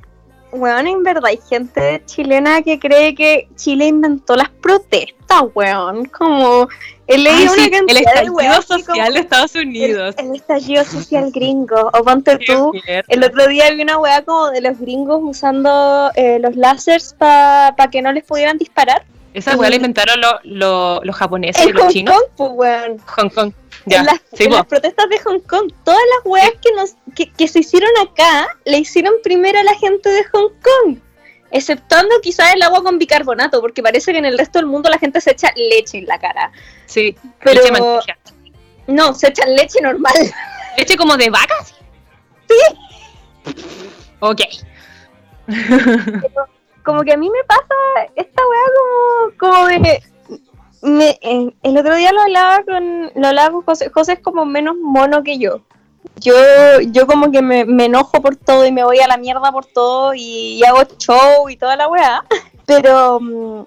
weón, 0.53 0.87
en 0.87 1.03
verdad 1.03 1.27
hay 1.27 1.39
gente 1.49 2.03
chilena 2.07 2.63
que 2.63 2.79
cree 2.79 3.15
que 3.15 3.49
Chile 3.55 3.87
inventó 3.87 4.35
las 4.35 4.51
protestas, 4.51 5.43
weón? 5.55 6.07
Como 6.07 6.69
he 7.07 7.19
leído 7.19 7.53
una 7.53 7.71
cantidad 7.71 7.89
el 7.89 7.97
estallido 7.99 8.63
social 8.63 9.15
de 9.15 9.21
Estados 9.21 9.55
Unidos. 9.55 10.15
El, 10.19 10.35
estallido 10.35 10.85
social 10.85 11.31
gringo. 11.31 11.91
O 11.93 12.03
ponte 12.03 12.37
tú, 12.47 12.73
el 13.09 13.25
otro 13.25 13.47
día 13.47 13.71
vi 13.71 13.83
una 13.83 13.99
weá 13.99 14.23
como 14.23 14.51
de 14.51 14.61
los 14.61 14.79
gringos 14.79 15.21
usando 15.23 16.11
eh, 16.17 16.39
los 16.41 16.57
láseres 16.57 17.15
para 17.17 17.89
que 17.93 18.03
no 18.03 18.13
les 18.13 18.25
pudieran 18.25 18.59
disparar. 18.59 19.05
Esa 19.35 19.57
weá 19.57 19.69
la 19.69 19.77
inventaron 19.77 20.21
los 20.45 21.17
japoneses 21.17 21.67
y 21.67 21.73
los 21.73 21.93
chinos. 21.93 22.15
Hong 22.15 22.21
Kong, 22.21 22.31
pues, 22.37 22.51
weón. 22.55 22.99
Hong 23.07 23.29
Kong 23.29 23.53
en, 23.87 24.07
las, 24.51 24.67
protestas 24.67 25.09
de 25.11 25.19
Hong 25.21 25.41
Kong, 25.41 25.73
todas 25.85 26.01
las 26.17 26.25
weas 26.25 26.53
que, 26.63 26.73
nos, 26.73 26.95
que, 27.37 27.49
se 27.49 27.59
hicieron 27.61 27.91
acá, 28.01 28.49
le 28.65 28.79
hicieron 28.79 29.15
primero 29.23 29.59
a 29.59 29.63
la 29.63 29.75
gente 29.75 30.09
de 30.09 30.25
Hong 30.25 30.51
Kong. 30.63 30.99
Exceptuando 31.51 32.21
quizás 32.21 32.55
el 32.55 32.63
agua 32.63 32.83
con 32.83 32.99
bicarbonato, 32.99 33.61
porque 33.61 33.83
parece 33.83 34.13
que 34.13 34.19
en 34.19 34.25
el 34.25 34.39
resto 34.39 34.59
del 34.59 34.67
mundo 34.67 34.89
la 34.89 34.99
gente 34.99 35.21
se 35.21 35.33
echa 35.33 35.53
leche 35.55 35.99
en 35.99 36.07
la 36.07 36.19
cara. 36.19 36.51
Sí, 36.87 37.15
pero. 37.43 37.61
no, 38.87 39.15
se 39.15 39.29
echa 39.29 39.47
leche 39.47 39.81
normal. 39.81 40.15
¿Leche 40.79 40.97
como 40.97 41.17
de 41.17 41.31
vacas? 41.31 41.75
Sí. 42.49 43.55
Ok. 44.21 44.41
Como 46.85 47.03
que 47.03 47.13
a 47.13 47.17
mí 47.17 47.29
me 47.31 47.45
pasa 47.45 47.75
esta 48.15 48.43
weá 48.47 49.37
como, 49.39 49.55
como 49.55 49.67
de 49.69 50.03
me, 50.85 51.19
eh, 51.23 51.55
el 51.63 51.79
otro 51.79 51.97
día 51.97 52.13
lo 52.13 52.21
hablaba 52.21 52.63
con, 52.63 53.11
lo 53.15 53.27
hablaba 53.27 53.51
con 53.53 53.63
José, 53.63 53.91
José 53.91 54.13
es 54.13 54.21
como 54.21 54.45
menos 54.45 54.77
mono 54.77 55.23
que 55.23 55.39
yo. 55.39 55.63
Yo, 56.17 56.35
yo 56.93 57.07
como 57.07 57.31
que 57.31 57.41
me, 57.41 57.63
enojo 57.63 58.21
por 58.21 58.37
todo 58.37 58.67
y 58.67 58.73
me 58.73 58.85
voy 58.85 59.01
a 59.01 59.09
la 59.09 59.17
mierda 59.17 59.51
por 59.51 59.65
todo 59.65 60.13
y, 60.15 60.63
hago 60.63 60.83
show 60.99 61.49
y 61.49 61.57
toda 61.57 61.77
la 61.77 61.89
weá. 61.89 62.25
Pero 62.67 63.17
um, 63.17 63.65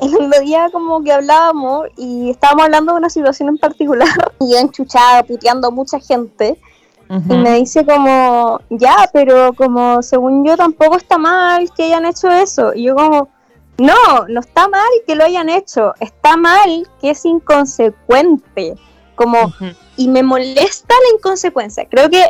el 0.00 0.14
otro 0.14 0.40
día 0.40 0.68
como 0.70 1.02
que 1.02 1.12
hablábamos 1.12 1.88
y 1.96 2.30
estábamos 2.30 2.66
hablando 2.66 2.92
de 2.92 2.98
una 2.98 3.10
situación 3.10 3.48
en 3.48 3.58
particular 3.58 4.08
y 4.40 4.54
enchuchada, 4.54 5.22
puteando 5.22 5.68
a 5.68 5.70
mucha 5.70 5.98
gente. 5.98 6.60
Y 7.10 7.34
me 7.36 7.54
dice 7.54 7.86
como, 7.86 8.60
ya, 8.68 9.08
pero 9.12 9.54
como 9.54 10.02
según 10.02 10.44
yo 10.44 10.56
tampoco 10.56 10.96
está 10.96 11.16
mal 11.16 11.70
que 11.74 11.84
hayan 11.84 12.04
hecho 12.04 12.28
eso. 12.28 12.74
Y 12.74 12.84
yo 12.84 12.94
como, 12.94 13.30
no, 13.78 14.26
no 14.28 14.40
está 14.40 14.68
mal 14.68 14.88
que 15.06 15.14
lo 15.14 15.24
hayan 15.24 15.48
hecho, 15.48 15.94
está 16.00 16.36
mal 16.36 16.86
que 17.00 17.10
es 17.10 17.24
inconsecuente. 17.24 18.74
Como, 19.14 19.52
y 19.96 20.08
me 20.08 20.22
molesta 20.22 20.94
la 20.94 21.16
inconsecuencia. 21.16 21.88
Creo 21.88 22.10
que 22.10 22.24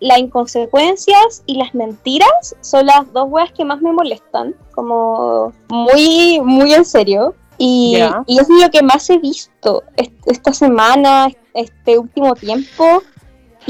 las 0.00 0.18
inconsecuencias 0.18 1.42
y 1.46 1.56
las 1.56 1.74
mentiras 1.74 2.56
son 2.60 2.86
las 2.86 3.12
dos 3.12 3.26
weas 3.28 3.52
que 3.52 3.64
más 3.64 3.82
me 3.82 3.92
molestan, 3.92 4.54
como 4.74 5.52
muy, 5.68 6.40
muy 6.40 6.72
en 6.72 6.84
serio. 6.84 7.34
Y, 7.58 7.96
es 8.26 8.48
lo 8.48 8.70
que 8.70 8.82
más 8.82 9.10
he 9.10 9.18
visto 9.18 9.82
esta 10.24 10.54
semana, 10.54 11.28
este 11.52 11.98
último 11.98 12.34
tiempo. 12.34 13.02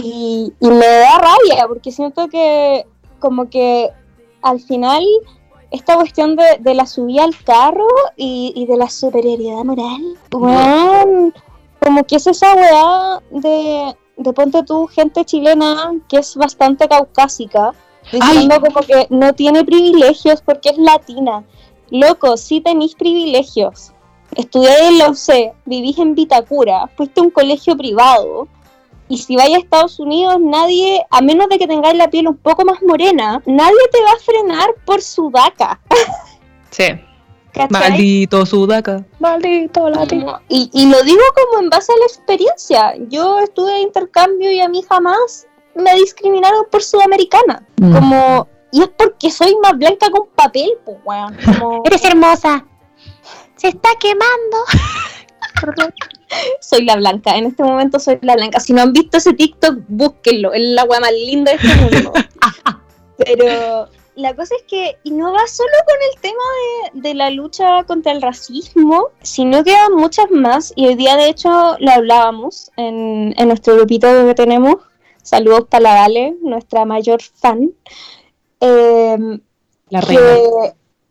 Y, 0.02 0.52
y 0.60 0.68
me 0.68 0.86
da 0.86 1.18
rabia, 1.18 1.66
porque 1.68 1.92
siento 1.92 2.28
que 2.28 2.86
como 3.18 3.48
que 3.48 3.90
al 4.42 4.60
final 4.60 5.04
esta 5.70 5.94
cuestión 5.94 6.36
de, 6.36 6.74
la 6.74 6.86
subida 6.86 7.24
al 7.24 7.36
carro 7.44 7.86
y, 8.16 8.66
de 8.66 8.76
la 8.76 8.88
superioridad 8.88 9.62
moral, 9.62 10.16
como 10.30 12.04
que 12.04 12.16
es 12.16 12.26
esa 12.26 12.54
weá 12.54 13.22
de, 13.30 13.94
de 14.16 14.32
ponte 14.32 14.62
tú 14.64 14.86
gente 14.86 15.24
chilena 15.24 15.94
que 16.08 16.18
es 16.18 16.34
bastante 16.36 16.88
caucásica, 16.88 17.72
diciendo 18.10 18.60
como 18.60 18.80
que 18.84 19.06
no 19.10 19.32
tiene 19.34 19.64
privilegios 19.64 20.42
porque 20.42 20.70
es 20.70 20.78
latina. 20.78 21.44
Loco, 21.90 22.36
sí 22.36 22.60
tenéis 22.60 22.94
privilegios. 22.94 23.92
Estudié 24.36 24.88
en 24.88 24.98
la 24.98 25.10
UC, 25.10 25.54
vivís 25.64 25.98
en 25.98 26.14
Vitacura, 26.14 26.88
fuiste 26.96 27.20
a 27.20 27.24
un 27.24 27.30
colegio 27.30 27.76
privado, 27.76 28.46
y 29.10 29.18
si 29.18 29.34
vais 29.34 29.52
a 29.52 29.58
Estados 29.58 29.98
Unidos, 29.98 30.36
nadie, 30.40 31.04
a 31.10 31.20
menos 31.20 31.48
de 31.48 31.58
que 31.58 31.66
tengáis 31.66 31.96
la 31.96 32.08
piel 32.08 32.28
un 32.28 32.36
poco 32.36 32.64
más 32.64 32.80
morena, 32.80 33.42
nadie 33.44 33.88
te 33.90 34.00
va 34.02 34.12
a 34.12 34.22
frenar 34.24 34.70
por 34.86 35.02
sudaca. 35.02 35.80
Sí. 36.70 36.84
Maldito 37.68 38.46
sudaca. 38.46 39.04
Maldito 39.18 39.90
latino. 39.90 40.38
Y, 40.48 40.70
y 40.72 40.88
lo 40.88 41.02
digo 41.02 41.20
como 41.34 41.60
en 41.60 41.68
base 41.68 41.92
a 41.92 41.98
la 41.98 42.04
experiencia. 42.04 42.94
Yo 43.08 43.40
estuve 43.40 43.74
en 43.74 43.88
intercambio 43.88 44.52
y 44.52 44.60
a 44.60 44.68
mí 44.68 44.80
jamás 44.88 45.48
me 45.74 45.92
discriminaron 45.96 46.66
por 46.70 46.80
sudamericana. 46.80 47.66
Mm. 47.80 47.92
Como, 47.92 48.48
y 48.70 48.82
es 48.82 48.88
porque 48.96 49.32
soy 49.32 49.56
más 49.60 49.76
blanca 49.76 50.10
con 50.10 50.28
papel, 50.28 50.70
pues, 50.84 50.98
weón. 51.04 51.36
Eres 51.84 52.04
hermosa. 52.04 52.64
Se 53.56 53.66
está 53.66 53.88
quemando. 53.98 54.58
soy 56.60 56.84
la 56.84 56.96
blanca, 56.96 57.36
en 57.36 57.46
este 57.46 57.62
momento 57.62 57.98
soy 57.98 58.18
la 58.22 58.34
blanca. 58.34 58.60
Si 58.60 58.72
no 58.72 58.82
han 58.82 58.92
visto 58.92 59.18
ese 59.18 59.32
TikTok, 59.32 59.78
búsquenlo, 59.88 60.52
es 60.52 60.62
la 60.62 60.82
agua 60.82 61.00
más 61.00 61.12
linda 61.12 61.52
de 61.52 61.56
este 61.56 61.80
mundo. 61.82 62.12
Pero 63.16 63.88
la 64.14 64.34
cosa 64.34 64.54
es 64.54 64.62
que 64.64 64.96
y 65.04 65.10
no 65.10 65.32
va 65.32 65.46
solo 65.46 65.70
con 65.86 65.96
el 66.12 66.20
tema 66.20 67.02
de, 67.02 67.14
la 67.14 67.30
lucha 67.30 67.84
contra 67.84 68.12
el 68.12 68.22
racismo, 68.22 69.08
sino 69.22 69.64
que 69.64 69.74
hay 69.74 69.90
muchas 69.90 70.30
más. 70.30 70.72
Y 70.76 70.86
hoy 70.86 70.94
día, 70.94 71.16
de 71.16 71.28
hecho, 71.28 71.76
lo 71.78 71.90
hablábamos 71.90 72.70
en, 72.76 73.34
en 73.36 73.48
nuestro 73.48 73.76
grupito 73.76 74.08
que 74.26 74.34
tenemos. 74.34 74.76
Saludos 75.22 75.66
para 75.68 75.82
la 75.82 75.94
Dale, 75.94 76.34
nuestra 76.42 76.84
mayor 76.84 77.22
fan. 77.22 77.70
Em, 78.60 79.40
la 79.88 80.00
reina. 80.00 80.22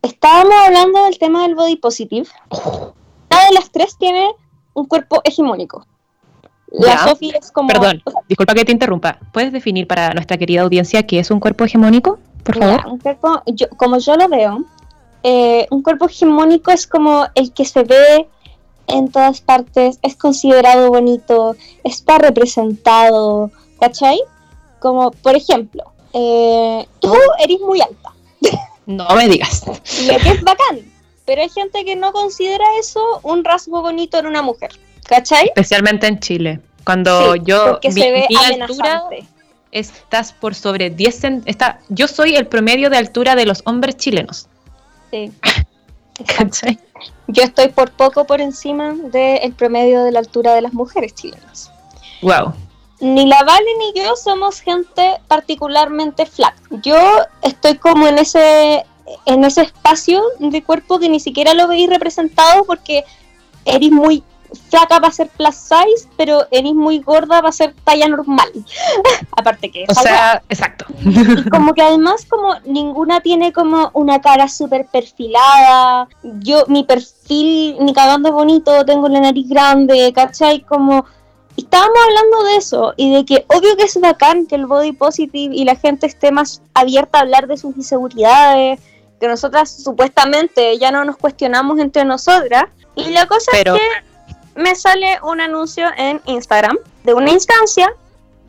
estábamos 0.02 0.54
hablando 0.66 1.04
del 1.04 1.18
tema 1.18 1.42
del 1.42 1.54
body 1.54 1.76
positive. 1.76 2.28
Cada 3.28 3.46
de 3.46 3.54
las 3.54 3.70
tres 3.70 3.96
tiene 3.98 4.30
un 4.74 4.86
cuerpo 4.86 5.20
hegemónico. 5.24 5.86
La 6.70 7.04
Sofía 7.04 7.34
es 7.40 7.50
como. 7.50 7.68
Perdón, 7.68 8.02
disculpa 8.28 8.54
que 8.54 8.64
te 8.64 8.72
interrumpa. 8.72 9.18
¿Puedes 9.32 9.52
definir 9.52 9.86
para 9.86 10.14
nuestra 10.14 10.36
querida 10.36 10.62
audiencia 10.62 11.04
qué 11.04 11.18
es 11.18 11.30
un 11.30 11.40
cuerpo 11.40 11.64
hegemónico? 11.64 12.18
Por 12.44 12.58
favor. 12.58 12.86
un 12.86 12.98
cuerpo, 12.98 13.42
como 13.76 13.98
yo 13.98 14.16
lo 14.16 14.28
veo, 14.28 14.64
eh, 15.22 15.66
un 15.70 15.82
cuerpo 15.82 16.06
hegemónico 16.06 16.70
es 16.70 16.86
como 16.86 17.26
el 17.34 17.52
que 17.52 17.64
se 17.64 17.82
ve 17.82 18.28
en 18.86 19.10
todas 19.10 19.40
partes, 19.40 19.98
es 20.02 20.16
considerado 20.16 20.88
bonito, 20.88 21.56
está 21.84 22.18
representado, 22.18 23.50
¿cachai? 23.78 24.20
Como, 24.78 25.10
por 25.10 25.36
ejemplo, 25.36 25.84
eh, 26.12 26.86
tú 27.00 27.14
eres 27.42 27.60
muy 27.60 27.80
alta. 27.80 28.12
No 28.86 29.06
me 29.14 29.28
digas. 29.28 29.64
Lo 29.66 30.18
que 30.18 30.30
es 30.30 30.42
bacán, 30.42 30.89
pero 31.30 31.42
hay 31.42 31.48
gente 31.48 31.84
que 31.84 31.94
no 31.94 32.10
considera 32.10 32.64
eso 32.80 33.20
un 33.22 33.44
rasgo 33.44 33.82
bonito 33.82 34.18
en 34.18 34.26
una 34.26 34.42
mujer. 34.42 34.72
¿Cachai? 35.04 35.46
Especialmente 35.46 36.08
en 36.08 36.18
Chile. 36.18 36.60
Cuando 36.82 37.36
yo 37.36 37.78
mi, 37.84 37.92
se 37.92 38.10
ve 38.10 38.26
altura 38.36 39.04
estás 39.70 40.32
por 40.32 40.56
sobre 40.56 40.90
10 40.90 41.24
está 41.46 41.78
Yo 41.88 42.08
soy 42.08 42.34
el 42.34 42.48
promedio 42.48 42.90
de 42.90 42.96
altura 42.96 43.36
de 43.36 43.46
los 43.46 43.62
hombres 43.64 43.96
chilenos. 43.96 44.48
Sí. 45.12 45.30
¿Cachai? 46.36 46.80
Yo 47.28 47.44
estoy 47.44 47.68
por 47.68 47.92
poco 47.92 48.24
por 48.24 48.40
encima 48.40 48.94
del 48.94 49.52
promedio 49.52 50.02
de 50.02 50.10
la 50.10 50.18
altura 50.18 50.56
de 50.56 50.62
las 50.62 50.72
mujeres 50.72 51.14
chilenas. 51.14 51.70
Wow. 52.22 52.54
Ni 52.98 53.24
la 53.24 53.44
Vale 53.44 53.70
ni 53.78 54.02
yo 54.02 54.16
somos 54.16 54.60
gente 54.60 55.20
particularmente 55.28 56.26
flaca. 56.26 56.60
Yo 56.82 56.98
estoy 57.42 57.76
como 57.76 58.08
en 58.08 58.18
ese 58.18 58.84
en 59.26 59.44
ese 59.44 59.62
espacio 59.62 60.22
de 60.38 60.62
cuerpo 60.62 60.98
que 60.98 61.08
ni 61.08 61.20
siquiera 61.20 61.54
lo 61.54 61.68
veis 61.68 61.88
representado 61.88 62.64
porque 62.64 63.04
eres 63.64 63.90
muy 63.90 64.22
flaca 64.68 64.98
va 64.98 65.08
a 65.08 65.12
ser 65.12 65.28
plus 65.28 65.54
size, 65.54 66.08
pero 66.16 66.46
eres 66.50 66.74
muy 66.74 67.00
gorda 67.00 67.40
va 67.40 67.50
a 67.50 67.52
ser 67.52 67.74
talla 67.84 68.08
normal. 68.08 68.48
Aparte 69.36 69.70
que... 69.70 69.84
O 69.88 69.94
sea, 69.94 70.42
exacto. 70.48 70.86
como 71.50 71.74
que 71.74 71.82
además 71.82 72.26
como 72.28 72.54
ninguna 72.64 73.20
tiene 73.20 73.52
como 73.52 73.90
una 73.94 74.20
cara 74.20 74.48
súper 74.48 74.86
perfilada. 74.86 76.08
Yo, 76.22 76.64
mi 76.68 76.84
perfil, 76.84 77.76
ni 77.80 77.92
cagando 77.92 78.28
es 78.28 78.34
bonito, 78.34 78.84
tengo 78.84 79.08
la 79.08 79.20
nariz 79.20 79.48
grande, 79.48 80.12
¿cachai? 80.14 80.60
Como... 80.60 81.04
Estábamos 81.56 81.98
hablando 82.06 82.44
de 82.44 82.56
eso 82.56 82.94
y 82.96 83.12
de 83.12 83.24
que 83.26 83.44
obvio 83.48 83.76
que 83.76 83.82
es 83.82 84.00
bacán 84.00 84.46
que 84.46 84.54
el 84.54 84.64
body 84.64 84.92
positive 84.92 85.54
y 85.54 85.64
la 85.64 85.74
gente 85.74 86.06
esté 86.06 86.32
más 86.32 86.62
abierta 86.72 87.18
a 87.18 87.22
hablar 87.22 87.48
de 87.48 87.58
sus 87.58 87.76
inseguridades, 87.76 88.80
que 89.20 89.28
nosotras 89.28 89.70
supuestamente 89.70 90.78
ya 90.78 90.90
no 90.90 91.04
nos 91.04 91.16
cuestionamos 91.18 91.78
entre 91.78 92.04
nosotras. 92.04 92.64
Y 92.94 93.10
la 93.10 93.26
cosa 93.26 93.52
es 93.52 93.64
que 93.64 94.60
me 94.60 94.74
sale 94.74 95.18
un 95.22 95.40
anuncio 95.40 95.88
en 95.96 96.20
Instagram 96.24 96.78
de 97.04 97.14
una 97.14 97.30
instancia 97.30 97.94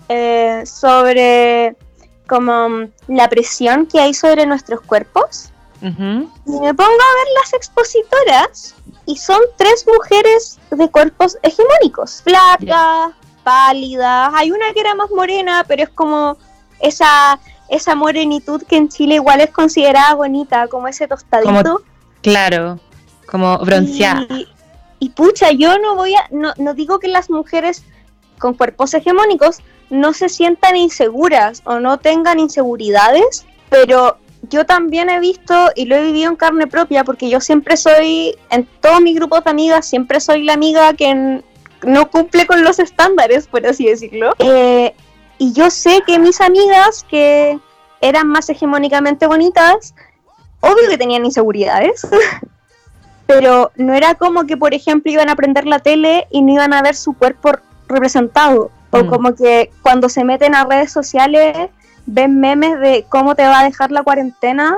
eh, 0.07 0.63
sobre 0.65 1.75
como 2.27 2.87
la 3.07 3.29
presión 3.29 3.85
que 3.85 3.99
hay 3.99 4.13
sobre 4.13 4.45
nuestros 4.45 4.81
cuerpos. 4.81 5.49
Y 5.81 5.85
me 5.85 6.73
pongo 6.75 6.91
a 6.91 7.15
ver 7.15 7.27
las 7.41 7.53
expositoras 7.53 8.75
y 9.07 9.17
son 9.17 9.39
tres 9.57 9.85
mujeres 9.87 10.59
de 10.69 10.87
cuerpos 10.91 11.39
hegemónicos, 11.41 12.21
flacas, 12.21 13.13
pálidas. 13.43 14.31
Hay 14.35 14.51
una 14.51 14.71
que 14.73 14.79
era 14.79 14.93
más 14.93 15.09
morena, 15.09 15.65
pero 15.67 15.81
es 15.83 15.89
como 15.89 16.37
esa 16.79 17.39
esa 17.71 17.95
morenitud 17.95 18.61
que 18.63 18.75
en 18.75 18.89
Chile 18.89 19.15
igual 19.15 19.41
es 19.41 19.49
considerada 19.49 20.13
bonita, 20.13 20.67
como 20.67 20.87
ese 20.87 21.07
tostadito. 21.07 21.81
claro, 22.21 22.79
como 23.25 23.57
bronceada. 23.59 24.27
Y 24.99 25.09
pucha, 25.09 25.51
yo 25.51 25.79
no 25.79 25.95
voy 25.95 26.13
a, 26.13 26.27
no, 26.29 26.53
no 26.57 26.73
digo 26.75 26.99
que 26.99 27.07
las 27.07 27.29
mujeres 27.29 27.83
con 28.37 28.53
cuerpos 28.53 28.93
hegemónicos 28.93 29.59
no 29.89 30.13
se 30.13 30.27
sientan 30.29 30.75
inseguras 30.75 31.61
o 31.65 31.79
no 31.79 31.97
tengan 31.97 32.39
inseguridades, 32.39 33.45
pero 33.69 34.17
yo 34.49 34.65
también 34.65 35.09
he 35.09 35.19
visto 35.19 35.71
y 35.75 35.85
lo 35.85 35.95
he 35.95 36.03
vivido 36.03 36.29
en 36.29 36.35
carne 36.35 36.67
propia 36.67 37.05
porque 37.05 37.29
yo 37.29 37.39
siempre 37.39 37.77
soy, 37.77 38.35
en 38.49 38.67
todos 38.81 38.99
mis 39.01 39.15
grupos 39.15 39.45
de 39.45 39.49
amigas, 39.49 39.87
siempre 39.87 40.19
soy 40.19 40.43
la 40.43 40.53
amiga 40.53 40.93
que 40.93 41.41
no 41.83 42.11
cumple 42.11 42.45
con 42.45 42.63
los 42.63 42.79
estándares, 42.79 43.47
por 43.47 43.65
así 43.65 43.85
decirlo. 43.85 44.33
Eh, 44.39 44.93
y 45.41 45.53
yo 45.53 45.71
sé 45.71 46.03
que 46.05 46.19
mis 46.19 46.39
amigas 46.39 47.03
que 47.09 47.59
eran 47.99 48.27
más 48.27 48.47
hegemónicamente 48.49 49.25
bonitas, 49.25 49.95
obvio 50.59 50.87
que 50.87 50.99
tenían 50.99 51.25
inseguridades. 51.25 52.05
pero 53.25 53.71
no 53.75 53.95
era 53.95 54.13
como 54.13 54.45
que, 54.45 54.55
por 54.55 54.75
ejemplo, 54.75 55.11
iban 55.11 55.29
a 55.29 55.35
prender 55.35 55.65
la 55.65 55.79
tele 55.79 56.27
y 56.29 56.43
no 56.43 56.53
iban 56.53 56.73
a 56.73 56.83
ver 56.83 56.95
su 56.95 57.13
cuerpo 57.13 57.53
representado. 57.87 58.69
O 58.91 59.03
mm. 59.03 59.07
como 59.07 59.33
que 59.33 59.71
cuando 59.81 60.09
se 60.09 60.23
meten 60.23 60.53
a 60.53 60.63
redes 60.65 60.91
sociales 60.91 61.71
ven 62.05 62.39
memes 62.39 62.79
de 62.79 63.07
cómo 63.09 63.33
te 63.33 63.47
va 63.47 63.61
a 63.61 63.63
dejar 63.63 63.89
la 63.91 64.03
cuarentena 64.03 64.77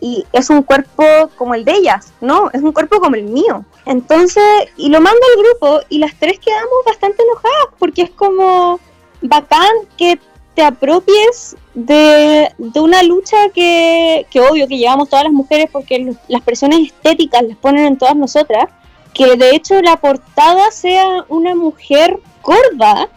y 0.00 0.26
es 0.34 0.50
un 0.50 0.64
cuerpo 0.64 1.04
como 1.38 1.54
el 1.54 1.64
de 1.64 1.76
ellas, 1.76 2.12
¿no? 2.20 2.50
Es 2.52 2.60
un 2.60 2.72
cuerpo 2.72 3.00
como 3.00 3.16
el 3.16 3.24
mío. 3.24 3.64
Entonces, 3.86 4.44
y 4.76 4.90
lo 4.90 5.00
mando 5.00 5.20
al 5.32 5.42
grupo 5.42 5.80
y 5.88 5.96
las 5.96 6.14
tres 6.18 6.38
quedamos 6.40 6.84
bastante 6.84 7.22
enojadas 7.22 7.68
porque 7.78 8.02
es 8.02 8.10
como 8.10 8.80
bacán 9.24 9.72
que 9.96 10.18
te 10.54 10.62
apropies 10.62 11.56
de, 11.74 12.48
una 12.76 13.02
lucha 13.02 13.48
que, 13.52 14.26
que, 14.30 14.40
obvio 14.40 14.68
que 14.68 14.78
llevamos 14.78 15.08
todas 15.08 15.24
las 15.24 15.32
mujeres 15.32 15.68
porque 15.72 16.14
las 16.28 16.42
presiones 16.42 16.92
estéticas 16.92 17.42
las 17.42 17.56
ponen 17.56 17.86
en 17.86 17.98
todas 17.98 18.14
nosotras, 18.14 18.66
que 19.12 19.36
de 19.36 19.50
hecho 19.50 19.80
la 19.82 19.96
portada 19.96 20.70
sea 20.70 21.24
una 21.28 21.54
mujer 21.54 22.18
gorda, 22.42 23.08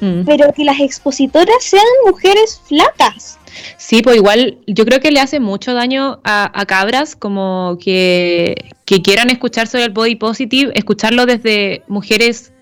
mm. 0.00 0.24
pero 0.24 0.52
que 0.52 0.64
las 0.64 0.78
expositoras 0.78 1.56
sean 1.60 1.84
mujeres 2.06 2.60
flacas. 2.64 3.38
Sí, 3.76 4.02
pues 4.02 4.16
igual 4.16 4.58
yo 4.66 4.84
creo 4.84 5.00
que 5.00 5.10
le 5.10 5.20
hace 5.20 5.40
mucho 5.40 5.74
daño 5.74 6.20
a, 6.24 6.64
cabras 6.66 7.16
como 7.16 7.78
que, 7.80 8.72
que, 8.84 9.00
quieran 9.00 9.30
escuchar 9.30 9.66
sobre 9.66 9.84
el 9.84 9.92
body 9.92 10.16
positive, 10.16 10.72
escucharlo 10.74 11.24
desde 11.26 11.82
mujeres 11.86 12.52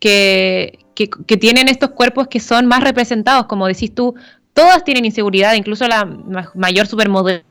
que, 0.00 0.83
que, 0.94 1.36
tienen 1.36 1.68
estos 1.68 1.90
cuerpos 1.90 2.28
que 2.28 2.40
son 2.40 2.66
más 2.66 2.82
representados, 2.82 3.46
como 3.46 3.66
decís 3.66 3.94
tú, 3.94 4.14
todas 4.52 4.84
tienen 4.84 5.04
inseguridad, 5.04 5.54
incluso 5.54 5.86
la 5.88 6.04
mayor 6.54 6.86
supermodelo 6.86 7.42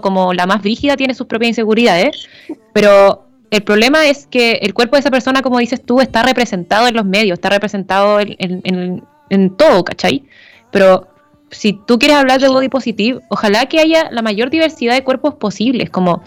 como 0.00 0.32
la 0.34 0.46
más 0.46 0.62
rígida 0.62 0.96
tiene 0.96 1.14
sus 1.14 1.26
propias 1.26 1.50
inseguridades, 1.50 2.28
pero 2.72 3.24
el 3.50 3.62
problema 3.62 4.06
es 4.06 4.26
que 4.26 4.52
el 4.62 4.74
cuerpo 4.74 4.96
de 4.96 5.00
esa 5.00 5.10
persona, 5.10 5.42
como 5.42 5.58
dices 5.58 5.82
tú, 5.82 6.00
está 6.00 6.22
representado 6.22 6.86
en 6.86 6.94
los 6.94 7.04
medios, 7.04 7.34
está 7.34 7.48
representado 7.48 8.20
en, 8.20 9.02
en, 9.30 9.56
todo, 9.56 9.84
¿cachai? 9.84 10.24
Pero 10.70 11.08
si 11.50 11.72
tú 11.72 11.98
quieres 11.98 12.16
hablar 12.16 12.40
de 12.40 12.48
body 12.48 12.68
positive, 12.68 13.20
ojalá 13.28 13.66
que 13.66 13.80
haya 13.80 14.08
la 14.12 14.22
mayor 14.22 14.50
diversidad 14.50 14.94
de 14.94 15.02
cuerpos 15.02 15.34
posibles, 15.34 15.90
como 15.90 16.22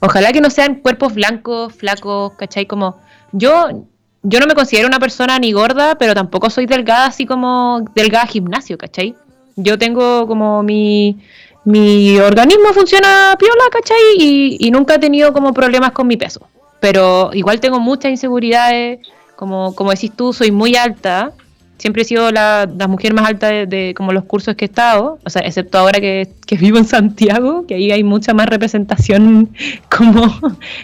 ojalá 0.00 0.32
que 0.32 0.40
no 0.40 0.50
sean 0.50 0.76
cuerpos 0.76 1.14
blancos, 1.14 1.74
flacos, 1.74 2.34
¿cachai? 2.34 2.66
Como 2.66 2.96
yo 3.32 3.86
yo 4.22 4.40
no 4.40 4.46
me 4.46 4.54
considero 4.54 4.88
una 4.88 4.98
persona 4.98 5.38
ni 5.38 5.52
gorda, 5.52 5.96
pero 5.96 6.14
tampoco 6.14 6.50
soy 6.50 6.66
delgada 6.66 7.06
así 7.06 7.26
como 7.26 7.84
delgada 7.94 8.26
gimnasio, 8.26 8.76
¿cachai? 8.76 9.14
Yo 9.56 9.78
tengo 9.78 10.26
como 10.26 10.62
mi, 10.62 11.18
mi 11.64 12.18
organismo 12.18 12.72
funciona 12.72 13.36
piola, 13.38 13.64
¿cachai? 13.70 13.98
Y, 14.18 14.70
nunca 14.70 14.94
he 14.94 14.98
tenido 14.98 15.32
como 15.32 15.52
problemas 15.52 15.92
con 15.92 16.06
mi 16.06 16.16
peso. 16.16 16.48
Pero 16.80 17.30
igual 17.34 17.60
tengo 17.60 17.80
muchas 17.80 18.10
inseguridades, 18.10 19.00
como, 19.36 19.74
como 19.74 19.90
decís 19.90 20.12
tú, 20.14 20.32
soy 20.32 20.50
muy 20.50 20.76
alta. 20.76 21.32
Siempre 21.76 22.02
he 22.02 22.04
sido 22.04 22.32
la, 22.32 22.68
mujer 22.88 23.14
más 23.14 23.28
alta 23.28 23.48
de, 23.48 23.94
como 23.96 24.12
los 24.12 24.24
cursos 24.24 24.56
que 24.56 24.64
he 24.64 24.68
estado, 24.68 25.18
o 25.24 25.30
sea, 25.30 25.42
excepto 25.42 25.78
ahora 25.78 26.00
que, 26.00 26.28
que, 26.46 26.56
vivo 26.56 26.78
en 26.78 26.86
Santiago, 26.86 27.66
que 27.66 27.74
ahí 27.74 27.92
hay 27.92 28.02
mucha 28.02 28.34
más 28.34 28.46
representación 28.46 29.50
como, 29.96 30.38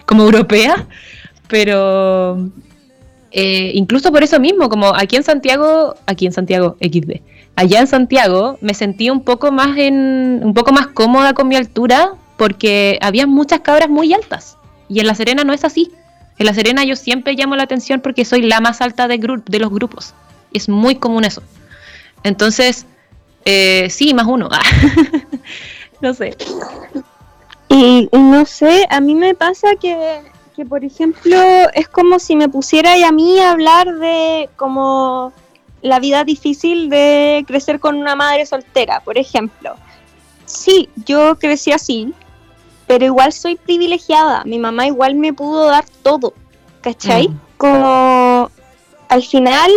como 0.05 0.23
europea. 0.23 0.87
Pero, 1.47 2.49
eh, 3.35 3.71
incluso 3.75 4.11
por 4.11 4.23
eso 4.23 4.39
mismo, 4.39 4.69
como 4.69 4.95
aquí 4.95 5.15
en 5.17 5.23
Santiago, 5.23 5.95
aquí 6.05 6.25
en 6.25 6.31
Santiago, 6.31 6.77
XD, 6.79 7.21
allá 7.55 7.81
en 7.81 7.87
Santiago 7.87 8.57
me 8.61 8.73
sentí 8.73 9.09
un 9.09 9.23
poco 9.23 9.51
más 9.51 9.77
en, 9.77 10.41
un 10.43 10.53
poco 10.53 10.71
más 10.71 10.87
cómoda 10.87 11.33
con 11.33 11.47
mi 11.47 11.55
altura 11.55 12.13
porque 12.37 12.97
había 13.01 13.27
muchas 13.27 13.59
cabras 13.59 13.89
muy 13.89 14.13
altas 14.13 14.57
y 14.89 14.99
en 15.01 15.07
La 15.07 15.15
Serena 15.15 15.43
no 15.43 15.53
es 15.53 15.63
así. 15.63 15.91
En 16.37 16.45
La 16.45 16.53
Serena 16.53 16.83
yo 16.83 16.95
siempre 16.95 17.33
llamo 17.33 17.55
la 17.55 17.63
atención 17.63 18.01
porque 18.01 18.25
soy 18.25 18.41
la 18.41 18.59
más 18.59 18.81
alta 18.81 19.07
de, 19.07 19.17
de 19.45 19.59
los 19.59 19.71
grupos. 19.71 20.13
Es 20.53 20.67
muy 20.67 20.95
común 20.95 21.23
eso. 21.23 21.43
Entonces, 22.23 22.85
Eh, 23.45 23.87
sí, 23.91 24.13
más 24.13 24.25
uno. 24.25 24.49
no 26.01 26.13
sé. 26.13 26.35
Y, 27.69 28.09
no 28.11 28.45
sé, 28.45 28.87
a 28.89 28.99
mí 28.99 29.15
me 29.15 29.35
pasa 29.35 29.75
que, 29.79 30.21
que, 30.55 30.65
por 30.65 30.83
ejemplo, 30.83 31.37
es 31.73 31.87
como 31.87 32.19
si 32.19 32.35
me 32.35 32.47
pusiera 32.49 32.93
a 33.05 33.11
mí 33.11 33.39
a 33.39 33.51
hablar 33.51 33.95
de 33.95 34.49
como 34.55 35.33
la 35.81 35.99
vida 35.99 36.23
difícil 36.23 36.89
de 36.89 37.43
crecer 37.47 37.79
con 37.79 37.97
una 37.97 38.15
madre 38.15 38.45
soltera, 38.45 39.01
por 39.01 39.17
ejemplo. 39.17 39.75
Sí, 40.45 40.89
yo 41.05 41.37
crecí 41.37 41.71
así, 41.71 42.13
pero 42.87 43.05
igual 43.05 43.33
soy 43.33 43.55
privilegiada. 43.55 44.43
Mi 44.45 44.59
mamá 44.59 44.87
igual 44.87 45.15
me 45.15 45.33
pudo 45.33 45.65
dar 45.65 45.85
todo, 46.01 46.33
¿cachai? 46.81 47.29
Mm. 47.29 47.39
Como 47.57 48.51
al 49.09 49.23
final 49.23 49.71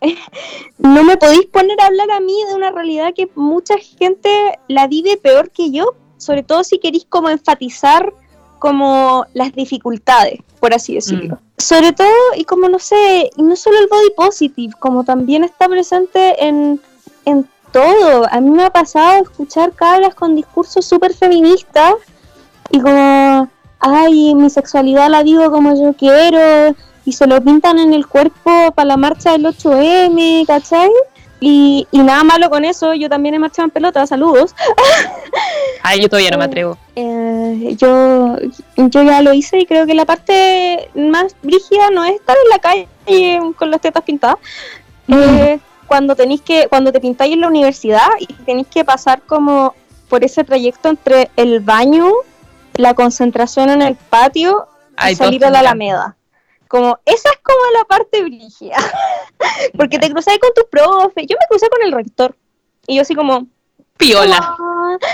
no 0.78 1.04
me 1.04 1.16
podéis 1.16 1.46
poner 1.46 1.80
a 1.80 1.86
hablar 1.86 2.10
a 2.10 2.20
mí 2.20 2.34
de 2.48 2.54
una 2.54 2.70
realidad 2.70 3.12
que 3.14 3.30
mucha 3.34 3.76
gente 3.78 4.58
la 4.68 4.86
vive 4.86 5.16
peor 5.16 5.50
que 5.50 5.70
yo, 5.70 5.94
sobre 6.16 6.42
todo 6.42 6.64
si 6.64 6.78
queréis 6.78 7.04
como 7.04 7.28
enfatizar 7.28 8.12
como 8.62 9.26
las 9.34 9.52
dificultades, 9.54 10.38
por 10.60 10.72
así 10.72 10.94
decirlo. 10.94 11.34
Mm. 11.34 11.38
Sobre 11.58 11.92
todo, 11.92 12.14
y 12.36 12.44
como 12.44 12.68
no 12.68 12.78
sé, 12.78 13.28
y 13.36 13.42
no 13.42 13.56
solo 13.56 13.76
el 13.80 13.88
body 13.88 14.10
positive, 14.16 14.72
como 14.78 15.02
también 15.02 15.42
está 15.42 15.68
presente 15.68 16.46
en, 16.46 16.80
en 17.24 17.48
todo. 17.72 18.28
A 18.30 18.40
mí 18.40 18.50
me 18.50 18.62
ha 18.62 18.70
pasado 18.70 19.24
escuchar 19.24 19.72
cabras 19.72 20.14
con 20.14 20.36
discursos 20.36 20.84
súper 20.84 21.12
feministas 21.12 21.94
y 22.70 22.78
como, 22.78 23.48
ay, 23.80 24.32
mi 24.36 24.48
sexualidad 24.48 25.10
la 25.10 25.24
digo 25.24 25.50
como 25.50 25.74
yo 25.74 25.92
quiero, 25.94 26.76
y 27.04 27.14
se 27.14 27.26
lo 27.26 27.42
pintan 27.42 27.80
en 27.80 27.92
el 27.92 28.06
cuerpo 28.06 28.70
para 28.76 28.86
la 28.86 28.96
marcha 28.96 29.32
del 29.32 29.46
8M, 29.46 30.46
¿cachai? 30.46 30.88
Y, 31.44 31.88
y 31.90 31.98
nada 31.98 32.22
malo 32.22 32.48
con 32.50 32.64
eso, 32.64 32.94
yo 32.94 33.08
también 33.08 33.34
he 33.34 33.38
marchado 33.40 33.64
en 33.64 33.72
pelota, 33.72 34.06
saludos. 34.06 34.54
Ay, 35.82 36.00
yo 36.02 36.08
todavía 36.08 36.30
no 36.30 36.38
me 36.38 36.44
atrevo. 36.44 36.78
Eh, 36.94 37.74
yo, 37.76 38.36
yo 38.76 39.02
ya 39.02 39.20
lo 39.22 39.32
hice 39.32 39.58
y 39.58 39.66
creo 39.66 39.84
que 39.84 39.94
la 39.94 40.04
parte 40.04 40.88
más 40.94 41.34
brígida 41.42 41.90
no 41.90 42.04
es 42.04 42.14
estar 42.14 42.36
en 42.44 42.48
la 42.48 42.58
calle 42.60 43.40
con 43.56 43.72
las 43.72 43.80
tetas 43.80 44.04
pintadas. 44.04 44.36
Mm. 45.08 45.58
cuando 45.88 46.14
tenéis 46.14 46.42
que, 46.42 46.68
cuando 46.68 46.92
te 46.92 47.00
pintáis 47.00 47.34
en 47.34 47.40
la 47.40 47.48
universidad 47.48 48.06
y 48.20 48.32
tenéis 48.44 48.68
que 48.68 48.84
pasar 48.84 49.20
como 49.22 49.74
por 50.08 50.22
ese 50.22 50.44
trayecto 50.44 50.90
entre 50.90 51.28
el 51.34 51.58
baño, 51.58 52.12
la 52.74 52.94
concentración 52.94 53.68
en 53.68 53.82
el 53.82 53.96
patio 53.96 54.68
y 55.10 55.16
salir 55.16 55.44
a 55.44 55.50
la 55.50 55.58
Alameda. 55.58 56.14
Como, 56.72 56.98
esa 57.04 57.28
es 57.28 57.38
como 57.42 57.60
la 57.74 57.84
parte 57.84 58.22
brígida. 58.22 58.78
Porque 59.76 59.98
te 59.98 60.10
cruzáis 60.10 60.38
con 60.38 60.54
tus 60.54 60.64
profes. 60.70 61.26
Yo 61.28 61.36
me 61.38 61.46
crucé 61.46 61.68
con 61.68 61.82
el 61.82 61.92
rector. 61.92 62.34
Y 62.86 62.96
yo 62.96 63.02
así 63.02 63.14
como... 63.14 63.46
Piola. 63.98 64.38
Ah". 64.40 64.96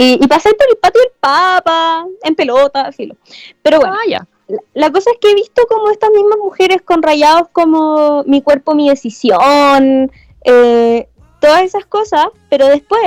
Y, 0.00 0.12
y 0.22 0.28
pasé 0.28 0.54
por 0.54 0.68
el 0.70 0.76
patio 0.76 1.00
del 1.00 1.10
Papa, 1.18 2.06
en 2.22 2.36
pelota, 2.36 2.92
filo. 2.92 3.16
Pero 3.62 3.80
bueno, 3.80 3.96
ah, 3.96 4.26
La, 4.74 4.92
cosa 4.92 5.10
es 5.10 5.18
que 5.20 5.32
he 5.32 5.34
visto 5.34 5.66
como 5.68 5.90
estas 5.90 6.10
mismas 6.10 6.38
mujeres 6.38 6.82
con 6.82 7.02
rayados 7.02 7.48
como 7.50 8.22
mi 8.22 8.40
cuerpo, 8.40 8.76
mi 8.76 8.88
decisión, 8.88 10.12
eh, 10.44 11.08
todas 11.40 11.62
esas 11.62 11.84
cosas, 11.84 12.26
pero 12.48 12.68
después 12.68 13.00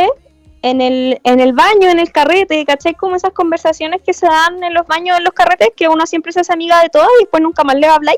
en 0.62 0.82
el, 0.82 1.20
en 1.24 1.40
el 1.40 1.54
baño, 1.54 1.90
en 1.90 2.00
el 2.00 2.12
carrete, 2.12 2.66
¿cachai? 2.66 2.94
Como 2.94 3.16
esas 3.16 3.32
conversaciones 3.32 4.02
que 4.02 4.14
se 4.14 4.28
dan 4.28 4.64
en 4.64 4.74
los 4.74 4.86
baños, 4.88 5.18
en 5.18 5.24
los 5.24 5.34
carretes, 5.34 5.70
que 5.76 5.88
uno 5.88 6.06
siempre 6.06 6.32
se 6.32 6.42
hace 6.42 6.54
amiga 6.54 6.82
de 6.82 6.90
todas 6.90 7.10
y 7.20 7.24
después 7.24 7.42
nunca 7.42 7.64
más 7.64 7.76
le 7.76 7.88
habla. 7.88 8.14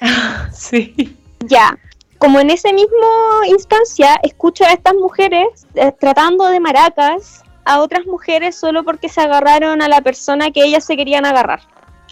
sí. 0.52 1.16
Ya, 1.40 1.78
como 2.18 2.38
en 2.38 2.50
ese 2.50 2.72
mismo 2.72 3.44
instancia, 3.46 4.20
escucho 4.22 4.64
a 4.64 4.72
estas 4.72 4.94
mujeres 4.94 5.66
eh, 5.74 5.90
tratando 5.98 6.48
de 6.48 6.60
maracas 6.60 7.42
a 7.64 7.80
otras 7.80 8.04
mujeres 8.04 8.56
solo 8.56 8.84
porque 8.84 9.08
se 9.08 9.22
agarraron 9.22 9.80
a 9.80 9.88
la 9.88 10.02
persona 10.02 10.50
que 10.50 10.64
ellas 10.64 10.84
se 10.84 10.96
querían 10.96 11.24
agarrar. 11.24 11.60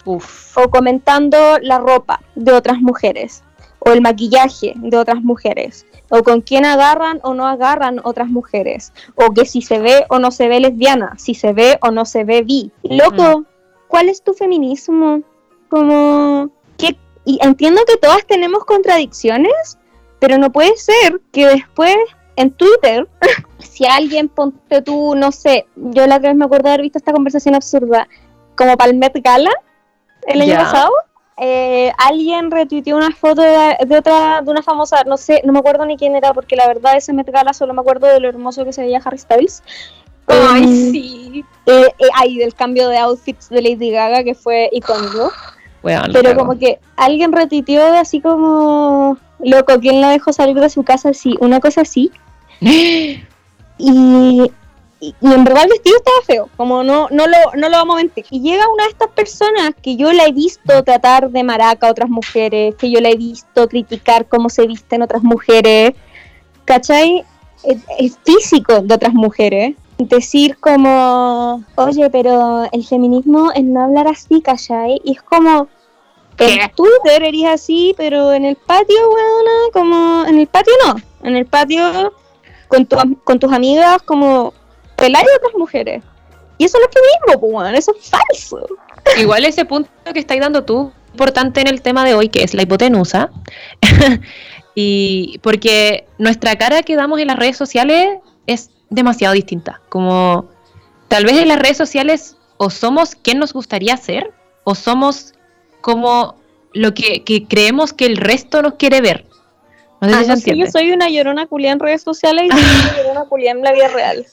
Uf. 0.05 0.57
O 0.57 0.69
comentando 0.71 1.59
la 1.61 1.77
ropa 1.77 2.21
de 2.33 2.53
otras 2.53 2.79
mujeres, 2.79 3.43
o 3.89 3.93
el 3.93 4.01
maquillaje 4.01 4.73
de 4.75 4.97
otras 4.97 5.21
mujeres, 5.21 5.85
o 6.09 6.23
con 6.23 6.41
quién 6.41 6.65
agarran 6.65 7.19
o 7.23 7.33
no 7.33 7.47
agarran 7.47 7.99
otras 8.03 8.29
mujeres, 8.29 8.93
o 9.15 9.33
que 9.33 9.45
si 9.45 9.61
se 9.61 9.79
ve 9.79 10.05
o 10.09 10.19
no 10.19 10.31
se 10.31 10.47
ve 10.47 10.59
lesbiana, 10.59 11.15
si 11.17 11.33
se 11.33 11.53
ve 11.53 11.77
o 11.81 11.91
no 11.91 12.05
se 12.05 12.23
ve 12.23 12.43
bi. 12.43 12.71
Loco, 12.83 13.45
¿cuál 13.87 14.09
es 14.09 14.21
tu 14.21 14.33
feminismo? 14.33 15.21
Como 15.69 16.49
que 16.77 16.97
y 17.25 17.37
entiendo 17.41 17.81
que 17.85 17.97
todas 17.97 18.25
tenemos 18.25 18.65
contradicciones, 18.65 19.77
pero 20.19 20.37
no 20.37 20.51
puede 20.51 20.75
ser 20.77 21.21
que 21.31 21.47
después 21.47 21.95
en 22.35 22.51
Twitter, 22.51 23.07
si 23.59 23.85
alguien 23.85 24.29
ponte 24.29 24.81
tú, 24.81 25.13
no 25.15 25.31
sé, 25.31 25.67
yo 25.75 26.07
la 26.07 26.17
otra 26.17 26.29
vez 26.29 26.37
me 26.37 26.45
acuerdo 26.45 26.65
de 26.65 26.69
haber 26.69 26.83
visto 26.83 26.97
esta 26.97 27.11
conversación 27.11 27.55
absurda, 27.55 28.07
como 28.55 28.75
para 28.77 28.91
el 28.91 28.97
Met 28.97 29.13
Gala 29.23 29.51
el 30.27 30.41
año 30.41 30.55
pasado, 30.55 30.91
eh, 31.41 31.91
alguien 31.97 32.51
retuiteó 32.51 32.97
una 32.97 33.11
foto 33.11 33.41
de, 33.41 33.97
otra, 33.97 34.41
de 34.41 34.51
una 34.51 34.61
famosa, 34.61 35.03
no 35.05 35.17
sé, 35.17 35.41
no 35.45 35.53
me 35.53 35.59
acuerdo 35.59 35.85
ni 35.85 35.95
quién 35.95 36.15
era, 36.15 36.33
porque 36.33 36.55
la 36.55 36.67
verdad 36.67 36.97
ese 36.97 37.13
Met 37.13 37.29
Gala 37.29 37.53
solo 37.53 37.73
me 37.73 37.81
acuerdo 37.81 38.07
de 38.07 38.19
lo 38.19 38.27
hermoso 38.27 38.65
que 38.65 38.73
se 38.73 38.81
veía 38.81 39.01
Harry 39.03 39.17
Styles. 39.17 39.63
Ay, 40.27 40.63
em, 40.63 40.91
sí. 40.91 41.45
Eh, 41.65 41.93
eh, 41.97 42.37
del 42.39 42.53
cambio 42.53 42.89
de 42.89 42.97
outfits 42.97 43.49
de 43.49 43.61
Lady 43.61 43.91
Gaga, 43.91 44.23
que 44.23 44.35
fue 44.35 44.69
icónico. 44.71 45.31
Pero 45.81 46.35
como 46.35 46.57
que 46.57 46.79
alguien 46.97 47.31
retuiteó 47.31 47.85
así 47.97 48.19
como, 48.19 49.17
loco, 49.39 49.79
¿quién 49.79 50.01
la 50.01 50.09
dejó 50.09 50.33
salir 50.33 50.59
de 50.59 50.69
su 50.69 50.83
casa 50.83 51.09
así? 51.09 51.35
Una 51.39 51.59
cosa 51.59 51.81
así. 51.81 52.11
y, 53.77 54.51
y, 55.01 55.15
en 55.21 55.43
verdad 55.43 55.63
el 55.63 55.69
vestido 55.69 55.97
estaba 55.97 56.21
feo, 56.25 56.49
como 56.57 56.83
no, 56.83 57.07
no, 57.11 57.27
lo, 57.27 57.37
no 57.55 57.69
lo 57.69 57.77
vamos 57.77 57.95
a 57.95 57.97
mentir. 57.99 58.25
Y 58.29 58.41
llega 58.41 58.69
una 58.69 58.83
de 58.83 58.89
estas 58.89 59.09
personas 59.09 59.71
que 59.81 59.95
yo 59.95 60.11
la 60.11 60.25
he 60.25 60.31
visto 60.31 60.83
tratar 60.83 61.29
de 61.29 61.43
maraca 61.43 61.87
a 61.87 61.91
otras 61.91 62.09
mujeres, 62.09 62.75
que 62.75 62.91
yo 62.91 62.99
la 62.99 63.09
he 63.09 63.15
visto 63.15 63.67
criticar 63.67 64.27
cómo 64.27 64.49
se 64.49 64.67
visten 64.67 65.01
otras 65.01 65.23
mujeres, 65.23 65.93
¿cachai? 66.65 67.23
Es, 67.63 68.17
físico 68.23 68.81
de 68.81 68.93
otras 68.93 69.13
mujeres. 69.13 69.75
Decir 69.97 70.57
como, 70.59 71.63
oye, 71.75 72.09
pero 72.09 72.67
el 72.71 72.85
feminismo 72.85 73.51
es 73.53 73.63
no 73.63 73.83
hablar 73.83 74.07
así, 74.07 74.41
¿cachai? 74.41 75.01
Y 75.03 75.13
es 75.13 75.21
como, 75.21 75.67
en 76.37 76.71
Twitter 76.71 77.23
eres 77.23 77.45
así, 77.45 77.93
pero 77.97 78.31
en 78.33 78.45
el 78.45 78.55
patio, 78.55 79.09
bueno, 79.09 79.51
como, 79.73 80.25
en 80.25 80.39
el 80.39 80.47
patio 80.47 80.73
no, 80.85 80.95
en 81.27 81.35
el 81.35 81.45
patio 81.45 82.13
con, 82.69 82.85
tu, 82.85 82.95
con 83.25 83.39
tus 83.39 83.51
amigas 83.51 84.01
como 84.03 84.53
pelar 84.99 85.23
a 85.23 85.37
otras 85.37 85.53
mujeres. 85.57 86.03
Y 86.57 86.65
eso 86.65 86.77
es 86.77 86.87
mismo, 86.87 87.39
pues, 87.39 87.53
bueno, 87.53 87.77
eso 87.77 87.95
es 87.97 88.09
falso. 88.09 88.67
Igual 89.17 89.45
ese 89.45 89.65
punto 89.65 89.89
que 90.13 90.19
estáis 90.19 90.41
dando 90.41 90.65
tú, 90.65 90.91
importante 91.13 91.61
en 91.61 91.67
el 91.67 91.81
tema 91.81 92.05
de 92.05 92.13
hoy, 92.13 92.29
que 92.29 92.43
es 92.43 92.53
la 92.53 92.63
hipotenusa. 92.63 93.29
y 94.75 95.39
porque 95.41 96.05
nuestra 96.17 96.57
cara 96.57 96.83
que 96.83 96.95
damos 96.95 97.19
en 97.19 97.27
las 97.27 97.37
redes 97.37 97.57
sociales 97.57 98.19
es 98.45 98.71
demasiado 98.89 99.33
distinta. 99.33 99.81
Como 99.89 100.49
tal 101.07 101.25
vez 101.25 101.37
en 101.37 101.47
las 101.47 101.59
redes 101.59 101.77
sociales 101.77 102.37
o 102.57 102.69
somos 102.69 103.15
quien 103.15 103.39
nos 103.39 103.53
gustaría 103.53 103.95
ser, 103.95 104.33
o 104.65 104.75
somos 104.75 105.33
como 105.81 106.35
lo 106.73 106.93
que, 106.93 107.23
creemos 107.47 107.93
que 107.93 108.05
el 108.05 108.17
resto 108.17 108.61
nos 108.61 108.75
quiere 108.75 109.01
ver. 109.01 109.25
No 110.01 110.23
sé 110.23 110.37
si 110.37 110.51
ah, 110.51 110.55
yo 110.55 110.67
soy 110.67 110.91
una 110.91 111.09
llorona 111.09 111.45
culia 111.47 111.71
en 111.71 111.79
redes 111.79 112.03
sociales 112.03 112.45
y 112.45 112.49
soy 112.51 112.61
una 112.61 112.97
llorona 112.97 113.25
culia 113.25 113.51
en 113.51 113.61
la 113.61 113.73
vida 113.73 113.87
real. 113.89 114.25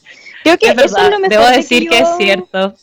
Creo 0.47 0.59
que 0.59 0.85
eso 0.85 0.97
es 0.97 1.11
lo 1.11 1.19
mejor 1.19 1.29
Debo 1.29 1.49
decir 1.49 1.89
que, 1.89 1.99
es 1.99 2.09
cierto. 2.19 2.75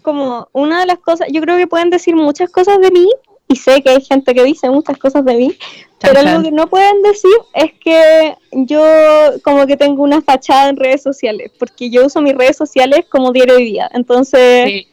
Como 0.00 0.48
una 0.52 0.80
de 0.80 0.86
las 0.86 0.98
cosas, 0.98 1.28
yo 1.30 1.40
creo 1.42 1.58
que 1.58 1.66
pueden 1.66 1.90
decir 1.90 2.16
muchas 2.16 2.50
cosas 2.50 2.80
de 2.80 2.90
mí, 2.90 3.08
y 3.48 3.56
sé 3.56 3.82
que 3.82 3.90
hay 3.90 4.00
gente 4.00 4.34
que 4.34 4.42
dice 4.42 4.70
muchas 4.70 4.96
cosas 4.96 5.24
de 5.24 5.34
mí, 5.34 5.58
pero 6.00 6.18
algo 6.18 6.42
que 6.42 6.50
no 6.50 6.68
pueden 6.68 7.02
decir 7.02 7.30
es 7.52 7.72
que 7.84 8.34
yo 8.52 8.82
como 9.44 9.66
que 9.66 9.76
tengo 9.76 10.02
una 10.02 10.22
fachada 10.22 10.70
en 10.70 10.76
redes 10.76 11.02
sociales, 11.02 11.52
porque 11.58 11.90
yo 11.90 12.06
uso 12.06 12.22
mis 12.22 12.34
redes 12.34 12.56
sociales 12.56 13.04
como 13.10 13.30
diario 13.30 13.56
de 13.56 13.62
día, 13.62 13.90
entonces 13.92 14.64
sí. 14.64 14.86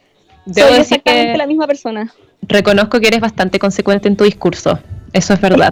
soy 0.54 0.80
exactamente 0.80 1.38
la 1.38 1.48
misma 1.48 1.68
persona. 1.68 2.14
Reconozco 2.42 3.00
que 3.00 3.08
eres 3.08 3.22
bastante 3.22 3.60
consecuente 3.60 4.10
en 4.10 4.18
tu 4.18 4.26
discurso, 4.26 4.78
eso 5.14 5.34
es 5.34 5.42
verdad. 5.42 5.72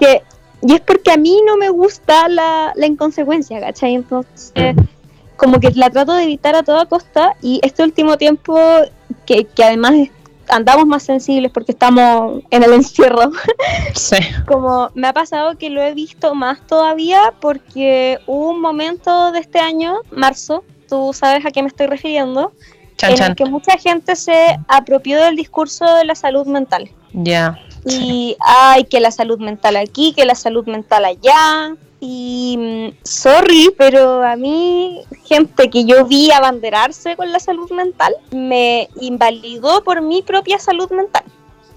y 0.62 0.74
es 0.74 0.82
porque 0.82 1.12
a 1.12 1.18
mí 1.18 1.42
no 1.46 1.58
me 1.58 1.70
gusta 1.70 2.30
la, 2.30 2.72
la 2.76 2.86
inconsecuencia, 2.86 3.60
¿cachai? 3.60 3.96
Entonces... 3.96 4.76
Mm 4.76 4.97
como 5.38 5.60
que 5.60 5.72
la 5.72 5.90
trato 5.90 6.14
de 6.14 6.24
evitar 6.24 6.56
a 6.56 6.64
toda 6.64 6.86
costa 6.86 7.36
y 7.42 7.60
este 7.64 7.84
último 7.84 8.18
tiempo 8.18 8.60
que, 9.26 9.46
que 9.46 9.64
además 9.64 9.94
andamos 10.50 10.86
más 10.86 11.04
sensibles 11.04 11.52
porque 11.52 11.72
estamos 11.72 12.44
en 12.50 12.64
el 12.64 12.74
encierro. 12.74 13.32
Sí. 13.96 14.18
Como 14.46 14.92
me 14.94 15.08
ha 15.08 15.14
pasado 15.14 15.58
que 15.58 15.70
lo 15.70 15.82
he 15.82 15.94
visto 15.94 16.36
más 16.36 16.66
todavía 16.68 17.34
porque 17.42 18.20
hubo 18.28 18.52
un 18.52 18.62
momento 18.62 19.32
de 19.32 19.40
este 19.40 19.60
año, 19.60 20.02
marzo, 20.12 20.64
tú 20.88 21.12
sabes 21.14 21.46
a 21.46 21.52
qué 21.52 21.62
me 21.64 21.68
estoy 21.68 21.88
refiriendo, 21.88 22.52
en 23.02 23.24
el 23.24 23.36
que 23.36 23.46
mucha 23.46 23.78
gente 23.78 24.16
se 24.16 24.60
apropió 24.68 25.24
del 25.24 25.36
discurso 25.36 25.86
de 25.96 26.06
la 26.06 26.16
salud 26.16 26.46
mental. 26.46 26.92
Ya. 27.14 27.60
Y 27.86 28.36
hay 28.40 28.84
que 28.84 29.00
la 29.00 29.12
salud 29.12 29.40
mental 29.40 29.78
aquí, 29.78 30.14
que 30.14 30.26
la 30.26 30.36
salud 30.36 30.66
mental 30.68 31.06
allá, 31.06 31.76
Y 32.00 32.56
mm, 32.58 32.98
sorry, 33.04 33.74
pero 33.78 34.24
a 34.24 34.36
mí, 34.36 35.04
gente 35.26 35.70
que 35.70 35.86
yo 35.86 36.06
vi 36.06 36.32
abanderarse 36.32 37.16
con 37.16 37.32
la 37.32 37.40
salud 37.40 37.70
mental, 37.72 38.16
me 38.32 38.90
invalidó 39.02 39.84
por 39.84 40.02
mi 40.02 40.22
propia 40.22 40.60
salud 40.60 40.90
mental. 40.92 41.24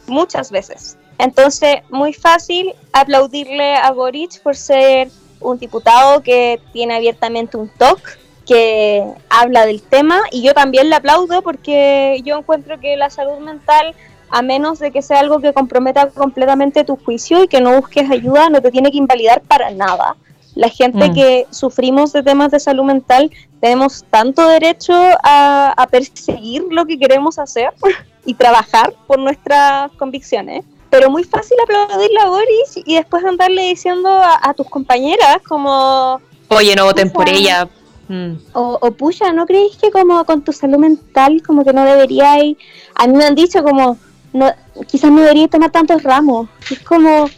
Muchas 0.06 0.50
veces. 0.50 0.98
Entonces, 1.18 1.82
muy 1.90 2.12
fácil 2.12 2.74
aplaudirle 2.92 3.76
a 3.76 3.90
Boric 3.92 4.42
por 4.42 4.56
ser 4.56 5.10
un 5.40 5.58
diputado 5.58 6.22
que 6.22 6.60
tiene 6.72 6.96
abiertamente 6.96 7.56
un 7.56 7.68
talk, 7.68 8.18
que 8.46 9.04
habla 9.28 9.64
del 9.64 9.82
tema, 9.82 10.20
y 10.32 10.42
yo 10.42 10.54
también 10.54 10.90
le 10.90 10.96
aplaudo 10.96 11.42
porque 11.42 12.20
yo 12.24 12.38
encuentro 12.38 12.80
que 12.80 12.96
la 12.96 13.10
salud 13.10 13.38
mental, 13.38 13.94
a 14.30 14.42
menos 14.42 14.78
de 14.78 14.90
que 14.90 15.02
sea 15.02 15.20
algo 15.20 15.40
que 15.40 15.52
comprometa 15.52 16.08
completamente 16.08 16.84
tu 16.84 16.96
juicio 16.96 17.44
y 17.44 17.48
que 17.48 17.60
no 17.60 17.76
busques 17.80 18.10
ayuda, 18.10 18.50
no 18.50 18.60
te 18.62 18.70
tiene 18.70 18.90
que 18.90 18.98
invalidar 18.98 19.42
para 19.42 19.70
nada. 19.70 20.16
La 20.54 20.68
gente 20.68 21.10
mm. 21.10 21.14
que 21.14 21.46
sufrimos 21.50 22.12
de 22.12 22.22
temas 22.22 22.50
de 22.50 22.60
salud 22.60 22.84
mental 22.84 23.30
tenemos 23.60 24.04
tanto 24.10 24.48
derecho 24.48 24.94
a, 25.22 25.72
a 25.76 25.86
perseguir 25.86 26.64
lo 26.70 26.86
que 26.86 26.98
queremos 26.98 27.38
hacer 27.38 27.72
y 28.24 28.34
trabajar 28.34 28.94
por 29.06 29.18
nuestras 29.18 29.92
convicciones 29.92 30.64
pero 30.90 31.08
muy 31.08 31.24
fácil 31.24 31.56
aplaudirle 31.62 32.20
a 32.20 32.26
Boris 32.26 32.80
y 32.84 32.96
después 32.96 33.24
andarle 33.24 33.62
diciendo 33.68 34.10
a, 34.10 34.52
tus 34.54 34.68
compañeras 34.68 35.38
como... 35.48 36.20
Oye, 36.48 36.74
no 36.74 36.84
voten 36.84 37.10
por 37.10 37.28
ella. 37.28 37.68
Mm. 38.08 38.32
O, 38.52 38.76
o 38.80 38.90
puya, 38.90 39.32
¿no 39.32 39.46
creéis 39.46 39.76
que 39.76 39.92
como 39.92 40.24
con 40.24 40.42
tu 40.42 40.52
salud 40.52 40.78
mental 40.78 41.42
como 41.46 41.64
que 41.64 41.72
no 41.72 41.84
deberíais... 41.84 42.56
A 42.96 43.06
mí 43.06 43.16
me 43.16 43.24
han 43.24 43.36
dicho 43.36 43.62
como, 43.62 43.98
no, 44.32 44.52
quizás 44.86 45.10
no 45.10 45.20
deberíais 45.20 45.50
tomar 45.50 45.70
tantos 45.70 46.02
ramos. 46.02 46.48
Es 46.70 46.80
como, 46.80 47.28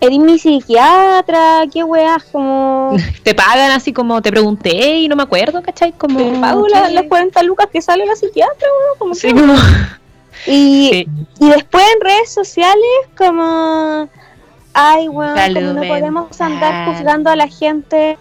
eres 0.00 0.18
mi 0.18 0.38
psiquiatra, 0.38 1.64
qué 1.72 1.84
weas, 1.84 2.24
como... 2.24 2.96
Te 3.22 3.34
pagan 3.34 3.70
así 3.70 3.92
como, 3.92 4.20
te 4.20 4.30
pregunté 4.30 4.98
y 4.98 5.08
no 5.08 5.16
me 5.16 5.22
acuerdo, 5.22 5.62
¿cachai? 5.62 5.92
Como... 5.92 6.18
Te 6.18 6.38
pago 6.40 6.66
las 6.68 7.04
40 7.04 7.42
lucas 7.44 7.68
que 7.72 7.80
sale 7.80 8.04
la 8.06 8.16
psiquiatra, 8.16 8.68
como... 8.98 9.14
Sí, 9.14 9.32
como... 9.32 9.54
Y, 10.44 11.06
y 11.38 11.50
después 11.50 11.84
en 11.94 12.00
redes 12.00 12.32
sociales 12.32 12.74
como, 13.16 14.08
ay, 14.74 15.06
bueno, 15.06 15.34
como 15.54 15.72
no 15.74 15.82
podemos 15.82 16.40
andar 16.40 16.88
juzgando 16.88 17.30
a 17.30 17.36
la 17.36 17.46
gente 17.46 18.18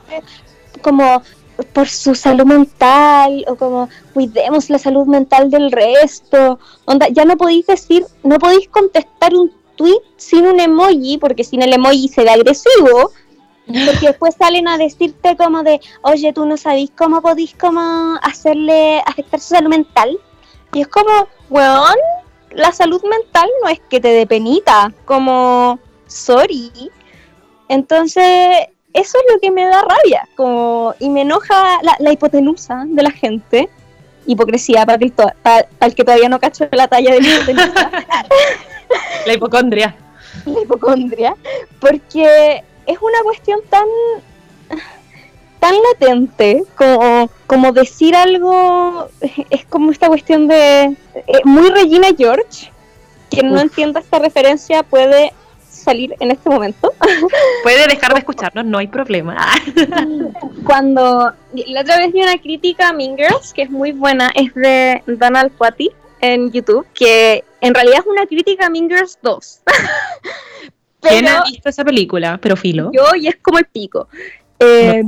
como 0.83 1.23
por 1.63 1.87
su 1.87 2.15
salud 2.15 2.45
mental 2.45 3.45
o 3.47 3.55
como 3.55 3.89
cuidemos 4.13 4.69
la 4.69 4.79
salud 4.79 5.05
mental 5.07 5.49
del 5.49 5.71
resto. 5.71 6.59
Onda, 6.85 7.07
ya 7.09 7.25
no 7.25 7.37
podéis 7.37 7.67
decir, 7.67 8.05
no 8.23 8.37
podéis 8.39 8.67
contestar 8.69 9.33
un 9.35 9.51
tweet 9.75 10.01
sin 10.17 10.45
un 10.47 10.59
emoji, 10.59 11.17
porque 11.17 11.43
sin 11.43 11.61
el 11.61 11.73
emoji 11.73 12.07
se 12.07 12.23
ve 12.23 12.29
agresivo. 12.29 13.11
Porque 13.65 14.07
después 14.07 14.35
salen 14.35 14.67
a 14.67 14.77
decirte 14.77 15.35
como 15.37 15.63
de, 15.63 15.79
oye, 16.01 16.33
tú 16.33 16.45
no 16.45 16.57
sabéis 16.57 16.91
cómo 16.97 17.21
podéis 17.21 17.55
como 17.55 18.15
hacerle 18.21 19.01
afectar 19.05 19.39
su 19.39 19.55
salud 19.55 19.69
mental. 19.69 20.19
Y 20.73 20.81
es 20.81 20.87
como, 20.87 21.27
weón, 21.49 21.95
la 22.51 22.71
salud 22.71 23.01
mental 23.03 23.49
no 23.63 23.69
es 23.69 23.79
que 23.89 23.99
te 23.99 24.09
dé 24.09 24.27
penita, 24.27 24.93
como, 25.05 25.79
sorry. 26.07 26.71
Entonces, 27.67 28.67
eso 28.93 29.17
es 29.17 29.33
lo 29.33 29.39
que 29.39 29.51
me 29.51 29.65
da 29.65 29.81
rabia, 29.81 30.27
como, 30.35 30.93
y 30.99 31.09
me 31.09 31.21
enoja 31.21 31.79
la, 31.99 32.11
hipotenusa 32.11 32.83
de 32.87 33.03
la 33.03 33.11
gente. 33.11 33.69
Hipocresía 34.25 34.85
para 34.85 35.03
el, 35.03 35.11
para, 35.11 35.67
el 35.81 35.95
que 35.95 36.03
todavía 36.03 36.29
no 36.29 36.39
cacho 36.39 36.67
la 36.71 36.87
talla 36.87 37.13
de 37.13 37.21
la 37.21 37.27
hipotenusa. 37.27 37.91
la 39.25 39.33
hipocondria. 39.33 39.95
La 40.45 40.61
hipocondria, 40.61 41.35
porque 41.79 42.63
es 42.85 42.97
una 43.01 43.21
cuestión 43.23 43.59
tan 43.69 43.85
tan 45.59 45.75
latente 45.91 46.63
como, 46.75 47.29
como 47.45 47.71
decir 47.71 48.15
algo, 48.15 49.09
es 49.51 49.63
como 49.67 49.91
esta 49.91 50.07
cuestión 50.07 50.47
de 50.47 50.97
eh, 51.15 51.41
muy 51.43 51.69
Regina 51.69 52.07
George, 52.17 52.71
quien 53.29 53.51
no 53.51 53.59
entienda 53.59 53.99
esta 53.99 54.17
referencia 54.17 54.81
puede 54.81 55.33
salir 55.81 56.15
en 56.19 56.31
este 56.31 56.49
momento. 56.49 56.93
Puede 57.63 57.87
dejar 57.87 58.13
de 58.13 58.19
escucharnos, 58.19 58.65
no 58.65 58.77
hay 58.77 58.87
problema. 58.87 59.37
Cuando 60.63 61.33
la 61.67 61.81
otra 61.81 61.97
vez 61.97 62.13
vi 62.13 62.21
una 62.21 62.37
crítica 62.37 62.89
a 62.89 62.93
Mean 62.93 63.17
Girls, 63.17 63.53
que 63.53 63.63
es 63.63 63.69
muy 63.69 63.91
buena, 63.91 64.31
es 64.35 64.53
de 64.55 65.03
Donald 65.07 65.51
Quati 65.57 65.91
en 66.21 66.51
YouTube, 66.51 66.85
que 66.93 67.43
en 67.61 67.73
realidad 67.73 67.99
es 67.99 68.07
una 68.07 68.25
crítica 68.25 68.67
a 68.67 68.69
Mean 68.69 68.89
Girls 68.89 69.17
2. 69.21 69.61
¿Quién 71.01 71.27
ha 71.27 71.43
visto 71.43 71.69
esa 71.69 71.83
película? 71.83 72.37
Pero 72.41 72.55
filo. 72.55 72.91
Yo 72.93 73.15
y 73.15 73.27
es 73.27 73.37
como 73.37 73.57
el 73.57 73.65
pico. 73.65 74.07
Eh, 74.59 75.03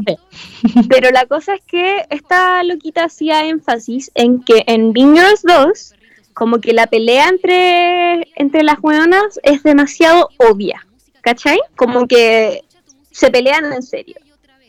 pero 0.89 1.11
la 1.11 1.27
cosa 1.27 1.53
es 1.53 1.61
que 1.67 2.07
esta 2.09 2.63
loquita 2.63 3.03
hacía 3.03 3.45
énfasis 3.45 4.09
en 4.15 4.43
que 4.43 4.63
en 4.65 4.93
Bingers 4.93 5.43
2, 5.43 5.93
como 6.33 6.59
que 6.59 6.73
la 6.73 6.87
pelea 6.87 7.27
entre, 7.29 8.27
entre 8.35 8.63
las 8.63 8.77
hueonas 8.81 9.39
es 9.43 9.63
demasiado 9.63 10.29
obvia, 10.37 10.85
¿cachai? 11.21 11.59
Como 11.75 12.07
que 12.07 12.63
se 13.11 13.29
pelean 13.31 13.71
en 13.71 13.83
serio. 13.83 14.15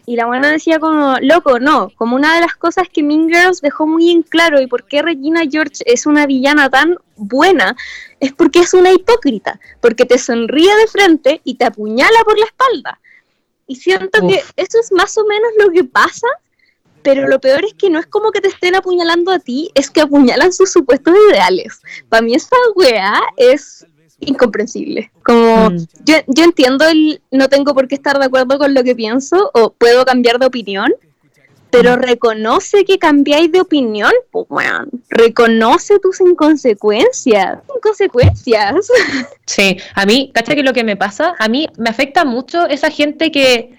Y 0.06 0.16
la 0.16 0.26
buena 0.26 0.50
decía 0.50 0.78
como, 0.78 1.16
loco, 1.22 1.58
no, 1.58 1.90
como 1.96 2.14
una 2.16 2.34
de 2.34 2.42
las 2.42 2.54
cosas 2.56 2.88
que 2.92 3.02
Mean 3.02 3.28
Girls 3.28 3.62
dejó 3.62 3.86
muy 3.86 4.10
en 4.10 4.22
claro 4.22 4.60
y 4.60 4.66
por 4.66 4.84
qué 4.84 5.00
Regina 5.00 5.42
George 5.50 5.82
es 5.86 6.04
una 6.04 6.26
villana 6.26 6.68
tan 6.68 6.98
buena, 7.16 7.74
es 8.20 8.32
porque 8.32 8.60
es 8.60 8.74
una 8.74 8.92
hipócrita, 8.92 9.58
porque 9.80 10.04
te 10.04 10.18
sonríe 10.18 10.74
de 10.76 10.86
frente 10.88 11.40
y 11.44 11.54
te 11.54 11.64
apuñala 11.64 12.22
por 12.24 12.38
la 12.38 12.44
espalda. 12.44 13.00
Y 13.66 13.76
siento 13.76 14.28
que 14.28 14.42
eso 14.56 14.78
es 14.78 14.92
más 14.92 15.16
o 15.16 15.24
menos 15.24 15.50
lo 15.58 15.70
que 15.70 15.84
pasa, 15.84 16.26
pero 17.04 17.28
lo 17.28 17.38
peor 17.38 17.64
es 17.64 17.74
que 17.74 17.90
no 17.90 18.00
es 18.00 18.06
como 18.06 18.32
que 18.32 18.40
te 18.40 18.48
estén 18.48 18.74
apuñalando 18.74 19.30
a 19.30 19.38
ti, 19.38 19.70
es 19.74 19.90
que 19.90 20.00
apuñalan 20.00 20.52
sus 20.52 20.72
supuestos 20.72 21.14
ideales. 21.28 21.80
Para 22.08 22.22
mí 22.22 22.34
esa 22.34 22.56
weá 22.74 23.20
es 23.36 23.86
incomprensible. 24.20 25.12
Como 25.22 25.70
mm. 25.70 25.76
yo, 26.04 26.14
yo 26.26 26.44
entiendo 26.44 26.88
el 26.88 27.20
no 27.30 27.48
tengo 27.48 27.74
por 27.74 27.88
qué 27.88 27.94
estar 27.94 28.18
de 28.18 28.24
acuerdo 28.24 28.58
con 28.58 28.72
lo 28.72 28.82
que 28.82 28.96
pienso 28.96 29.50
o 29.52 29.74
puedo 29.74 30.06
cambiar 30.06 30.38
de 30.38 30.46
opinión, 30.46 30.94
pero 31.70 31.96
reconoce 31.96 32.84
que 32.84 32.98
cambiáis 32.98 33.52
de 33.52 33.60
opinión, 33.60 34.12
pues 34.30 34.46
bueno, 34.48 34.86
reconoce 35.10 35.98
tus 35.98 36.20
inconsecuencias, 36.20 37.58
inconsecuencias. 37.76 38.88
Sí, 39.46 39.76
a 39.94 40.06
mí, 40.06 40.30
¿cacha 40.32 40.54
que 40.54 40.62
lo 40.62 40.72
que 40.72 40.84
me 40.84 40.96
pasa? 40.96 41.34
A 41.38 41.48
mí 41.48 41.66
me 41.76 41.90
afecta 41.90 42.24
mucho 42.24 42.66
esa 42.66 42.90
gente 42.90 43.30
que, 43.30 43.76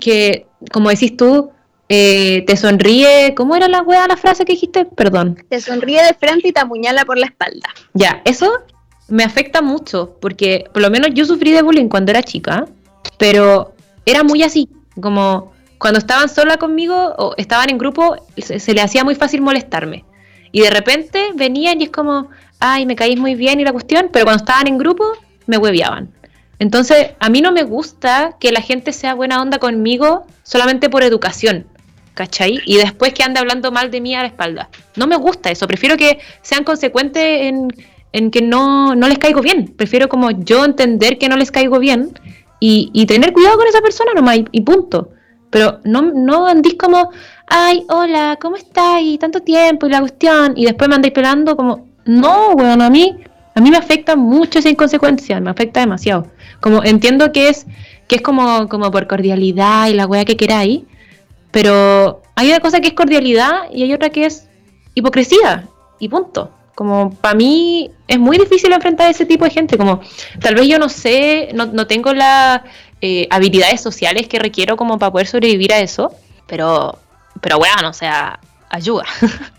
que 0.00 0.46
como 0.72 0.88
decís 0.88 1.18
tú, 1.18 1.50
eh, 1.94 2.42
te 2.46 2.56
sonríe, 2.56 3.34
¿cómo 3.34 3.54
era 3.54 3.68
la 3.68 3.84
la 4.08 4.16
frase 4.16 4.46
que 4.46 4.54
dijiste? 4.54 4.86
Perdón. 4.86 5.36
Te 5.50 5.60
sonríe 5.60 6.02
de 6.02 6.14
frente 6.14 6.48
y 6.48 6.52
te 6.52 6.60
apuñala 6.60 7.04
por 7.04 7.18
la 7.18 7.26
espalda. 7.26 7.68
Ya, 7.92 8.22
eso 8.24 8.50
me 9.08 9.24
afecta 9.24 9.60
mucho, 9.60 10.16
porque 10.18 10.64
por 10.72 10.80
lo 10.80 10.88
menos 10.88 11.10
yo 11.12 11.26
sufrí 11.26 11.52
de 11.52 11.60
bullying 11.60 11.90
cuando 11.90 12.10
era 12.10 12.22
chica, 12.22 12.64
pero 13.18 13.74
era 14.06 14.22
muy 14.22 14.42
así, 14.42 14.70
como 15.02 15.52
cuando 15.76 15.98
estaban 15.98 16.30
sola 16.30 16.56
conmigo 16.56 17.14
o 17.18 17.34
estaban 17.36 17.68
en 17.68 17.76
grupo, 17.76 18.16
se, 18.38 18.72
le 18.72 18.80
hacía 18.80 19.04
muy 19.04 19.14
fácil 19.14 19.42
molestarme. 19.42 20.06
Y 20.50 20.62
de 20.62 20.70
repente 20.70 21.32
venían 21.34 21.82
y 21.82 21.84
es 21.84 21.90
como, 21.90 22.30
ay, 22.58 22.86
me 22.86 22.96
caís 22.96 23.18
muy 23.18 23.34
bien 23.34 23.60
y 23.60 23.64
la 23.64 23.72
cuestión, 23.72 24.08
pero 24.10 24.24
cuando 24.24 24.42
estaban 24.44 24.66
en 24.66 24.78
grupo, 24.78 25.04
me 25.46 25.58
hueviaban. 25.58 26.10
Entonces, 26.58 27.10
a 27.20 27.28
mí 27.28 27.42
no 27.42 27.52
me 27.52 27.64
gusta 27.64 28.36
que 28.40 28.50
la 28.50 28.62
gente 28.62 28.94
sea 28.94 29.12
buena 29.14 29.42
onda 29.42 29.58
conmigo 29.58 30.24
solamente 30.42 30.88
por 30.88 31.02
educación, 31.02 31.66
¿cachai? 32.14 32.60
Y 32.66 32.76
después 32.76 33.12
que 33.12 33.22
ande 33.22 33.40
hablando 33.40 33.72
mal 33.72 33.90
de 33.90 34.00
mí 34.00 34.14
a 34.14 34.20
la 34.20 34.28
espalda. 34.28 34.68
No 34.96 35.06
me 35.06 35.16
gusta 35.16 35.50
eso, 35.50 35.66
prefiero 35.66 35.96
que 35.96 36.18
sean 36.42 36.64
consecuentes 36.64 37.52
en, 38.12 38.30
que 38.30 38.42
no, 38.42 38.94
les 38.94 39.18
caigo 39.18 39.40
bien. 39.40 39.72
Prefiero 39.76 40.08
como 40.08 40.30
yo 40.30 40.64
entender 40.64 41.18
que 41.18 41.28
no 41.28 41.36
les 41.36 41.50
caigo 41.50 41.78
bien 41.78 42.12
y, 42.60 43.06
tener 43.06 43.32
cuidado 43.32 43.56
con 43.56 43.66
esa 43.66 43.80
persona 43.80 44.12
nomás 44.14 44.40
y 44.50 44.60
punto. 44.60 45.10
Pero 45.50 45.80
no, 45.84 46.02
no 46.02 46.46
andís 46.46 46.74
como, 46.74 47.10
ay, 47.46 47.84
hola, 47.88 48.38
¿cómo 48.40 48.56
estás? 48.56 49.02
Y 49.02 49.18
tanto 49.18 49.40
tiempo 49.40 49.86
y 49.86 49.90
la 49.90 50.00
cuestión. 50.00 50.54
Y 50.56 50.64
después 50.64 50.88
me 50.88 50.94
andáis 50.94 51.12
pelando 51.12 51.56
como, 51.56 51.88
no, 52.04 52.52
weón, 52.52 52.80
a 52.80 52.88
mí, 52.88 53.16
a 53.54 53.60
mí 53.60 53.70
me 53.70 53.76
afecta 53.76 54.16
mucho 54.16 54.58
esa 54.58 54.70
inconsecuencia, 54.70 55.40
me 55.40 55.50
afecta 55.50 55.80
demasiado. 55.80 56.26
Como 56.60 56.82
entiendo 56.84 57.32
que 57.32 57.48
es, 57.48 57.66
que 58.08 58.16
es 58.16 58.22
como, 58.22 58.68
como 58.68 58.90
por 58.90 59.06
cordialidad 59.06 59.88
y 59.88 59.94
la 59.94 60.06
weá 60.06 60.24
que 60.24 60.36
queráis, 60.36 60.82
pero 61.52 62.22
hay 62.34 62.48
una 62.48 62.58
cosa 62.58 62.80
que 62.80 62.88
es 62.88 62.94
cordialidad 62.94 63.70
y 63.72 63.84
hay 63.84 63.94
otra 63.94 64.10
que 64.10 64.26
es 64.26 64.48
hipocresía, 64.94 65.68
y 66.00 66.08
punto. 66.08 66.50
Como 66.74 67.14
para 67.14 67.34
mí 67.34 67.90
es 68.08 68.18
muy 68.18 68.38
difícil 68.38 68.72
enfrentar 68.72 69.06
a 69.06 69.10
ese 69.10 69.26
tipo 69.26 69.44
de 69.44 69.50
gente, 69.50 69.78
como 69.78 70.00
tal 70.40 70.56
vez 70.56 70.66
yo 70.66 70.78
no 70.78 70.88
sé, 70.88 71.50
no, 71.54 71.66
no 71.66 71.86
tengo 71.86 72.12
la, 72.12 72.64
eh, 73.04 73.26
habilidades 73.30 73.80
sociales 73.80 74.28
que 74.28 74.38
requiero 74.38 74.76
como 74.76 74.96
para 74.96 75.10
poder 75.10 75.26
sobrevivir 75.26 75.72
a 75.72 75.80
eso, 75.80 76.12
pero, 76.46 77.00
pero 77.40 77.58
bueno, 77.58 77.88
o 77.88 77.92
sea, 77.92 78.38
ayuda. 78.70 79.04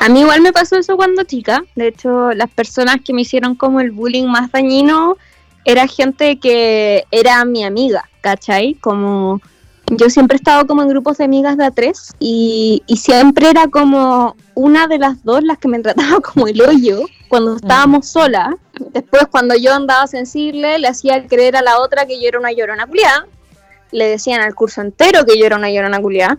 A, 0.00 0.08
mí 0.10 0.20
igual 0.20 0.42
me 0.42 0.52
pasó 0.52 0.76
eso 0.76 0.96
cuando 0.96 1.24
chica, 1.24 1.64
de 1.74 1.88
hecho 1.88 2.32
las 2.32 2.50
personas 2.50 2.98
que 3.02 3.14
me 3.14 3.22
hicieron 3.22 3.54
como 3.54 3.80
el 3.80 3.90
bullying 3.90 4.26
más 4.26 4.52
dañino 4.52 5.16
era 5.64 5.88
gente 5.88 6.38
que 6.38 7.04
era 7.10 7.42
mi 7.46 7.64
amiga, 7.64 8.08
¿cachai? 8.20 8.74
Como 8.74 9.40
yo 9.86 10.08
siempre 10.08 10.36
he 10.36 10.38
estado 10.38 10.66
como 10.66 10.82
en 10.82 10.88
grupos 10.88 11.18
de 11.18 11.24
amigas 11.24 11.56
de 11.56 11.64
A3 11.64 12.14
y, 12.18 12.82
y 12.86 12.96
siempre 12.96 13.50
era 13.50 13.68
como 13.68 14.36
una 14.54 14.86
de 14.86 14.98
las 14.98 15.22
dos 15.24 15.42
las 15.42 15.58
que 15.58 15.68
me 15.68 15.80
trataba 15.80 16.20
como 16.22 16.46
el 16.46 16.60
hoyo 16.60 17.02
cuando 17.28 17.56
estábamos 17.56 18.08
solas. 18.08 18.54
Después 18.92 19.24
cuando 19.30 19.54
yo 19.56 19.74
andaba 19.74 20.06
sensible 20.06 20.78
le 20.78 20.88
hacía 20.88 21.26
creer 21.26 21.56
a 21.56 21.62
la 21.62 21.80
otra 21.80 22.06
que 22.06 22.20
yo 22.20 22.28
era 22.28 22.38
una 22.38 22.52
llorona 22.52 22.86
culiada. 22.86 23.26
Le 23.92 24.08
decían 24.08 24.40
al 24.40 24.54
curso 24.54 24.80
entero 24.80 25.24
que 25.24 25.38
yo 25.38 25.46
era 25.46 25.56
una 25.56 25.70
llorona 25.70 26.00
culiada. 26.00 26.38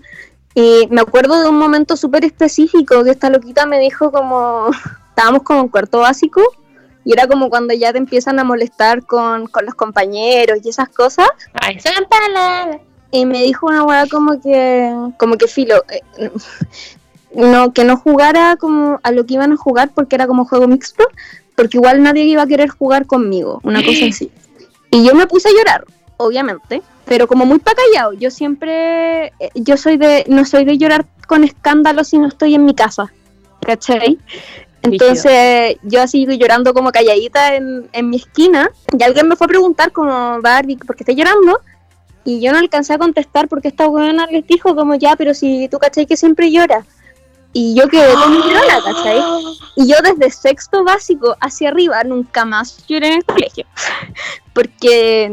Y 0.53 0.87
me 0.89 1.01
acuerdo 1.01 1.41
de 1.41 1.49
un 1.49 1.57
momento 1.57 1.97
súper 1.97 2.23
específico 2.23 3.03
que 3.03 3.11
esta 3.11 3.29
loquita 3.29 3.65
me 3.65 3.79
dijo 3.79 4.11
como, 4.11 4.69
estábamos 5.09 5.43
como 5.43 5.61
en 5.61 5.67
cuarto 5.67 5.99
básico 5.99 6.41
y 7.03 7.13
era 7.13 7.27
como 7.27 7.49
cuando 7.49 7.73
ya 7.73 7.91
te 7.91 7.99
empiezan 7.99 8.39
a 8.39 8.43
molestar 8.43 9.05
con, 9.05 9.47
con 9.47 9.65
los 9.65 9.75
compañeros 9.75 10.59
y 10.63 10.69
esas 10.69 10.89
cosas. 10.89 11.27
Ay, 11.53 11.79
son 11.79 12.05
palabras. 12.09 12.81
Y 13.15 13.25
me 13.25 13.43
dijo 13.43 13.67
una 13.67 13.85
weá 13.85 14.07
como 14.07 14.41
que, 14.41 14.93
como 15.15 15.37
que 15.37 15.47
filo, 15.47 15.85
eh, 15.87 16.29
no, 17.33 17.71
que 17.71 17.85
no 17.85 17.95
jugara 17.95 18.57
como 18.57 18.99
a 19.03 19.11
lo 19.11 19.25
que 19.25 19.35
iban 19.35 19.53
a 19.53 19.55
jugar 19.55 19.91
porque 19.95 20.15
era 20.15 20.27
como 20.27 20.43
juego 20.43 20.67
mixto, 20.67 21.05
porque 21.55 21.77
igual 21.77 22.03
nadie 22.03 22.23
iba 22.23 22.41
a 22.41 22.47
querer 22.47 22.67
jugar 22.67 23.05
conmigo, 23.05 23.61
una 23.63 23.81
cosa 23.81 24.05
así. 24.09 24.29
Y 24.91 25.05
yo 25.05 25.15
me 25.15 25.27
puse 25.27 25.47
a 25.47 25.53
llorar, 25.53 25.85
obviamente, 26.17 26.81
pero 27.05 27.25
como 27.25 27.45
muy 27.45 27.59
pa' 27.59 27.71
callado. 27.73 28.11
Yo 28.11 28.29
siempre, 28.29 29.27
eh, 29.27 29.49
yo 29.53 29.77
soy 29.77 29.95
de, 29.95 30.25
no 30.27 30.43
soy 30.43 30.65
de 30.65 30.77
llorar 30.77 31.05
con 31.25 31.45
escándalo 31.45 32.03
si 32.03 32.19
no 32.19 32.27
estoy 32.27 32.55
en 32.55 32.65
mi 32.65 32.75
casa, 32.75 33.13
¿cachai? 33.61 34.19
Entonces 34.81 35.77
yo 35.83 36.01
así 36.01 36.27
llorando 36.37 36.73
como 36.73 36.91
calladita 36.91 37.55
en, 37.55 37.87
en 37.93 38.09
mi 38.09 38.17
esquina 38.17 38.69
y 38.91 39.01
alguien 39.01 39.29
me 39.29 39.37
fue 39.37 39.45
a 39.45 39.47
preguntar 39.47 39.93
como, 39.93 40.41
Barbie, 40.41 40.75
¿por 40.75 40.97
qué 40.97 41.03
estás 41.03 41.15
llorando? 41.15 41.61
Y 42.25 42.41
yo 42.41 42.51
no 42.51 42.57
alcancé 42.57 42.93
a 42.93 42.97
contestar 42.97 43.47
porque 43.47 43.67
esta 43.67 43.87
buena 43.87 44.25
les 44.25 44.45
dijo 44.47 44.75
como, 44.75 44.95
ya, 44.95 45.15
pero 45.15 45.33
si 45.33 45.69
tú 45.69 45.77
cachai 45.77 46.07
que 46.07 46.17
siempre 46.17 46.51
llora. 46.51 46.83
Y 47.53 47.73
yo 47.73 47.87
quedé 47.87 48.13
con 48.15 48.31
mi 48.31 48.39
llorona, 48.39 48.81
¿cachai? 48.83 49.21
Y 49.77 49.87
yo 49.87 49.95
desde 50.03 50.29
sexto 50.29 50.83
básico 50.83 51.37
hacia 51.39 51.69
arriba 51.69 52.03
nunca 52.03 52.43
más 52.43 52.85
lloré 52.87 53.07
en 53.07 53.13
el 53.13 53.23
colegio. 53.23 53.65
Porque 54.53 55.29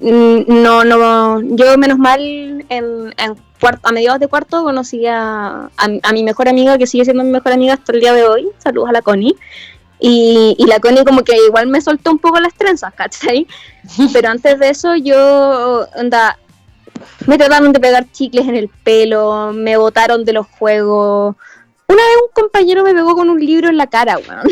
no, 0.00 0.84
no, 0.84 1.42
yo 1.42 1.76
menos 1.76 1.98
mal 1.98 2.20
en, 2.20 3.14
en 3.18 3.36
a 3.82 3.92
mediados 3.92 4.20
de 4.20 4.28
cuarto 4.28 4.62
conocí 4.64 5.06
a, 5.06 5.68
a, 5.76 5.88
a 6.02 6.12
mi 6.12 6.22
mejor 6.22 6.48
amiga, 6.48 6.78
que 6.78 6.86
sigue 6.86 7.04
siendo 7.04 7.24
mi 7.24 7.30
mejor 7.30 7.52
amiga 7.52 7.74
hasta 7.74 7.92
el 7.92 8.00
día 8.00 8.12
de 8.12 8.24
hoy. 8.24 8.48
Saludos 8.58 8.88
a 8.88 8.92
la 8.92 9.02
Connie. 9.02 9.36
Y, 9.98 10.54
y, 10.58 10.66
la 10.66 10.78
Connie 10.78 11.04
como 11.04 11.22
que 11.22 11.34
igual 11.46 11.68
me 11.68 11.80
soltó 11.80 12.10
un 12.10 12.18
poco 12.18 12.38
las 12.38 12.54
trenzas, 12.54 12.92
¿cachai? 12.94 13.46
Pero 14.12 14.28
antes 14.28 14.58
de 14.58 14.68
eso 14.68 14.94
yo, 14.94 15.86
anda, 15.96 16.38
me 17.26 17.38
trataron 17.38 17.72
de 17.72 17.80
pegar 17.80 18.10
chicles 18.12 18.46
en 18.46 18.56
el 18.56 18.68
pelo, 18.68 19.52
me 19.52 19.76
botaron 19.76 20.24
de 20.24 20.32
los 20.32 20.46
juegos. 20.46 21.36
Una 21.88 22.02
vez 22.02 22.16
un 22.22 22.42
compañero 22.42 22.82
me 22.82 22.94
pegó 22.94 23.14
con 23.14 23.30
un 23.30 23.38
libro 23.38 23.68
en 23.68 23.76
la 23.76 23.86
cara, 23.86 24.18
weón. 24.18 24.48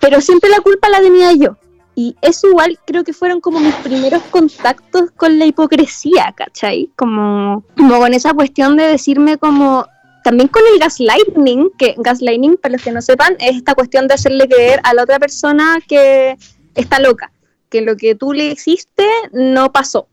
Pero 0.00 0.20
siempre 0.20 0.50
la 0.50 0.60
culpa 0.60 0.88
la 0.88 1.00
tenía 1.00 1.32
yo. 1.32 1.56
Y 1.96 2.16
eso 2.22 2.48
igual 2.48 2.78
creo 2.84 3.04
que 3.04 3.12
fueron 3.12 3.40
como 3.40 3.60
mis 3.60 3.74
primeros 3.76 4.22
contactos 4.24 5.10
con 5.16 5.38
la 5.38 5.46
hipocresía, 5.46 6.34
¿cachai? 6.36 6.90
Como, 6.96 7.62
como 7.76 7.98
con 7.98 8.12
esa 8.14 8.34
cuestión 8.34 8.76
de 8.76 8.84
decirme 8.84 9.38
como, 9.38 9.86
también 10.24 10.48
con 10.48 10.62
el 10.72 10.80
gaslighting, 10.80 11.70
que 11.78 11.94
gaslighting, 11.98 12.56
para 12.56 12.72
los 12.72 12.82
que 12.82 12.90
no 12.90 13.02
sepan, 13.02 13.36
es 13.40 13.56
esta 13.56 13.74
cuestión 13.74 14.08
de 14.08 14.14
hacerle 14.14 14.48
creer 14.48 14.80
a 14.82 14.94
la 14.94 15.02
otra 15.02 15.18
persona 15.18 15.78
que 15.86 16.38
está 16.74 16.98
loca, 16.98 17.30
que 17.68 17.82
lo 17.82 17.94
que 17.94 18.14
tú 18.14 18.32
le 18.32 18.46
hiciste 18.46 19.06
no 19.32 19.70
pasó. 19.70 20.08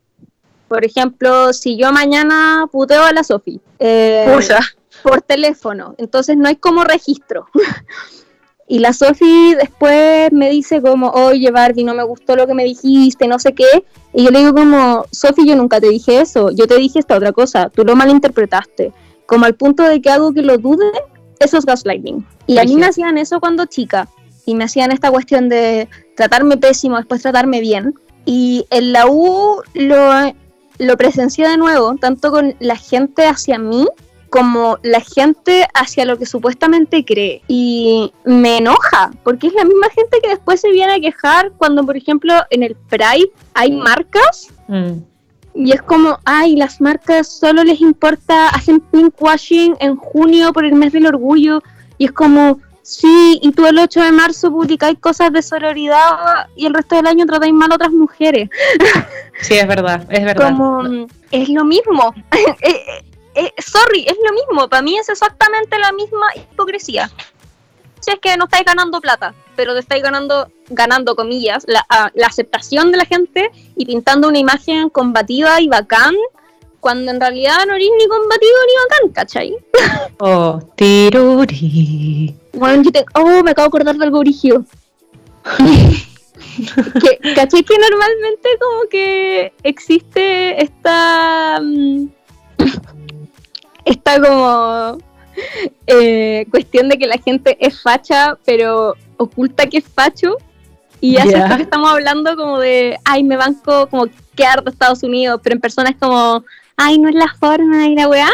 Por 0.68 0.84
ejemplo, 0.84 1.54
si 1.54 1.78
yo 1.78 1.94
mañana 1.94 2.68
puteo 2.70 3.04
a 3.04 3.14
la 3.14 3.24
Sofi 3.24 3.62
eh, 3.80 4.38
por 5.02 5.22
teléfono, 5.22 5.96
entonces 5.98 6.36
no 6.36 6.50
hay 6.50 6.58
como 6.58 6.84
registro. 6.84 7.48
y 8.68 8.80
la 8.80 8.92
Sofi 8.92 9.56
después 9.56 10.30
me 10.34 10.50
dice 10.50 10.82
como, 10.82 11.10
oye 11.12 11.52
Barbie, 11.52 11.86
no 11.86 11.94
me 11.94 12.04
gustó 12.04 12.36
lo 12.36 12.48
que 12.48 12.54
me 12.54 12.66
dijiste, 12.66 13.30
no 13.30 13.40
sé 13.40 13.54
qué. 13.54 13.86
Y 14.14 14.26
yo 14.26 14.32
le 14.32 14.40
digo 14.40 14.54
como, 14.54 15.06
Sofi, 15.10 15.48
yo 15.48 15.56
nunca 15.56 15.80
te 15.80 15.88
dije 15.88 16.20
eso, 16.20 16.52
yo 16.52 16.68
te 16.68 16.76
dije 16.76 17.00
esta 17.00 17.16
otra 17.16 17.32
cosa, 17.32 17.70
tú 17.70 17.86
lo 17.86 17.96
malinterpretaste. 17.96 18.92
Como 19.32 19.46
al 19.46 19.56
punto 19.56 19.84
de 19.84 20.02
que 20.02 20.10
hago 20.10 20.34
que 20.34 20.42
lo 20.42 20.58
dude, 20.58 20.92
eso 21.40 21.58
es 21.58 21.66
gaslighting. 21.66 22.28
Y 22.48 22.58
a 22.58 22.66
mí 22.66 22.76
me 22.76 22.88
hacían 22.88 23.18
eso 23.18 23.40
cuando 23.40 23.66
chica, 23.66 24.10
y 24.46 24.56
me 24.56 24.66
hacían 24.66 24.92
esta 24.92 25.10
cuestión 25.10 25.48
de 25.48 25.88
tratarme 26.18 26.58
pésimo, 26.58 26.98
después 26.98 27.22
tratarme 27.22 27.62
bien. 27.62 27.96
Y 28.26 28.66
en 28.72 28.92
la 28.92 29.08
U 29.08 29.62
lo, 29.74 30.34
lo 30.80 30.98
presencié 30.98 31.48
de 31.48 31.56
nuevo, 31.56 31.96
tanto 31.96 32.30
con 32.30 32.56
la 32.60 32.76
gente 32.76 33.26
hacia 33.26 33.58
mí 33.58 33.88
como 34.30 34.80
la 34.84 35.00
gente 35.00 35.66
hacia 35.74 36.04
lo 36.04 36.18
que 36.18 36.26
supuestamente 36.26 37.06
cree. 37.06 37.42
Y 37.48 38.12
me 38.26 38.58
enoja, 38.58 39.12
porque 39.24 39.48
es 39.48 39.54
la 39.54 39.64
misma 39.64 39.88
gente 39.96 40.20
que 40.22 40.28
después 40.28 40.60
se 40.60 40.72
viene 40.74 40.96
a 40.96 41.00
quejar 41.00 41.54
cuando, 41.54 41.86
por 41.86 41.96
ejemplo, 41.96 42.34
en 42.50 42.64
el 42.64 42.76
Pride 42.90 43.32
hay 43.54 43.72
marcas. 43.72 44.50
Mm. 44.68 45.04
Y 45.54 45.72
es 45.72 45.82
como, 45.82 46.20
ay, 46.26 46.56
las 46.56 46.80
marcas 46.82 47.28
solo 47.28 47.64
les 47.64 47.82
importa, 47.82 48.50
hacen 48.50 48.80
pinkwashing 48.80 49.76
en 49.80 49.96
junio 49.96 50.54
por 50.54 50.66
el 50.66 50.74
mes 50.74 50.94
del 50.94 51.08
orgullo. 51.08 51.62
Y 51.98 52.06
es 52.06 52.12
como, 52.12 52.60
sí, 52.82 53.40
y 53.42 53.52
tú 53.52 53.66
el 53.66 53.78
8 53.78 54.02
de 54.02 54.12
marzo 54.12 54.52
publicáis 54.52 54.98
cosas 55.00 55.32
de 55.32 55.42
sororidad 55.42 56.48
y 56.56 56.66
el 56.66 56.74
resto 56.74 56.96
del 56.96 57.08
año 57.08 57.26
tratáis 57.26 57.54
mal 57.54 57.72
a 57.72 57.76
otras 57.76 57.92
mujeres. 57.92 58.50
Sí, 59.42 59.56
es 59.56 59.68
verdad, 59.68 60.06
es 60.12 60.24
verdad. 60.24 60.52
Como, 60.52 61.08
es 61.32 61.50
lo 61.50 61.66
mismo. 61.66 62.14
Eh, 62.62 63.46
eh, 63.46 63.54
sorry, 63.58 64.06
es 64.06 64.18
lo 64.24 64.34
mismo. 64.34 64.70
Para 64.70 64.84
mí 64.84 64.98
es 64.98 65.10
exactamente 65.10 65.80
la 65.80 65.92
misma 65.94 66.28
hipocresía. 66.36 67.10
Si 68.02 68.12
es 68.12 68.20
que 68.20 68.36
no 68.36 68.46
estáis 68.46 68.66
ganando 68.66 69.00
plata, 69.00 69.34
pero 69.56 69.74
te 69.74 69.80
estáis 69.80 70.04
ganando, 70.04 70.52
ganando 70.70 71.16
comillas, 71.16 71.64
la, 71.68 71.86
la 72.14 72.28
aceptación 72.28 72.92
de 72.92 72.98
la 72.98 73.06
gente 73.06 73.50
y 73.76 73.86
pintando 73.86 74.28
una 74.28 74.40
imagen 74.40 74.90
combativa 74.90 75.62
y 75.62 75.68
bacán, 75.68 76.16
cuando 76.82 77.12
en 77.12 77.22
realidad 77.22 77.66
no 77.68 77.76
eres 77.76 77.90
ni 77.98 78.08
combativo 78.08 78.58
ni 78.68 78.74
bacán, 78.84 79.10
¿cachai? 79.14 79.56
Oh, 80.20 80.60
tiruri. 80.76 82.36
Bueno, 82.54 82.84
yo 82.84 82.92
te, 82.92 83.06
oh, 83.16 83.44
me 83.44 83.52
acabo 83.52 83.66
de 83.66 83.70
acordar 83.70 83.96
de 83.96 84.04
algo 84.04 84.20
origio. 84.20 84.66
que, 86.56 87.34
¿Cachai 87.36 87.64
que 87.64 87.78
normalmente 87.78 88.50
como 88.60 88.90
que 88.90 89.54
existe 89.64 90.62
esta... 90.62 91.60
Um, 91.60 92.10
esta 93.86 94.22
como 94.22 94.98
eh, 95.88 96.46
cuestión 96.50 96.90
de 96.90 96.98
que 96.98 97.08
la 97.08 97.18
gente 97.18 97.58
es 97.60 97.82
facha, 97.82 98.38
pero 98.46 98.96
oculta 99.18 99.68
que 99.68 99.78
es 99.78 99.86
facho. 99.86 100.38
Y 101.00 101.18
hace 101.18 101.30
yeah. 101.30 101.58
que 101.58 101.64
estamos 101.64 101.90
hablando 101.90 102.36
como 102.36 102.60
de, 102.60 103.00
ay, 103.06 103.24
me 103.24 103.36
banco 103.36 103.88
como 103.88 104.06
que 104.06 104.44
de 104.44 104.72
Estados 104.72 105.04
Unidos, 105.04 105.40
pero 105.44 105.56
en 105.56 105.62
persona 105.62 105.90
es 105.90 105.96
como, 105.98 106.44
ay, 106.78 107.00
no 107.00 107.10
es 107.10 107.16
la 107.16 107.34
forma 107.40 107.88
y 107.88 107.96
la 107.96 108.08
weá. 108.08 108.32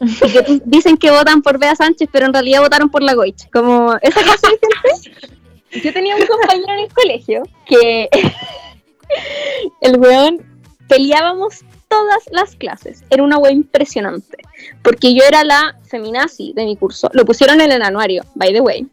Y 0.00 0.14
que 0.14 0.62
dicen 0.64 0.96
que 0.96 1.10
votan 1.10 1.42
por 1.42 1.58
Bea 1.58 1.74
Sánchez, 1.76 2.08
pero 2.12 2.26
en 2.26 2.32
realidad 2.32 2.60
votaron 2.60 2.88
por 2.90 3.02
la 3.02 3.14
Goich. 3.14 3.48
Como 3.50 3.94
esa 4.02 4.20
cosa 4.20 4.48
de 4.48 4.58
gente. 4.58 5.34
Yo 5.82 5.92
tenía 5.92 6.16
un 6.16 6.26
compañero 6.26 6.72
en 6.72 6.80
el 6.80 6.92
colegio 6.92 7.42
que 7.66 8.08
el 9.80 9.98
weón 9.98 10.42
peleábamos 10.88 11.64
todas 11.94 12.22
las 12.30 12.56
clases. 12.56 13.04
Era 13.10 13.22
una 13.22 13.38
wea 13.38 13.52
impresionante. 13.52 14.38
Porque 14.82 15.14
yo 15.14 15.22
era 15.26 15.44
la 15.44 15.76
feminazi 15.84 16.52
de 16.54 16.64
mi 16.64 16.76
curso. 16.76 17.08
Lo 17.12 17.24
pusieron 17.24 17.60
en 17.60 17.72
el 17.72 17.82
anuario, 17.82 18.24
by 18.34 18.52
the 18.52 18.60
way. 18.60 18.86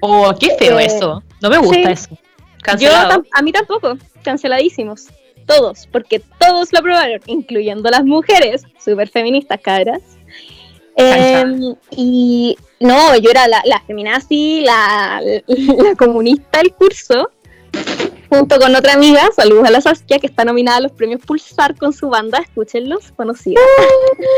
Oh, 0.00 0.34
qué 0.38 0.56
feo 0.58 0.78
eh, 0.78 0.86
eso. 0.86 1.22
No 1.40 1.50
me 1.50 1.58
gusta 1.58 1.74
sí. 1.74 1.92
eso. 1.92 2.18
Cancelado. 2.62 3.22
Yo, 3.22 3.28
a 3.32 3.42
mí 3.42 3.52
tampoco. 3.52 3.96
Canceladísimos. 4.22 5.08
Todos. 5.46 5.88
Porque 5.90 6.20
todos 6.38 6.72
lo 6.72 6.78
aprobaron, 6.78 7.20
incluyendo 7.26 7.90
las 7.90 8.04
mujeres. 8.04 8.62
Súper 8.82 9.08
feministas, 9.08 9.60
cabras. 9.60 10.02
Eh, 10.96 11.74
y 11.90 12.56
no, 12.80 13.16
yo 13.16 13.30
era 13.30 13.48
la, 13.48 13.62
la 13.64 13.80
feminazi, 13.80 14.60
la, 14.60 15.22
la 15.46 15.94
comunista 15.96 16.58
del 16.58 16.74
curso 16.74 17.30
junto 18.32 18.58
con 18.58 18.74
otra 18.74 18.94
amiga, 18.94 19.28
saludos 19.36 19.66
a 19.66 19.70
la 19.70 19.82
Saskia, 19.82 20.18
que 20.18 20.26
está 20.26 20.42
nominada 20.46 20.78
a 20.78 20.80
los 20.80 20.92
premios 20.92 21.20
Pulsar 21.20 21.76
con 21.76 21.92
su 21.92 22.08
banda, 22.08 22.38
escúchenlos, 22.38 23.12
conocidos. 23.14 23.62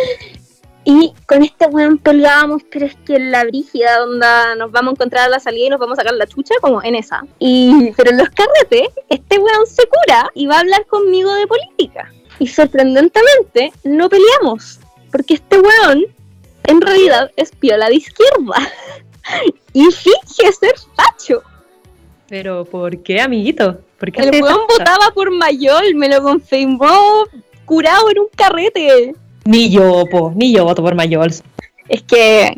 y 0.85 1.15
con 1.29 1.45
este 1.45 1.67
weón 1.67 1.99
peleábamos, 1.99 2.63
pero 2.73 2.87
es 2.87 2.97
que 3.07 3.15
en 3.15 3.31
la 3.31 3.45
brígida, 3.45 4.01
donde 4.01 4.27
nos 4.59 4.73
vamos 4.73 4.91
a 4.91 4.95
encontrar 4.95 5.27
a 5.27 5.29
la 5.29 5.39
salida 5.39 5.67
y 5.67 5.71
nos 5.71 5.79
vamos 5.79 5.97
a 5.97 6.03
sacar 6.03 6.17
la 6.17 6.27
chucha, 6.27 6.57
como 6.61 6.83
en 6.83 6.97
esa. 6.97 7.23
Y, 7.39 7.93
pero 7.97 8.11
en 8.11 8.19
los 8.19 8.31
carretes, 8.31 8.89
este 9.11 9.39
weón 9.39 9.65
se 9.65 9.85
cura 9.87 10.29
y 10.35 10.47
va 10.47 10.57
a 10.57 10.61
hablar 10.61 10.85
conmigo 10.87 11.33
de 11.33 11.47
política. 11.47 12.13
Y 12.41 12.49
sorprendentemente, 12.49 13.73
no 13.85 14.09
peleamos, 14.09 14.81
porque 15.13 15.35
este 15.35 15.61
weón 15.61 16.05
en 16.65 16.81
realidad 16.81 17.31
es 17.37 17.53
piola 17.53 17.89
de 17.91 17.95
izquierda. 17.95 18.73
y 19.73 19.85
finge 19.93 20.53
ser 20.53 20.75
facho. 20.97 21.45
Pero 22.35 22.65
¿por 22.65 23.01
qué, 23.05 23.21
amiguito? 23.21 23.79
el 24.01 24.43
weón 24.43 24.63
votaba 24.69 25.13
por 25.15 25.31
Mayol, 25.31 25.95
me 25.95 26.09
lo 26.09 26.21
confirmó 26.21 27.27
curado 27.65 28.11
en 28.11 28.19
un 28.19 28.27
carrete. 28.35 29.15
Ni 29.45 29.71
yo, 29.71 30.05
po, 30.11 30.33
ni 30.35 30.53
yo 30.53 30.65
voto 30.65 30.83
por 30.83 30.97
Mayol. 30.97 31.33
Es 31.89 32.03
que 32.03 32.57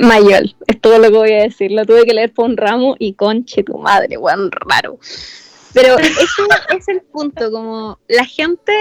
Mayol, 0.00 0.56
es 0.66 0.80
todo 0.80 0.98
lo 0.98 1.04
que 1.04 1.16
voy 1.18 1.32
a 1.34 1.42
decir. 1.42 1.70
Lo 1.70 1.86
tuve 1.86 2.04
que 2.04 2.14
leer 2.14 2.34
por 2.34 2.46
un 2.46 2.56
ramo 2.56 2.96
y 2.98 3.12
conche 3.12 3.62
tu 3.62 3.78
madre, 3.78 4.18
weón, 4.18 4.50
raro. 4.50 4.98
Pero 5.72 5.96
ese 6.00 6.42
es 6.76 6.88
el 6.88 7.02
punto, 7.02 7.48
como 7.52 7.96
la 8.08 8.24
gente 8.24 8.72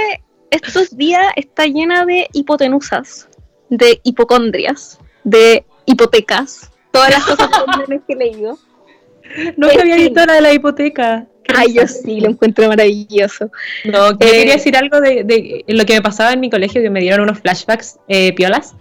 estos 0.50 0.98
días 0.98 1.28
está 1.36 1.68
llena 1.68 2.04
de 2.08 2.28
hipotenusas, 2.34 3.30
de 3.70 4.02
hipocondrias, 4.02 4.98
de 5.24 5.64
hipotecas, 5.86 6.72
todas 6.90 7.12
las 7.12 7.24
cosas 7.26 7.48
que 8.08 8.14
he 8.14 8.16
leído. 8.16 8.58
Nunca 9.58 9.82
había 9.82 9.96
visto 9.96 10.26
la 10.26 10.34
de 10.34 10.42
la 10.42 10.54
hipoteca. 10.54 11.28
Ay, 11.56 11.74
yo 11.74 11.88
sí, 11.88 12.20
lo 12.20 12.30
encuentro 12.30 12.68
maravilloso. 12.68 13.50
No, 13.86 14.18
quería 14.18 14.54
eh, 14.54 14.58
decir 14.58 14.78
algo 14.78 15.02
de, 15.02 15.64
lo 15.68 15.86
que 15.86 15.94
me 15.94 16.02
pasaba 16.02 16.34
en 16.34 16.40
mi 16.40 16.50
colegio, 16.50 16.82
que 16.82 16.90
me 16.90 17.00
dieron 17.00 17.22
unos 17.22 17.40
flashbacks 17.40 17.98
eh, 18.08 18.34
piolas. 18.34 18.76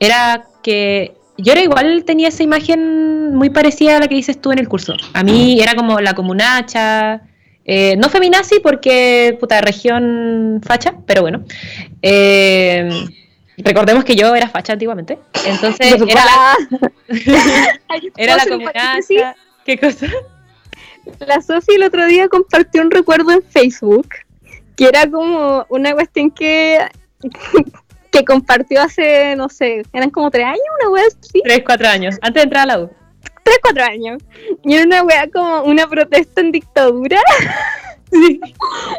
Era 0.00 0.46
que 0.62 1.14
yo 1.38 1.52
era 1.52 1.62
igual, 1.62 2.04
tenía 2.04 2.28
esa 2.28 2.42
imagen 2.42 3.34
muy 3.34 3.50
parecida 3.50 3.96
a 3.96 4.00
la 4.00 4.08
que 4.08 4.14
dices 4.14 4.40
tú 4.40 4.52
en 4.52 4.58
el 4.58 4.68
curso. 4.68 4.94
A 5.12 5.22
mí 5.22 5.60
era 5.60 5.74
como 5.74 6.00
la 6.00 6.14
comunacha, 6.14 7.22
eh, 7.68 7.96
no 7.96 8.08
feminazi 8.08 8.60
porque, 8.60 9.36
puta, 9.40 9.60
región 9.60 10.60
facha, 10.64 10.94
pero 11.04 11.22
bueno. 11.22 11.44
Eh, 12.00 12.88
recordemos 13.58 14.04
que 14.04 14.14
yo 14.14 14.34
era 14.34 14.48
facha 14.48 14.74
antiguamente. 14.74 15.18
Entonces, 15.44 16.00
era 16.08 16.24
la, 16.24 16.56
era 18.16 18.36
la 18.36 18.46
comunacha. 18.46 19.36
¿Qué 19.66 19.76
cosa? 19.78 20.06
La 21.18 21.42
Sofi 21.42 21.74
el 21.74 21.82
otro 21.82 22.06
día 22.06 22.28
compartió 22.28 22.82
un 22.82 22.90
recuerdo 22.90 23.32
en 23.32 23.42
Facebook 23.42 24.08
que 24.76 24.86
era 24.86 25.10
como 25.10 25.66
una 25.70 25.92
cuestión 25.92 26.30
que, 26.30 26.78
que 28.12 28.24
compartió 28.24 28.82
hace, 28.82 29.34
no 29.36 29.48
sé, 29.48 29.82
eran 29.92 30.10
como 30.10 30.30
tres 30.30 30.44
años, 30.44 30.60
una 30.80 30.90
wea 30.90 31.04
así. 31.06 31.42
Tres, 31.42 31.62
cuatro 31.64 31.88
años, 31.88 32.16
antes 32.20 32.34
de 32.34 32.44
entrar 32.44 32.62
a 32.64 32.66
la 32.66 32.84
U. 32.84 32.90
Tres, 33.42 33.58
cuatro 33.62 33.84
años. 33.84 34.22
Y 34.64 34.74
era 34.74 34.84
una 34.84 35.02
wea 35.02 35.28
como 35.32 35.62
una 35.62 35.88
protesta 35.88 36.40
en 36.40 36.52
dictadura. 36.52 37.20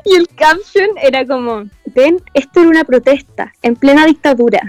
Y 0.03 0.15
el 0.15 0.28
caption 0.28 0.89
era 1.01 1.26
como, 1.26 1.63
ven, 1.95 2.22
esto 2.34 2.59
era 2.59 2.70
una 2.70 2.84
protesta 2.84 3.53
en 3.61 3.78
plena 3.78 4.05
dictadura. 4.05 4.59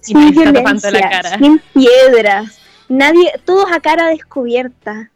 Sin 0.00 0.30
violencia, 0.32 1.38
sin 1.38 1.58
piedras, 1.72 2.60
nadie, 2.88 3.32
todos 3.46 3.72
a 3.72 3.80
cara 3.80 4.08
descubierta 4.08 5.10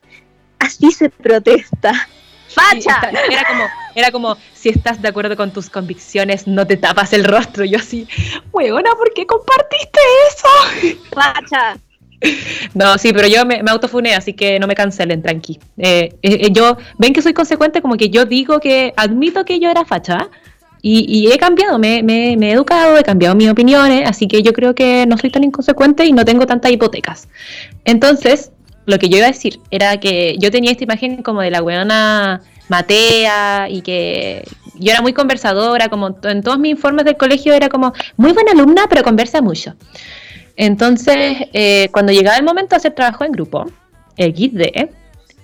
así 0.71 0.93
se 0.93 1.11
protesta. 1.11 2.09
¡Facha! 2.49 3.01
era 3.31 3.45
como, 3.47 3.65
era 3.95 4.11
como, 4.11 4.37
si 4.55 4.71
estás 4.71 5.01
de 5.01 5.09
acuerdo 5.09 5.37
con 5.37 5.53
tus 5.53 5.71
convicciones, 5.71 6.47
no 6.47 6.67
te 6.67 6.77
tapas 6.77 7.13
el 7.13 7.25
rostro. 7.25 7.65
Yo 7.65 7.79
así, 7.79 8.09
huevona, 8.53 8.91
¿por 8.97 9.13
qué 9.15 9.27
compartiste 9.27 10.01
eso? 10.29 10.99
¡Facha! 11.15 11.79
No, 12.75 12.99
sí, 12.99 13.13
pero 13.13 13.29
yo 13.29 13.47
me, 13.47 13.63
me 13.63 13.71
autofuné, 13.71 14.15
así 14.15 14.35
que 14.35 14.59
no 14.59 14.67
me 14.67 14.75
cancelen, 14.75 15.23
tranqui. 15.23 15.59
Eh, 15.79 16.15
eh, 16.23 16.39
eh, 16.43 16.51
yo, 16.53 16.77
ven 16.99 17.13
que 17.13 17.23
soy 17.23 17.33
consecuente, 17.33 17.81
como 17.81 17.97
que 17.97 18.11
yo 18.11 18.27
digo 18.27 18.61
que 18.61 18.93
admito 18.97 19.45
que 19.45 19.59
yo 19.59 19.71
era 19.71 19.85
facha 19.85 20.29
y, 20.83 21.07
y 21.09 21.33
he 21.33 21.39
cambiado, 21.39 21.79
me, 21.79 22.03
me, 22.03 22.37
me, 22.37 22.51
he 22.51 22.53
educado, 22.53 22.99
he 22.99 23.03
cambiado 23.03 23.35
mis 23.35 23.49
opiniones, 23.49 24.09
así 24.09 24.29
que 24.29 24.43
yo 24.43 24.53
creo 24.53 24.75
que 24.75 25.07
no 25.07 25.17
soy 25.17 25.31
tan 25.31 25.45
inconsecuente 25.45 26.05
y 26.05 26.13
no 26.13 26.25
tengo 26.25 26.47
tantas 26.47 26.71
hipotecas. 26.71 27.29
Entonces, 27.85 28.53
lo 28.91 28.99
que 28.99 29.09
yo 29.09 29.19
iba 29.19 29.27
a 29.27 29.31
decir 29.31 29.61
era 29.71 29.99
que 29.99 30.37
yo 30.39 30.51
tenía 30.51 30.73
esta 30.73 30.85
imagen 30.85 31.23
como 31.23 31.41
de 31.41 31.51
la 31.51 31.63
weona 31.63 32.43
matea 32.69 33.69
y 33.71 33.83
que 33.83 34.45
yo 34.75 34.93
era 34.93 35.03
muy 35.03 35.13
conversadora, 35.13 35.89
como 35.89 36.17
en 36.23 36.43
todos 36.43 36.59
mis 36.59 36.73
informes 36.73 37.05
del 37.05 37.17
colegio 37.17 37.53
era 37.53 37.69
como 37.69 37.93
muy 38.17 38.33
buena 38.33 38.53
alumna, 38.53 38.87
pero 38.89 39.03
conversa 39.03 39.43
mucho. 39.43 39.75
Entonces, 40.57 41.39
eh, 41.53 41.89
cuando 41.93 42.13
llegaba 42.13 42.37
el 42.37 42.45
momento 42.45 42.71
de 42.71 42.77
hacer 42.77 42.95
trabajo 42.95 43.25
en 43.25 43.33
grupo, 43.33 43.67
XD, 44.17 44.89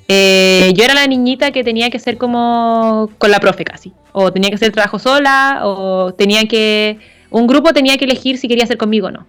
eh, 0.09 0.73
yo 0.75 0.85
era 0.85 0.95
la 0.95 1.07
niñita 1.07 1.51
que 1.51 1.65
tenía 1.65 1.91
que 1.91 1.99
ser 1.99 2.17
como 2.17 3.11
con 3.19 3.31
la 3.31 3.41
profe 3.41 3.65
casi, 3.65 3.93
o 4.13 4.33
tenía 4.33 4.51
que 4.51 4.57
hacer 4.57 4.73
trabajo 4.73 4.99
sola, 4.99 5.61
o 5.65 6.15
tenía 6.15 6.47
que, 6.47 6.99
un 7.31 7.47
grupo 7.47 7.73
tenía 7.73 7.97
que 7.97 8.05
elegir 8.05 8.39
si 8.39 8.49
quería 8.49 8.65
hacer 8.65 8.77
conmigo 8.77 9.09
o 9.09 9.11
no. 9.11 9.27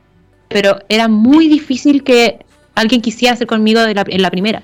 Pero 0.49 0.79
era 0.87 1.07
muy 1.07 1.47
difícil 1.47 2.03
que 2.03 2.45
alguien 2.77 3.01
quisiera 3.01 3.33
hacer 3.33 3.47
conmigo 3.47 3.81
en 3.81 4.21
la 4.21 4.31
primera. 4.31 4.63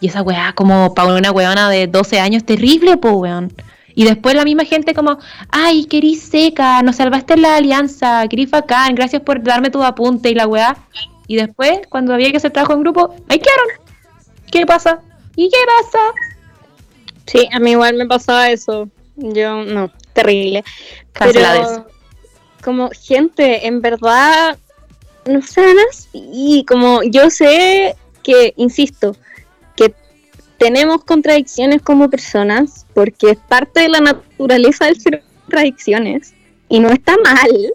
Y 0.00 0.08
esa 0.08 0.22
weá, 0.22 0.52
como 0.52 0.94
para 0.94 1.14
una 1.14 1.32
weona 1.32 1.68
de 1.70 1.86
12 1.86 2.20
años, 2.20 2.44
terrible, 2.44 2.96
po, 2.98 3.12
weón. 3.12 3.52
Y 3.94 4.04
después 4.04 4.34
la 4.36 4.44
misma 4.44 4.64
gente 4.64 4.94
como, 4.94 5.18
ay, 5.50 5.86
querís 5.86 6.22
seca, 6.22 6.82
nos 6.82 6.96
salvaste 6.96 7.34
en 7.34 7.42
la 7.42 7.56
alianza, 7.56 8.28
querís 8.28 8.50
bacán, 8.50 8.94
gracias 8.94 9.22
por 9.22 9.42
darme 9.42 9.70
tu 9.70 9.82
apunte 9.82 10.30
y 10.30 10.34
la 10.34 10.46
weá. 10.46 10.76
Y 11.26 11.36
después, 11.36 11.80
cuando 11.88 12.14
había 12.14 12.30
que 12.30 12.36
hacer 12.36 12.52
trabajo 12.52 12.74
en 12.74 12.82
grupo, 12.82 13.14
ahí 13.28 13.38
quedaron. 13.38 13.66
¿Qué 14.52 14.64
pasa? 14.66 15.00
¿Y 15.34 15.48
qué 15.48 15.58
pasa? 15.82 15.98
Sí, 17.26 17.48
a 17.52 17.58
mí 17.58 17.72
igual 17.72 17.94
me 17.94 18.06
pasaba 18.06 18.50
eso. 18.50 18.88
Yo, 19.16 19.64
no, 19.64 19.90
terrible. 20.12 20.62
Pero, 21.18 21.86
como 22.62 22.90
gente, 22.90 23.66
en 23.66 23.80
verdad, 23.80 24.56
no 25.28 25.42
sean 25.42 25.76
así. 25.88 26.64
Como 26.66 27.02
yo 27.02 27.30
sé 27.30 27.96
que, 28.22 28.54
insisto, 28.56 29.16
que 29.76 29.94
tenemos 30.58 31.04
contradicciones 31.04 31.82
como 31.82 32.10
personas, 32.10 32.86
porque 32.94 33.30
es 33.30 33.38
parte 33.38 33.80
de 33.80 33.88
la 33.88 34.00
naturaleza 34.00 34.86
del 34.86 35.00
ser 35.00 35.22
contradicciones, 35.42 36.34
y 36.68 36.80
no 36.80 36.90
está 36.90 37.16
mal. 37.18 37.50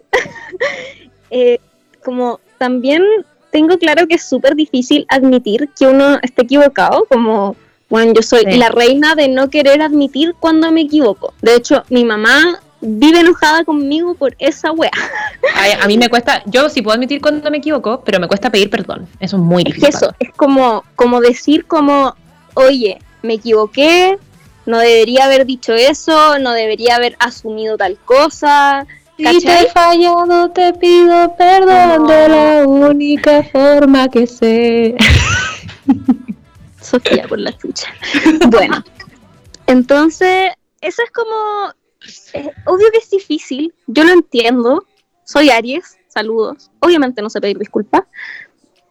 Eh, 1.36 1.58
como 2.04 2.38
también 2.58 3.02
tengo 3.50 3.76
claro 3.78 4.06
que 4.06 4.14
es 4.14 4.22
súper 4.22 4.54
difícil 4.54 5.04
admitir 5.08 5.68
que 5.76 5.86
uno 5.86 6.20
esté 6.22 6.42
equivocado, 6.42 7.06
como, 7.08 7.56
bueno, 7.88 8.12
yo 8.14 8.22
soy 8.22 8.44
la 8.44 8.68
reina 8.68 9.16
de 9.16 9.26
no 9.26 9.50
querer 9.50 9.82
admitir 9.82 10.34
cuando 10.38 10.70
me 10.70 10.82
equivoco. 10.82 11.34
De 11.42 11.56
hecho, 11.56 11.82
mi 11.88 12.04
mamá 12.04 12.60
vive 12.84 13.20
enojada 13.20 13.64
conmigo 13.64 14.14
por 14.14 14.34
esa 14.38 14.72
wea. 14.72 14.90
A, 15.82 15.86
mí 15.86 15.98
me 15.98 16.08
cuesta, 16.08 16.42
yo 16.46 16.68
sí 16.68 16.82
puedo 16.82 16.94
admitir 16.94 17.20
cuando 17.20 17.50
me 17.50 17.58
equivoco, 17.58 18.02
pero 18.04 18.20
me 18.20 18.28
cuesta 18.28 18.50
pedir 18.50 18.70
perdón. 18.70 19.08
Eso 19.20 19.36
es 19.36 19.42
muy 19.42 19.64
difícil. 19.64 19.88
eso, 19.88 20.14
es 20.18 20.30
como, 20.36 20.84
como 20.94 21.20
decir 21.20 21.66
como, 21.66 22.14
oye, 22.54 22.98
me 23.22 23.34
equivoqué, 23.34 24.18
no 24.66 24.78
debería 24.78 25.24
haber 25.24 25.46
dicho 25.46 25.72
eso, 25.74 26.38
no 26.38 26.52
debería 26.52 26.96
haber 26.96 27.16
asumido 27.18 27.76
tal 27.76 27.96
cosa. 28.04 28.86
Si 29.16 29.40
te 29.40 29.62
he 29.62 29.70
fallado, 29.70 30.50
te 30.50 30.72
pido 30.74 31.34
perdón 31.36 32.06
de 32.06 32.28
la 32.28 32.66
única 32.66 33.44
forma 33.44 34.08
que 34.08 34.26
sé. 34.26 34.96
Sofía 36.80 37.26
por 37.28 37.38
la 37.38 37.56
chucha. 37.56 37.88
Bueno, 38.48 38.84
entonces, 39.66 40.52
eso 40.80 41.02
es 41.02 41.10
como 41.12 41.72
obvio 42.66 42.90
que 42.90 42.98
es 42.98 43.10
difícil, 43.10 43.74
yo 43.86 44.04
lo 44.04 44.12
entiendo. 44.12 44.84
Soy 45.24 45.50
Aries, 45.50 45.96
saludos. 46.08 46.70
Obviamente 46.80 47.22
no 47.22 47.30
sé 47.30 47.40
pedir 47.40 47.58
disculpas, 47.58 48.04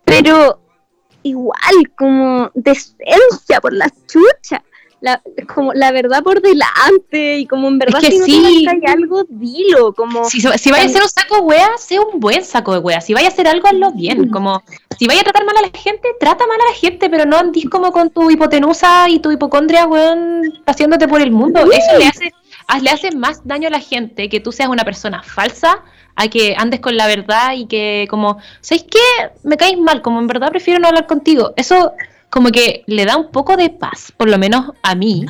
pero 0.04 0.60
igual, 1.24 1.92
como 1.98 2.52
decencia 2.54 3.60
por 3.62 3.74
la 3.74 3.90
chucha. 4.08 4.64
La, 5.02 5.22
como 5.54 5.74
la 5.74 5.92
verdad 5.92 6.24
por 6.24 6.42
delante 6.42 7.40
y 7.40 7.46
como 7.46 7.68
en 7.68 7.78
verdad 7.78 8.00
si 8.00 8.20
no 8.20 8.26
sí. 8.26 8.66
hay 8.70 8.80
algo, 8.90 9.26
dilo, 9.28 9.92
como... 9.94 10.24
Si, 10.24 10.40
si 10.40 10.72
vaya 10.72 10.86
a 10.86 10.88
ser 10.88 11.02
un 11.02 11.10
saco 11.10 11.36
de 11.36 11.42
wea, 11.42 11.72
sea 11.78 12.00
un 12.00 12.22
buen 12.22 12.42
saco 12.46 12.72
de 12.72 12.80
wea, 12.80 13.02
si 13.02 13.14
vaya 13.14 13.28
a 13.28 13.32
hacer 13.32 13.50
algo, 13.50 13.68
hazlo 13.68 13.92
bien, 13.92 14.30
como 14.30 14.64
si 14.98 15.06
vaya 15.06 15.20
a 15.20 15.24
tratar 15.26 15.44
mal 15.44 15.58
a 15.58 15.62
la 15.62 15.78
gente, 15.78 16.08
trata 16.22 16.48
mal 16.48 16.58
a 16.62 16.72
la 16.72 16.76
gente, 16.78 17.10
pero 17.10 17.26
no 17.26 17.36
andís 17.36 17.70
como 17.70 17.92
con 17.92 18.12
tu 18.12 18.32
hipotenusa 18.32 19.10
y 19.10 19.20
tu 19.20 19.30
hipocondria, 19.30 19.88
weón, 19.88 20.54
haciéndote 20.66 21.10
por 21.10 21.20
el 21.20 21.32
mundo, 21.32 21.70
eso 21.70 22.00
le 22.00 22.06
hace 22.06 22.34
le 22.82 22.90
hace 22.90 23.12
más 23.12 23.46
daño 23.46 23.68
a 23.68 23.72
la 23.72 23.80
gente 23.80 24.30
que 24.30 24.40
tú 24.40 24.52
seas 24.52 24.70
una 24.70 24.84
persona 24.84 25.24
falsa 25.24 25.84
a 26.16 26.28
que 26.28 26.56
andes 26.58 26.80
con 26.80 26.96
la 26.96 27.08
verdad 27.08 27.54
y 27.56 27.66
que 27.66 28.08
como, 28.10 28.38
¿sabes 28.62 28.86
qué? 28.90 29.32
Me 29.44 29.58
caes 29.58 29.78
mal, 29.78 30.02
como 30.02 30.20
en 30.20 30.28
verdad 30.28 30.50
prefiero 30.50 30.80
no 30.80 30.88
hablar 30.88 31.08
contigo. 31.08 31.54
Eso 31.56 31.94
como 32.30 32.50
que 32.50 32.84
le 32.88 33.06
da 33.06 33.18
un 33.18 33.32
poco 33.32 33.58
de 33.58 33.70
paz, 33.70 34.12
por 34.16 34.30
lo 34.30 34.38
menos 34.38 34.72
a 34.82 34.96
mí. 34.96 35.26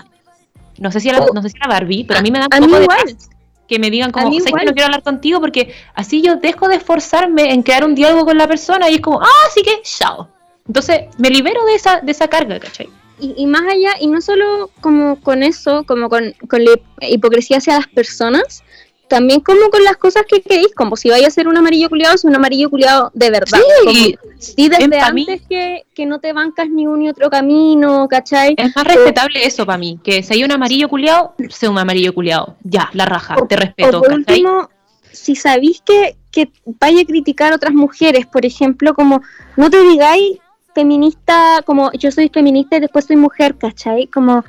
No 0.77 0.91
sé 0.91 0.99
si 0.99 1.09
a, 1.09 1.19
no 1.33 1.41
sé 1.41 1.49
si 1.49 1.57
a 1.59 1.67
Barbie, 1.67 2.05
pero 2.05 2.19
a 2.19 2.23
mí 2.23 2.31
me 2.31 2.39
da 2.39 2.47
un 2.51 2.65
poco 2.65 2.79
de 2.79 2.87
paz 2.87 3.29
que 3.67 3.79
me 3.79 3.89
digan 3.89 4.11
como, 4.11 4.27
¿sabes 4.27 4.45
que 4.45 4.65
no 4.65 4.73
quiero 4.73 4.85
hablar 4.85 5.03
contigo? 5.03 5.39
Porque 5.39 5.73
así 5.95 6.21
yo 6.21 6.35
dejo 6.35 6.67
de 6.67 6.75
esforzarme 6.75 7.53
en 7.53 7.63
crear 7.63 7.83
un 7.83 7.95
diálogo 7.95 8.25
con 8.25 8.37
la 8.37 8.47
persona 8.47 8.89
y 8.89 8.95
es 8.95 9.01
como, 9.01 9.21
ah, 9.21 9.47
así 9.47 9.63
que, 9.63 9.81
chao. 9.83 10.29
Entonces 10.67 11.07
me 11.17 11.29
libero 11.29 11.65
de 11.65 11.75
esa, 11.75 11.99
de 12.01 12.11
esa 12.11 12.27
carga, 12.27 12.59
¿cachai? 12.59 12.89
Y, 13.19 13.45
más 13.45 13.63
allá, 13.63 13.91
y 13.99 14.07
no 14.07 14.21
solo 14.21 14.69
como 14.81 15.19
con 15.21 15.43
eso, 15.43 15.83
como 15.85 16.09
con, 16.09 16.33
la 16.51 17.07
hipocresía 17.07 17.57
hacia 17.57 17.75
las 17.77 17.87
personas, 17.87 18.63
también 19.07 19.41
como 19.41 19.69
con 19.69 19.83
las 19.83 19.97
cosas 19.97 20.23
que 20.27 20.41
queréis, 20.41 20.73
como 20.75 20.95
si 20.95 21.09
vaya 21.09 21.27
a 21.27 21.31
ser 21.31 21.47
un 21.47 21.55
amarillo 21.55 21.89
culiado, 21.89 22.15
es 22.15 22.23
un 22.23 22.35
amarillo 22.35 22.69
culiado 22.69 23.11
de 23.13 23.29
verdad. 23.29 23.59
Sí, 23.87 24.15
sí 24.39 24.69
desde 24.69 24.99
antes 24.99 25.41
que, 25.47 25.83
que, 25.93 26.05
no 26.05 26.19
te 26.19 26.33
bancas 26.33 26.69
ni 26.69 26.87
un 26.87 26.99
ni 26.99 27.09
otro 27.09 27.29
camino, 27.29 28.07
¿cachai? 28.09 28.55
Es 28.57 28.75
más 28.75 28.85
respetable 28.85 29.45
eso 29.45 29.65
para 29.65 29.77
mí, 29.77 29.99
que 30.03 30.23
si 30.23 30.33
hay 30.33 30.43
un 30.43 30.51
amarillo 30.51 30.89
culiado, 30.89 31.35
sea 31.49 31.69
un 31.69 31.77
amarillo 31.77 32.13
culiado. 32.13 32.57
Ya, 32.63 32.89
la 32.93 33.05
raja, 33.05 33.35
te 33.47 33.55
respeto. 33.55 34.01
por 34.01 34.13
último, 34.13 34.69
si 35.11 35.35
sabéis 35.35 35.81
que, 35.85 36.15
que 36.31 36.49
vaya 36.79 37.01
a 37.01 37.05
criticar 37.05 37.53
a 37.53 37.57
otras 37.57 37.73
mujeres, 37.73 38.25
por 38.25 38.45
ejemplo, 38.45 38.95
como 38.95 39.21
no 39.55 39.69
te 39.69 39.81
digáis 39.81 40.39
feminista, 40.73 41.61
como 41.65 41.91
yo 41.93 42.11
soy 42.11 42.29
feminista 42.29 42.77
y 42.77 42.81
después 42.81 43.05
soy 43.05 43.15
mujer, 43.15 43.55
¿cachai? 43.55 44.07
Como 44.07 44.43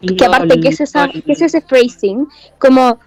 que 0.00 0.24
aparte, 0.24 0.60
¿qué 0.60 0.68
es, 0.68 0.80
esa, 0.80 1.08
¿qué 1.08 1.32
es 1.32 1.42
ese 1.42 1.60
phrasing? 1.60 2.28
Como 2.58 2.98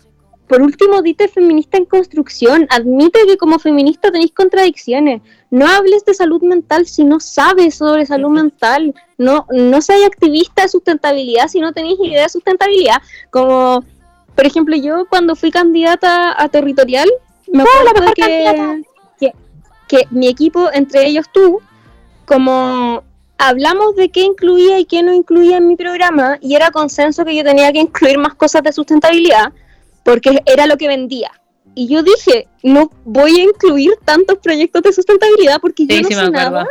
por 0.47 0.61
último, 0.61 1.01
dite 1.01 1.27
feminista 1.27 1.77
en 1.77 1.85
construcción. 1.85 2.67
Admite 2.69 3.25
que 3.27 3.37
como 3.37 3.59
feminista 3.59 4.11
tenéis 4.11 4.31
contradicciones. 4.31 5.21
No 5.51 5.67
hables 5.67 6.05
de 6.05 6.13
salud 6.13 6.41
mental 6.41 6.87
si 6.87 7.03
no 7.03 7.19
sabes 7.19 7.75
sobre 7.75 8.05
salud 8.05 8.29
mental. 8.29 8.95
No, 9.17 9.45
no 9.51 9.81
seas 9.81 10.05
activista 10.05 10.61
de 10.61 10.69
sustentabilidad 10.69 11.49
si 11.49 11.59
no 11.59 11.73
tenéis 11.73 11.99
idea 11.99 12.23
de 12.23 12.29
sustentabilidad. 12.29 13.01
Como, 13.29 13.83
por 14.35 14.45
ejemplo, 14.45 14.77
yo 14.77 15.05
cuando 15.09 15.35
fui 15.35 15.51
candidata 15.51 16.41
a 16.41 16.47
territorial, 16.47 17.09
me 17.51 17.63
acuerdo 17.63 18.13
que, 18.15 18.83
que, 19.19 19.33
que 19.89 20.07
mi 20.11 20.29
equipo, 20.29 20.69
entre 20.71 21.07
ellos 21.07 21.25
tú, 21.33 21.59
como 22.27 23.03
hablamos 23.37 23.95
de 23.95 24.09
qué 24.09 24.21
incluía 24.21 24.77
y 24.79 24.85
qué 24.85 25.01
no 25.01 25.13
incluía 25.13 25.57
en 25.57 25.67
mi 25.67 25.77
programa 25.77 26.37
y 26.41 26.55
era 26.55 26.71
consenso 26.71 27.23
que 27.23 27.35
yo 27.35 27.43
tenía 27.43 27.71
que 27.71 27.79
incluir 27.79 28.17
más 28.17 28.35
cosas 28.35 28.63
de 28.63 28.73
sustentabilidad 28.73 29.53
porque 30.03 30.41
era 30.45 30.67
lo 30.67 30.77
que 30.77 30.89
vendía. 30.89 31.31
Y 31.73 31.87
yo 31.87 32.03
dije, 32.03 32.47
no 32.63 32.91
voy 33.05 33.39
a 33.39 33.43
incluir 33.43 33.93
tantos 34.03 34.39
proyectos 34.39 34.81
de 34.81 34.91
sustentabilidad 34.91 35.61
porque 35.61 35.85
yo 35.85 36.01
no 36.01 36.09
sé 36.09 36.29
nada. 36.29 36.67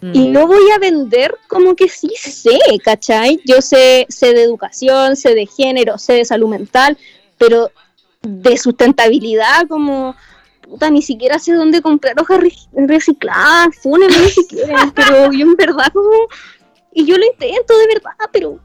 Y 0.00 0.28
mm. 0.28 0.32
no 0.32 0.46
voy 0.46 0.70
a 0.74 0.78
vender 0.78 1.34
como 1.48 1.74
que 1.74 1.88
sí 1.88 2.12
sé, 2.16 2.58
¿cachai? 2.82 3.40
Yo 3.44 3.60
sé, 3.60 4.06
sé 4.08 4.32
de 4.32 4.42
educación, 4.44 5.16
sé 5.16 5.34
de 5.34 5.46
género, 5.46 5.98
sé 5.98 6.14
de 6.14 6.24
salud 6.24 6.48
mental, 6.48 6.96
pero 7.38 7.70
de 8.22 8.56
sustentabilidad 8.56 9.66
como 9.68 10.14
puta, 10.68 10.90
ni 10.90 11.02
siquiera 11.02 11.38
sé 11.38 11.54
dónde 11.54 11.80
comprar 11.80 12.14
hojas 12.20 12.40
recicladas, 12.72 13.68
fúnenme 13.82 14.18
ni 14.18 14.30
siquiera, 14.30 14.90
pero 14.94 15.32
yo 15.32 15.46
en 15.46 15.56
verdad 15.56 15.92
como, 15.92 16.10
y 16.92 17.04
yo 17.04 17.16
lo 17.16 17.24
intento 17.26 17.76
de 17.78 17.86
verdad, 17.86 18.30
pero 18.32 18.60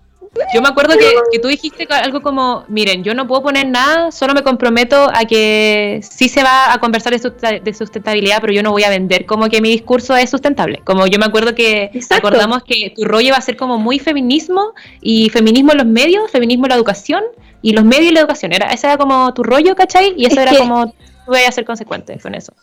yo 0.54 0.62
me 0.62 0.70
acuerdo 0.70 0.94
que, 0.98 1.40
tú 1.40 1.50
dijiste 1.50 1.86
algo 1.90 2.22
como, 2.22 2.64
miren, 2.70 3.04
yo 3.04 3.14
no 3.14 3.28
puedo 3.28 3.44
poner 3.44 3.68
nada, 3.68 4.12
solo 4.12 4.34
me 4.34 4.44
comprometo 4.44 5.10
a 5.14 5.26
que 5.26 6.00
sí 6.10 6.30
se 6.30 6.42
va 6.42 6.72
a 6.72 6.80
conversar 6.80 7.14
de 7.14 7.74
sustentabilidad, 7.74 8.38
pero 8.40 8.54
yo 8.54 8.64
no 8.64 8.72
voy 8.72 8.84
a 8.84 8.90
vender 8.90 9.26
como 9.26 9.50
que 9.50 9.60
mi 9.60 9.70
discurso 9.70 10.16
es 10.16 10.30
sustentable. 10.30 10.82
Como 10.86 11.06
yo 11.08 11.20
me 11.20 11.26
acuerdo 11.26 11.54
que 11.54 11.92
acordamos 12.10 12.64
que 12.64 12.94
tu 12.96 13.04
rollo 13.04 13.32
va 13.34 13.38
a 13.38 13.42
ser 13.42 13.58
como 13.58 13.78
muy 13.78 14.00
feminismo 14.00 14.74
y 15.02 15.30
feminismo 15.30 15.74
en 15.74 15.80
los 15.80 15.88
medios, 15.88 16.32
feminismo 16.32 16.66
en 16.66 16.70
la 16.70 16.76
educación 16.76 17.24
y 17.62 17.74
los 17.74 17.84
medios 17.84 18.12
y 18.12 18.14
la 18.14 18.22
educación. 18.22 18.54
Era, 18.54 18.68
ese 18.68 18.88
era 18.88 18.98
como 18.98 19.34
tu 19.34 19.44
rollo, 19.44 19.76
¿cachai? 19.76 20.14
Y 20.16 20.28
eso 20.28 20.40
era 20.40 20.56
como, 20.56 20.94
voy 21.32 21.44
a 21.48 21.52
ser 21.52 21.66
consecuente 21.66 22.20
con 22.20 22.36
eso. 22.36 22.54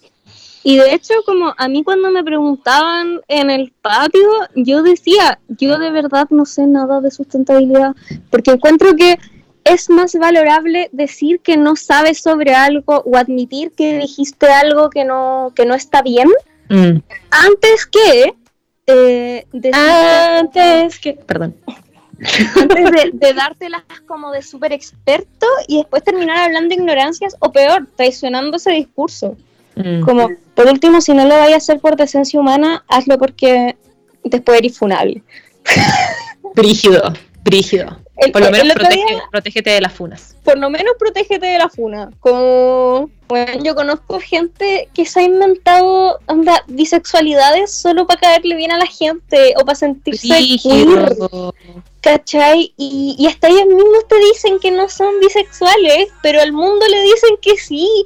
Y 0.63 0.77
de 0.77 0.93
hecho, 0.93 1.15
como 1.25 1.55
a 1.57 1.69
mí 1.69 1.83
cuando 1.83 2.11
me 2.11 2.25
preguntaban 2.25 3.21
en 3.29 3.51
el 3.51 3.73
patio, 3.81 4.29
yo 4.55 4.83
decía, 4.83 5.39
yo 5.49 5.79
de 5.79 5.91
verdad 5.91 6.27
no 6.31 6.45
sé 6.45 6.67
nada 6.67 7.01
de 7.01 7.11
sustentabilidad, 7.11 7.95
porque 8.31 8.51
encuentro 8.51 8.95
que 8.97 9.19
es 9.65 9.89
más 9.89 10.15
valorable 10.15 10.89
decir 10.93 11.41
que 11.41 11.57
no 11.57 11.77
sabes 11.77 12.21
sobre 12.21 12.55
algo 12.55 13.03
o 13.05 13.17
admitir 13.17 13.73
que 13.73 13.99
dijiste 13.99 14.47
algo 14.47 14.91
que 14.91 15.05
no, 15.05 15.53
que 15.55 15.65
no 15.65 15.75
está 15.75 16.03
bien, 16.03 16.29
mm. 16.69 16.99
antes 17.31 17.87
que... 17.87 18.35
Eh, 18.87 19.47
antes 19.73 20.99
que... 20.99 21.13
Perdón. 21.15 21.55
Antes 22.61 22.91
de, 22.91 23.11
de 23.13 23.33
dártelas 23.33 23.83
como 24.07 24.33
de 24.33 24.43
súper 24.43 24.73
experto 24.73 25.47
y 25.67 25.79
después 25.79 26.03
terminar 26.03 26.39
hablando 26.39 26.69
de 26.69 26.81
ignorancias 26.81 27.37
o 27.39 27.53
peor, 27.53 27.87
traicionando 27.97 28.57
ese 28.57 28.73
discurso. 28.73 29.37
Mm. 29.77 30.01
Como, 30.01 30.29
por 30.55 30.67
último, 30.67 31.01
si 31.01 31.15
no 31.15 31.25
lo 31.25 31.39
vayas 31.39 31.55
a 31.55 31.57
hacer 31.73 31.81
por 31.81 31.97
decencia 31.97 32.41
humana, 32.41 32.85
hazlo 32.89 33.19
porque 33.19 33.77
después 34.25 34.59
eres 34.59 34.77
funable. 34.77 35.23
Brígido, 36.55 37.13
brígido. 37.45 37.99
Por 38.33 38.43
lo 38.43 38.51
menos 38.51 38.75
protégete 39.31 39.71
de 39.71 39.81
las 39.81 39.93
funas. 39.93 40.35
Por 40.45 40.59
lo 40.59 40.71
menos 40.71 40.95
protégete 40.99 41.47
de 41.47 41.59
la 41.59 41.69
funa. 41.69 42.11
Como, 42.21 43.11
bueno, 43.29 43.63
yo 43.63 43.75
conozco 43.75 44.19
gente 44.19 44.89
que 44.95 45.05
se 45.05 45.21
ha 45.21 45.23
inventado 45.23 46.19
onda, 46.27 46.65
bisexualidades 46.67 47.73
solo 47.73 48.07
para 48.07 48.21
caerle 48.21 48.57
bien 48.57 48.73
a 48.73 48.79
la 48.79 48.87
gente 48.87 49.55
o 49.57 49.65
para 49.65 49.77
sentirse 49.77 50.29
queer, 50.63 51.17
¿Cachai? 52.01 52.73
Y, 52.77 53.17
y 53.19 53.27
hasta 53.27 53.49
ellos 53.49 53.67
mismos 53.67 54.07
te 54.09 54.17
dicen 54.19 54.59
que 54.61 54.71
no 54.71 54.89
son 54.89 55.19
bisexuales, 55.21 56.09
pero 56.23 56.41
al 56.41 56.53
mundo 56.53 56.87
le 56.89 57.03
dicen 57.03 57.37
que 57.41 57.57
sí. 57.57 58.05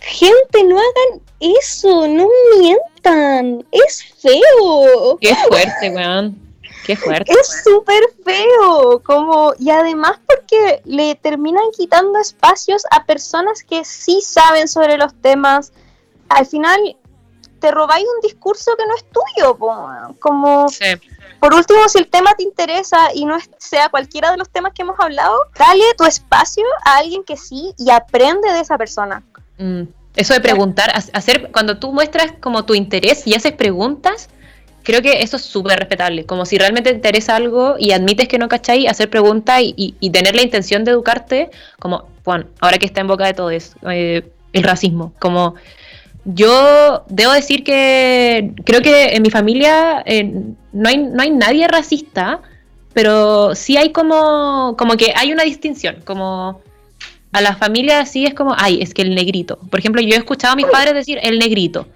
Gente, 0.00 0.64
no 0.64 0.76
hagan 0.78 1.20
eso, 1.38 2.08
no 2.08 2.28
mientan, 2.58 3.64
es 3.70 4.04
feo. 4.20 5.18
Qué 5.20 5.34
fuerte, 5.48 5.90
weón. 5.90 6.41
Qué 6.84 6.96
fuerte. 6.96 7.30
Es 7.32 7.62
súper 7.64 8.02
feo, 8.24 9.00
como, 9.04 9.54
y 9.58 9.70
además 9.70 10.18
porque 10.26 10.82
le 10.84 11.14
terminan 11.14 11.64
quitando 11.76 12.18
espacios 12.18 12.84
a 12.90 13.04
personas 13.04 13.62
que 13.62 13.84
sí 13.84 14.20
saben 14.20 14.68
sobre 14.68 14.98
los 14.98 15.14
temas. 15.14 15.72
Al 16.28 16.46
final, 16.46 16.96
te 17.60 17.70
robáis 17.70 18.04
un 18.04 18.20
discurso 18.20 18.72
que 18.76 18.84
no 18.86 18.94
es 18.96 19.04
tuyo, 19.04 19.56
como, 20.18 20.66
por 21.38 21.54
último, 21.54 21.88
si 21.88 21.98
el 21.98 22.08
tema 22.08 22.34
te 22.34 22.42
interesa 22.42 23.14
y 23.14 23.24
no 23.24 23.38
sea 23.58 23.88
cualquiera 23.88 24.32
de 24.32 24.36
los 24.36 24.50
temas 24.50 24.72
que 24.74 24.82
hemos 24.82 24.98
hablado, 24.98 25.36
dale 25.56 25.84
tu 25.96 26.04
espacio 26.04 26.64
a 26.84 26.98
alguien 26.98 27.22
que 27.24 27.36
sí 27.36 27.72
y 27.78 27.90
aprende 27.90 28.52
de 28.52 28.60
esa 28.60 28.76
persona. 28.76 29.22
Mm, 29.58 29.82
eso 30.16 30.34
de 30.34 30.40
preguntar, 30.40 30.92
hacer, 31.12 31.50
cuando 31.52 31.78
tú 31.78 31.92
muestras 31.92 32.32
como 32.40 32.64
tu 32.64 32.74
interés 32.74 33.26
y 33.26 33.34
haces 33.34 33.52
preguntas, 33.52 34.28
creo 34.82 35.02
que 35.02 35.22
eso 35.22 35.36
es 35.36 35.42
súper 35.42 35.78
respetable. 35.78 36.24
Como 36.24 36.44
si 36.44 36.58
realmente 36.58 36.90
te 36.90 36.96
interesa 36.96 37.36
algo 37.36 37.76
y 37.78 37.92
admites 37.92 38.28
que 38.28 38.38
no 38.38 38.48
cacháis, 38.48 38.88
hacer 38.88 39.10
preguntas 39.10 39.60
y, 39.62 40.10
tener 40.10 40.34
la 40.34 40.42
intención 40.42 40.84
de 40.84 40.92
educarte, 40.92 41.50
como, 41.78 42.08
bueno, 42.24 42.46
ahora 42.60 42.78
que 42.78 42.86
está 42.86 43.00
en 43.00 43.08
boca 43.08 43.26
de 43.26 43.34
todo 43.34 43.50
eso, 43.50 43.76
eh, 43.90 44.22
el 44.52 44.62
racismo. 44.62 45.12
Como 45.18 45.54
yo 46.24 47.04
debo 47.08 47.32
decir 47.32 47.64
que 47.64 48.52
creo 48.64 48.80
que 48.80 49.16
en 49.16 49.22
mi 49.22 49.30
familia 49.30 50.02
eh, 50.06 50.30
no, 50.72 50.88
hay, 50.88 50.98
no 50.98 51.22
hay 51.22 51.30
nadie 51.30 51.66
racista, 51.68 52.40
pero 52.92 53.54
sí 53.54 53.76
hay 53.76 53.90
como, 53.90 54.76
como 54.76 54.96
que 54.96 55.12
hay 55.16 55.32
una 55.32 55.44
distinción, 55.44 55.96
como 56.04 56.60
a 57.32 57.40
la 57.40 57.56
familia 57.56 58.04
sí 58.06 58.26
es 58.26 58.34
como, 58.34 58.54
ay, 58.56 58.82
es 58.82 58.92
que 58.92 59.02
el 59.02 59.14
negrito. 59.14 59.58
Por 59.70 59.80
ejemplo, 59.80 60.02
yo 60.02 60.14
he 60.14 60.18
escuchado 60.18 60.52
a 60.52 60.56
mis 60.56 60.66
padres 60.66 60.94
decir 60.94 61.18
el 61.22 61.38
negrito, 61.38 61.88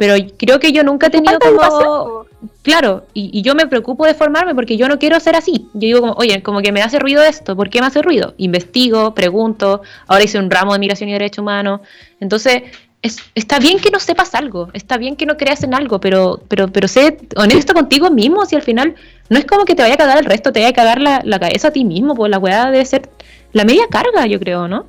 pero 0.00 0.14
creo 0.38 0.58
que 0.58 0.72
yo 0.72 0.82
nunca 0.82 1.08
he 1.08 1.10
tenido 1.10 1.38
como... 1.38 2.24
Claro, 2.62 3.04
y, 3.12 3.42
yo 3.42 3.54
me 3.54 3.66
preocupo 3.66 4.06
de 4.06 4.14
formarme 4.14 4.54
porque 4.54 4.78
yo 4.78 4.88
no 4.88 4.98
quiero 4.98 5.20
ser 5.20 5.36
así. 5.36 5.68
Yo 5.74 5.80
digo 5.80 6.00
como, 6.00 6.12
oye, 6.14 6.42
como 6.42 6.62
que 6.62 6.72
me 6.72 6.80
hace 6.80 6.98
ruido 6.98 7.22
esto, 7.22 7.54
¿por 7.54 7.68
qué 7.68 7.82
me 7.82 7.88
hace 7.88 8.00
ruido? 8.00 8.32
Investigo, 8.38 9.14
pregunto, 9.14 9.82
ahora 10.06 10.24
hice 10.24 10.38
un 10.38 10.50
ramo 10.50 10.72
de 10.72 10.78
migración 10.78 11.10
y 11.10 11.12
derecho 11.12 11.42
humano. 11.42 11.82
Entonces, 12.18 12.62
es, 13.02 13.18
está 13.34 13.58
bien 13.58 13.78
que 13.78 13.90
no 13.90 14.00
sepas 14.00 14.34
algo, 14.34 14.70
está 14.72 14.96
bien 14.96 15.16
que 15.16 15.26
no 15.26 15.36
creas 15.36 15.64
en 15.64 15.74
algo, 15.74 16.00
pero, 16.00 16.40
pero, 16.48 16.68
pero 16.68 16.88
sé 16.88 17.18
honesto 17.36 17.74
contigo 17.74 18.10
mismo, 18.10 18.46
si 18.46 18.56
al 18.56 18.62
final 18.62 18.94
no 19.28 19.38
es 19.38 19.44
como 19.44 19.66
que 19.66 19.74
te 19.74 19.82
vaya 19.82 19.96
a 19.96 19.98
cagar 19.98 20.16
el 20.16 20.24
resto, 20.24 20.50
te 20.50 20.60
vaya 20.60 20.70
a 20.70 20.72
cagar 20.72 21.02
la, 21.02 21.20
la 21.24 21.38
cabeza 21.38 21.68
a 21.68 21.72
ti 21.72 21.84
mismo, 21.84 22.14
pues 22.14 22.30
la 22.30 22.38
weá 22.38 22.70
debe 22.70 22.86
ser 22.86 23.10
la 23.52 23.64
media 23.64 23.84
carga, 23.90 24.24
yo 24.24 24.40
creo, 24.40 24.66
¿no? 24.66 24.86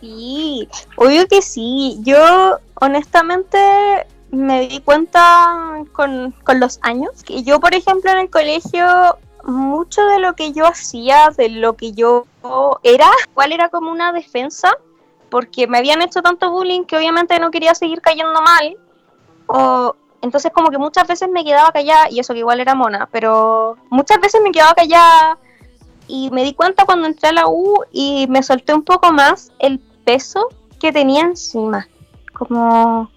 Sí, 0.00 0.66
obvio 0.96 1.28
que 1.28 1.40
sí. 1.40 1.98
Yo 2.02 2.58
honestamente 2.80 3.58
me 4.30 4.68
di 4.68 4.80
cuenta 4.80 5.84
con, 5.92 6.34
con 6.44 6.60
los 6.60 6.78
años 6.82 7.22
que 7.24 7.42
yo, 7.42 7.60
por 7.60 7.74
ejemplo, 7.74 8.10
en 8.10 8.18
el 8.18 8.30
colegio, 8.30 9.18
mucho 9.44 10.04
de 10.06 10.20
lo 10.20 10.34
que 10.34 10.52
yo 10.52 10.66
hacía, 10.66 11.30
de 11.36 11.48
lo 11.48 11.76
que 11.76 11.92
yo 11.92 12.26
era, 12.82 13.08
cuál 13.34 13.52
era 13.52 13.68
como 13.68 13.90
una 13.90 14.12
defensa, 14.12 14.70
porque 15.30 15.66
me 15.66 15.78
habían 15.78 16.02
hecho 16.02 16.22
tanto 16.22 16.50
bullying 16.50 16.84
que 16.84 16.96
obviamente 16.96 17.38
no 17.38 17.50
quería 17.50 17.74
seguir 17.74 18.00
cayendo 18.00 18.40
mal. 18.42 18.76
O, 19.46 19.96
entonces 20.22 20.52
como 20.52 20.70
que 20.70 20.78
muchas 20.78 21.08
veces 21.08 21.28
me 21.28 21.44
quedaba 21.44 21.72
callada, 21.72 22.10
y 22.10 22.20
eso 22.20 22.34
que 22.34 22.40
igual 22.40 22.60
era 22.60 22.74
mona, 22.74 23.08
pero 23.10 23.76
muchas 23.88 24.20
veces 24.20 24.40
me 24.42 24.52
quedaba 24.52 24.74
callada 24.74 25.38
y 26.06 26.30
me 26.30 26.44
di 26.44 26.54
cuenta 26.54 26.84
cuando 26.84 27.06
entré 27.06 27.28
a 27.30 27.32
la 27.32 27.48
U 27.48 27.82
y 27.90 28.26
me 28.28 28.42
solté 28.42 28.74
un 28.74 28.82
poco 28.82 29.12
más 29.12 29.52
el 29.58 29.78
peso 30.04 30.48
que 30.78 30.92
tenía 30.92 31.22
encima. 31.22 31.88
Como... 32.32 33.10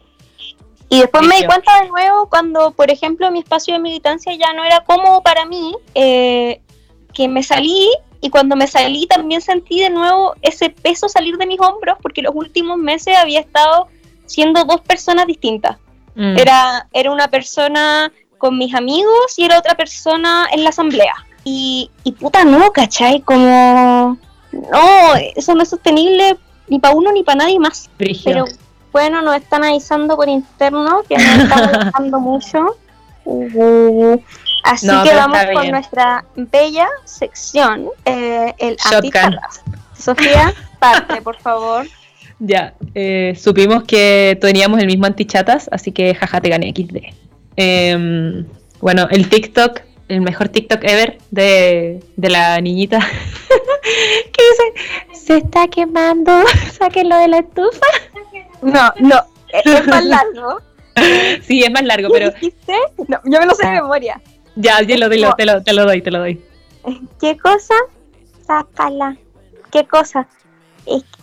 Y 0.93 0.99
después 0.99 1.25
me 1.25 1.37
di 1.37 1.45
cuenta 1.45 1.81
de 1.81 1.89
nuevo 1.89 2.29
cuando, 2.29 2.71
por 2.71 2.91
ejemplo, 2.91 3.31
mi 3.31 3.39
espacio 3.39 3.73
de 3.73 3.79
militancia 3.79 4.35
ya 4.35 4.53
no 4.53 4.63
era 4.63 4.81
cómodo 4.81 5.21
para 5.21 5.43
mí, 5.45 5.75
eh, 5.95 6.61
que 7.13 7.27
me 7.27 7.41
salí 7.41 7.89
y 8.21 8.29
cuando 8.29 8.55
me 8.55 8.67
salí 8.67 9.07
también 9.07 9.41
sentí 9.41 9.79
de 9.79 9.89
nuevo 9.89 10.35
ese 10.43 10.69
peso 10.69 11.09
salir 11.09 11.37
de 11.37 11.47
mis 11.47 11.59
hombros 11.59 11.97
porque 12.01 12.21
los 12.21 12.33
últimos 12.35 12.77
meses 12.77 13.17
había 13.17 13.39
estado 13.39 13.87
siendo 14.27 14.65
dos 14.65 14.81
personas 14.81 15.25
distintas. 15.25 15.77
Mm. 16.15 16.37
Era, 16.37 16.87
era 16.93 17.11
una 17.11 17.27
persona 17.27 18.11
con 18.37 18.57
mis 18.57 18.75
amigos 18.75 19.33
y 19.37 19.45
era 19.45 19.57
otra 19.57 19.75
persona 19.75 20.47
en 20.51 20.63
la 20.63 20.69
asamblea. 20.69 21.15
Y, 21.43 21.89
y 22.03 22.11
puta, 22.11 22.45
no, 22.45 22.71
¿cachai? 22.71 23.21
Como, 23.21 24.17
no, 24.51 25.15
eso 25.35 25.55
no 25.55 25.63
es 25.63 25.69
sostenible 25.69 26.37
ni 26.67 26.77
para 26.77 26.95
uno 26.95 27.11
ni 27.11 27.23
para 27.23 27.39
nadie 27.39 27.59
más. 27.59 27.89
Pero 27.97 28.45
bueno, 28.93 29.23
nos 29.23 29.35
están 29.35 29.63
avisando 29.65 30.15
por 30.15 30.29
interno 30.29 31.01
que 31.09 31.17
nos 31.17 31.39
están 31.39 31.71
gustando 31.83 32.19
mucho. 32.19 32.77
Uh, 33.25 34.17
así 34.63 34.87
que 34.87 35.15
vamos 35.15 35.39
con 35.53 35.71
nuestra 35.71 36.23
bella 36.35 36.87
sección, 37.03 37.89
eh, 38.05 38.53
el 38.59 38.77
antichatas. 38.85 39.61
Sofía, 39.97 40.53
parte, 40.79 41.21
por 41.21 41.37
favor. 41.37 41.85
Ya, 42.39 42.73
eh, 42.93 43.37
supimos 43.39 43.83
que 43.83 44.37
teníamos 44.41 44.77
el 44.81 44.87
mismo 44.87 45.05
antichatas, 45.05 45.69
así 45.71 45.93
que 45.93 46.13
jaja, 46.13 46.41
te 46.41 46.49
gané 46.49 46.73
XD. 46.75 47.13
Em, 47.55 48.45
bueno, 48.81 49.07
el 49.11 49.29
TikTok, 49.29 49.79
el 50.09 50.19
mejor 50.19 50.49
TikTok 50.49 50.83
ever 50.83 51.19
de, 51.31 52.03
de 52.17 52.29
la 52.29 52.59
niñita 52.59 52.99
que 54.33 54.43
dice, 54.49 55.25
se 55.25 55.37
está 55.37 55.69
quemando, 55.69 56.43
sáquenlo 56.77 57.15
de 57.17 57.27
la 57.29 57.37
estufa. 57.37 57.87
No, 58.63 58.93
no, 58.99 59.21
es 59.49 59.87
más 59.87 60.05
largo. 60.05 60.59
sí, 61.43 61.63
es 61.63 61.71
más 61.71 61.83
largo, 61.83 62.09
pero... 62.11 62.31
dijiste? 62.31 62.75
No, 63.07 63.19
yo 63.25 63.39
me 63.39 63.45
lo 63.45 63.55
sé 63.55 63.67
de 63.67 63.73
memoria. 63.73 64.21
Ya, 64.55 64.81
yo 64.81 64.97
lo, 64.97 65.07
lo, 65.07 65.33
te, 65.33 65.45
lo, 65.45 65.63
te 65.63 65.73
lo 65.73 65.85
doy, 65.85 66.01
te 66.01 66.11
lo 66.11 66.19
doy. 66.19 66.43
¿Qué 67.19 67.37
cosa? 67.37 67.73
Sácala. 68.45 69.17
¿Qué 69.71 69.85
cosa? 69.87 70.27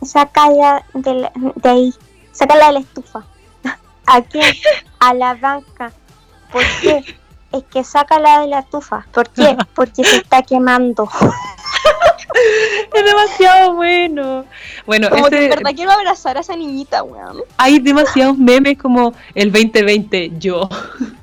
Sácala 0.02 0.84
de, 0.94 1.30
de 1.56 1.68
ahí. 1.68 1.94
Sácala 2.32 2.68
de 2.68 2.72
la 2.72 2.80
estufa. 2.80 3.24
¿A 4.06 4.22
quién? 4.22 4.54
A 4.98 5.14
la 5.14 5.34
banca. 5.34 5.92
¿Por 6.50 6.64
qué? 6.80 7.04
Es 7.52 7.64
que 7.64 7.84
sácala 7.84 8.40
de 8.40 8.46
la 8.48 8.60
estufa. 8.60 9.06
¿Por 9.12 9.28
qué? 9.30 9.56
Porque 9.74 10.04
se 10.04 10.16
está 10.16 10.42
quemando. 10.42 11.08
es 12.94 13.04
demasiado 13.04 13.74
bueno. 13.74 14.44
Bueno, 14.86 15.10
como 15.10 15.28
que 15.28 15.44
en 15.44 15.50
verdad 15.50 15.72
quiero 15.74 15.90
abrazar 15.90 16.36
a 16.36 16.40
esa 16.40 16.56
niñita, 16.56 17.02
weón. 17.02 17.42
Hay 17.56 17.78
demasiados 17.78 18.38
memes 18.38 18.78
como 18.78 19.14
el 19.34 19.52
2020, 19.52 20.32
yo. 20.38 20.68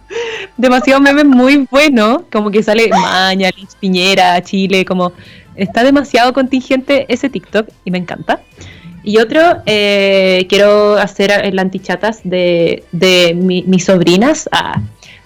demasiados 0.58 1.02
memes 1.02 1.26
muy 1.26 1.68
buenos, 1.70 2.24
como 2.32 2.52
que 2.52 2.64
sale 2.64 2.90
Maña, 2.90 3.50
Liz 3.56 3.76
Piñera, 3.80 4.42
Chile, 4.42 4.86
como 4.86 5.14
está 5.56 5.84
demasiado 5.84 6.34
contingente 6.34 7.06
ese 7.10 7.30
TikTok 7.30 7.68
y 7.86 7.92
me 7.92 7.98
encanta. 7.98 8.42
Y 9.04 9.20
otro, 9.20 9.40
eh, 9.66 10.46
quiero 10.50 10.98
hacer 10.98 11.32
el 11.32 11.58
antichatas 11.60 12.20
de, 12.24 12.84
de 12.92 13.34
mis 13.36 13.86
sobrinas, 13.86 14.50
ah, 14.52 14.82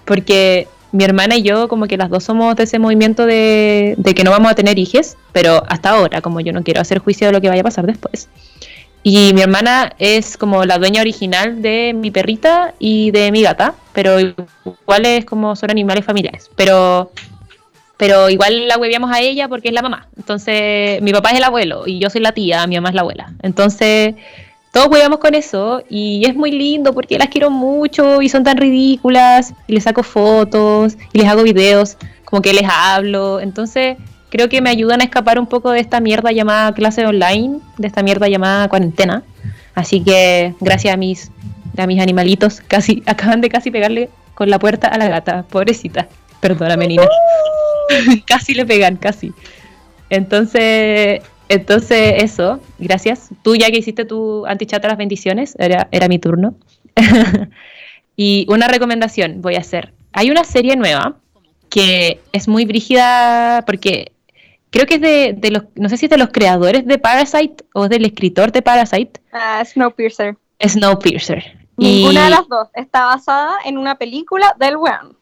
porque 0.05 0.67
mi 0.91 1.03
hermana 1.03 1.37
y 1.37 1.43
yo 1.43 1.67
como 1.67 1.87
que 1.87 1.97
las 1.97 2.09
dos 2.09 2.23
somos 2.23 2.55
de 2.55 2.63
ese 2.63 2.79
movimiento 2.79 3.25
de, 3.25 3.95
que 4.15 4.23
no 4.23 4.31
vamos 4.31 4.51
a 4.51 4.55
tener 4.55 4.77
hijos, 4.77 5.15
pero 5.31 5.63
hasta 5.67 5.91
ahora, 5.91 6.21
como 6.21 6.41
yo 6.41 6.53
no 6.53 6.63
quiero 6.63 6.81
hacer 6.81 6.99
juicio 6.99 7.27
de 7.27 7.33
lo 7.33 7.41
que 7.41 7.49
vaya 7.49 7.61
a 7.61 7.65
pasar 7.65 7.85
después. 7.85 8.29
Y 9.03 9.33
mi 9.33 9.41
hermana 9.41 9.93
es 9.97 10.37
como 10.37 10.63
la 10.65 10.77
dueña 10.77 11.01
original 11.01 11.61
de 11.61 11.93
mi 11.95 12.11
perrita 12.11 12.75
y 12.77 13.11
de 13.11 13.31
mi 13.31 13.41
gata, 13.41 13.73
pero 13.93 14.19
igual 14.19 15.05
es 15.05 15.25
como 15.25 15.55
son 15.55 15.71
animales 15.71 16.05
familiares. 16.05 16.51
Pero, 16.55 17.11
pero 17.97 18.29
igual 18.29 18.67
la 18.67 18.77
hueviamos 18.77 19.11
a 19.11 19.21
ella 19.21 19.47
porque 19.47 19.69
es 19.69 19.73
la 19.73 19.81
mamá. 19.81 20.07
Entonces, 20.17 21.01
mi 21.01 21.13
papá 21.13 21.31
es 21.31 21.37
el 21.37 21.43
abuelo 21.43 21.87
y 21.87 21.99
yo 21.99 22.11
soy 22.11 22.21
la 22.21 22.33
tía, 22.33 22.67
mi 22.67 22.75
mamá 22.75 22.89
es 22.89 22.95
la 22.95 23.01
abuela. 23.01 23.33
Entonces, 23.41 24.13
todos 24.72 24.88
jugamos 24.88 25.19
con 25.19 25.36
eso 25.36 25.84
y 25.89 26.26
es 26.26 26.36
muy 26.36 26.51
lindo 26.51 26.93
porque 26.93 27.17
las 27.17 27.28
quiero 27.28 27.49
mucho 27.49 28.22
y 28.22 28.30
son 28.30 28.43
tan 28.43 28.57
ridículas 28.57 29.53
y 29.67 29.74
les 29.74 29.84
saco 29.84 30.03
fotos 30.03 30.97
y 31.13 31.19
les 31.19 31.28
hago 31.28 31.43
videos 31.43 31.97
como 32.26 32.41
que 32.41 32.53
les 32.53 32.67
hablo. 32.69 33.39
Entonces 33.39 33.97
creo 34.30 34.47
que 34.47 34.61
me 34.61 34.69
ayudan 34.69 35.01
a 35.01 35.03
escapar 35.03 35.39
un 35.39 35.47
poco 35.47 35.72
de 35.72 35.80
esta 35.80 35.99
mierda 35.99 36.32
llamada 36.32 36.74
clase 36.74 37.05
online, 37.05 37.59
de 37.78 37.88
esta 37.88 38.01
mierda 38.01 38.28
llamada 38.28 38.69
cuarentena. 38.69 39.24
Así 39.76 40.01
que 40.01 40.55
gracias 40.59 40.93
a 40.93 40.97
mis, 40.97 41.32
a 41.78 41.86
mis 41.86 42.01
animalitos, 42.01 42.61
casi 42.61 43.03
acaban 43.07 43.41
de 43.41 43.49
casi 43.49 43.72
pegarle 43.72 44.09
con 44.34 44.49
la 44.49 44.59
puerta 44.59 44.88
a 44.88 44.97
la 44.97 45.07
gata, 45.07 45.43
pobrecita. 45.43 46.07
Perdóname, 46.39 46.88
Nina. 46.88 47.03
casi 48.26 48.53
le 48.53 48.65
pegan, 48.65 48.95
casi. 48.97 49.34
Entonces, 50.09 51.22
entonces, 51.51 52.23
eso, 52.23 52.61
gracias. 52.79 53.29
Tú 53.43 53.55
ya 53.55 53.69
que 53.69 53.79
hiciste 53.79 54.05
tu 54.05 54.45
antichat 54.45 54.83
a 54.85 54.87
las 54.87 54.97
bendiciones, 54.97 55.55
era, 55.59 55.89
era 55.91 56.07
mi 56.07 56.17
turno. 56.17 56.55
y 58.15 58.45
una 58.49 58.67
recomendación 58.67 59.41
voy 59.41 59.55
a 59.55 59.59
hacer. 59.59 59.93
Hay 60.13 60.31
una 60.31 60.45
serie 60.45 60.77
nueva 60.77 61.17
que 61.69 62.21
es 62.31 62.47
muy 62.47 62.65
brígida 62.65 63.63
porque 63.65 64.13
creo 64.69 64.85
que 64.85 64.95
es 64.95 65.01
de, 65.01 65.51
los, 65.51 65.63
no 65.75 65.89
sé 65.89 65.97
si 65.97 66.05
es 66.05 66.09
de 66.09 66.17
los 66.17 66.29
creadores 66.29 66.85
de 66.85 66.97
Parasite 66.97 67.65
o 67.73 67.83
es 67.85 67.89
del 67.89 68.05
escritor 68.05 68.53
de 68.53 68.61
Parasite. 68.61 69.19
Uh, 69.33 69.65
Snowpiercer. 69.65 70.37
Snowpiercer. 70.65 71.59
Ninguna 71.75 72.25
de 72.25 72.29
las 72.29 72.47
dos 72.47 72.69
está 72.75 73.05
basada 73.05 73.55
en 73.65 73.77
una 73.77 73.95
película 73.95 74.55
del 74.57 74.77
weón. 74.77 75.17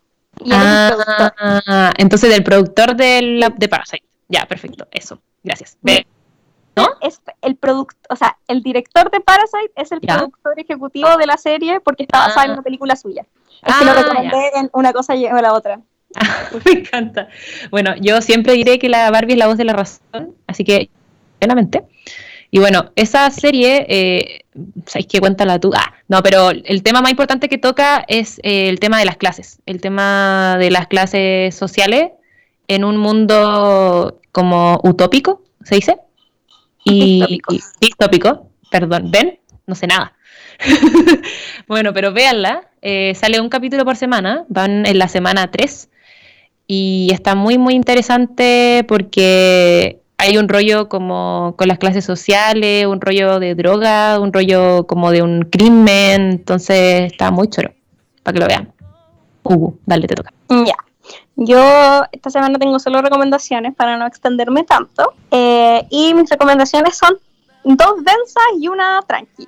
ah, 0.51 1.91
entonces 1.97 2.30
del 2.30 2.43
productor 2.43 2.95
de, 2.95 3.51
de 3.57 3.67
Parasite. 3.67 4.03
Ya, 4.27 4.45
perfecto, 4.45 4.88
eso. 4.91 5.19
Gracias. 5.43 5.77
Es 7.01 7.21
el 7.41 7.55
producto, 7.55 7.97
o 8.09 8.15
sea, 8.15 8.38
el 8.47 8.61
director 8.61 9.09
de 9.11 9.19
Parasite 9.19 9.71
es 9.75 9.91
el 9.91 10.01
productor 10.01 10.59
ejecutivo 10.59 11.17
de 11.17 11.25
la 11.25 11.38
serie 11.38 11.80
porque 11.80 12.03
está 12.03 12.19
basada 12.19 12.45
en 12.45 12.51
ah. 12.51 12.53
una 12.53 12.63
película 12.63 12.95
suya. 12.95 13.25
Es 13.63 13.75
que 13.75 13.86
lo 13.86 13.91
ah, 13.91 13.95
recomendé 13.95 14.51
en 14.55 14.69
una 14.73 14.93
cosa 14.93 15.15
y 15.15 15.23
la 15.23 15.53
otra. 15.53 15.80
me 16.65 16.71
encanta. 16.71 17.27
Bueno, 17.69 17.95
yo 17.99 18.21
siempre 18.21 18.53
diré 18.53 18.80
que 18.80 18.89
la 18.89 19.11
Barbie 19.11 19.34
es 19.34 19.39
la 19.39 19.47
voz 19.47 19.57
de 19.57 19.65
la 19.65 19.73
razón, 19.73 20.36
así 20.47 20.63
que, 20.63 20.89
plenamente. 21.39 21.84
Y 22.51 22.59
bueno, 22.59 22.91
esa 22.95 23.30
serie, 23.30 23.86
eh, 23.89 24.41
¿sabéis 24.88 25.07
qué 25.07 25.19
cuéntala 25.19 25.59
tú? 25.59 25.71
Ah, 25.75 25.93
no, 26.07 26.23
pero 26.23 26.49
el 26.49 26.82
tema 26.82 27.01
más 27.01 27.11
importante 27.11 27.47
que 27.47 27.59
toca 27.59 28.03
es 28.07 28.39
eh, 28.43 28.69
el 28.69 28.80
tema 28.80 28.97
de 28.97 29.05
las 29.05 29.17
clases, 29.17 29.59
el 29.67 29.82
tema 29.82 30.57
de 30.57 30.71
las 30.71 30.88
clases 30.88 31.53
sociales 31.53 32.11
en 32.67 32.84
un 32.84 32.97
mundo 32.97 34.19
como 34.32 34.80
utópico, 34.84 35.43
¿se 35.63 35.75
dice? 35.75 35.97
Y 36.84 37.39
distópico. 37.80 38.49
perdón, 38.71 39.11
¿ven? 39.11 39.39
No 39.67 39.75
sé 39.75 39.88
nada. 39.88 40.13
bueno, 41.67 41.93
pero 41.93 42.11
véanla, 42.11 42.69
eh, 42.82 43.13
sale 43.15 43.39
un 43.39 43.49
capítulo 43.49 43.86
por 43.86 43.95
semana, 43.95 44.45
van 44.49 44.86
en 44.86 44.99
la 44.99 45.07
semana 45.07 45.51
3 45.51 45.89
y 46.67 47.09
está 47.11 47.36
muy 47.36 47.57
muy 47.57 47.73
interesante 47.75 48.86
porque 48.88 50.01
hay 50.17 50.38
un 50.38 50.49
rollo 50.49 50.89
como 50.89 51.55
con 51.57 51.69
las 51.69 51.80
clases 51.80 52.03
sociales, 52.03 52.86
un 52.86 52.99
rollo 52.99 53.39
de 53.39 53.55
droga, 53.55 54.19
un 54.19 54.34
rollo 54.34 54.86
como 54.86 55.11
de 55.11 55.21
un 55.21 55.43
crimen, 55.43 56.32
entonces 56.32 57.11
está 57.11 57.32
muy 57.32 57.47
choro, 57.47 57.73
para 58.23 58.34
que 58.34 58.39
lo 58.41 58.47
vean. 58.47 58.73
Hugo, 59.43 59.77
dale, 59.86 60.07
te 60.07 60.15
toca. 60.15 60.34
Ya. 60.49 60.75
Yo 61.42 62.04
esta 62.12 62.30
semana 62.30 62.60
tengo 62.60 62.80
solo 62.80 63.02
recomendaciones 63.02 63.74
para 63.74 63.96
no 63.96 64.06
extenderme 64.06 64.66
tanto. 64.66 65.14
Eh, 65.32 65.88
y 65.90 66.14
mis 66.14 66.30
recomendaciones 66.30 66.98
son 66.98 67.18
dos 67.64 67.96
densas 67.98 68.44
y 68.60 68.68
una 68.68 69.02
tranqui. 69.08 69.48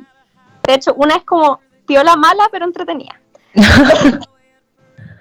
De 0.64 0.74
hecho, 0.74 0.94
una 0.94 1.18
es 1.18 1.24
como 1.24 1.60
piola 1.86 2.16
mala 2.16 2.48
pero 2.50 2.64
entretenida. 2.64 3.20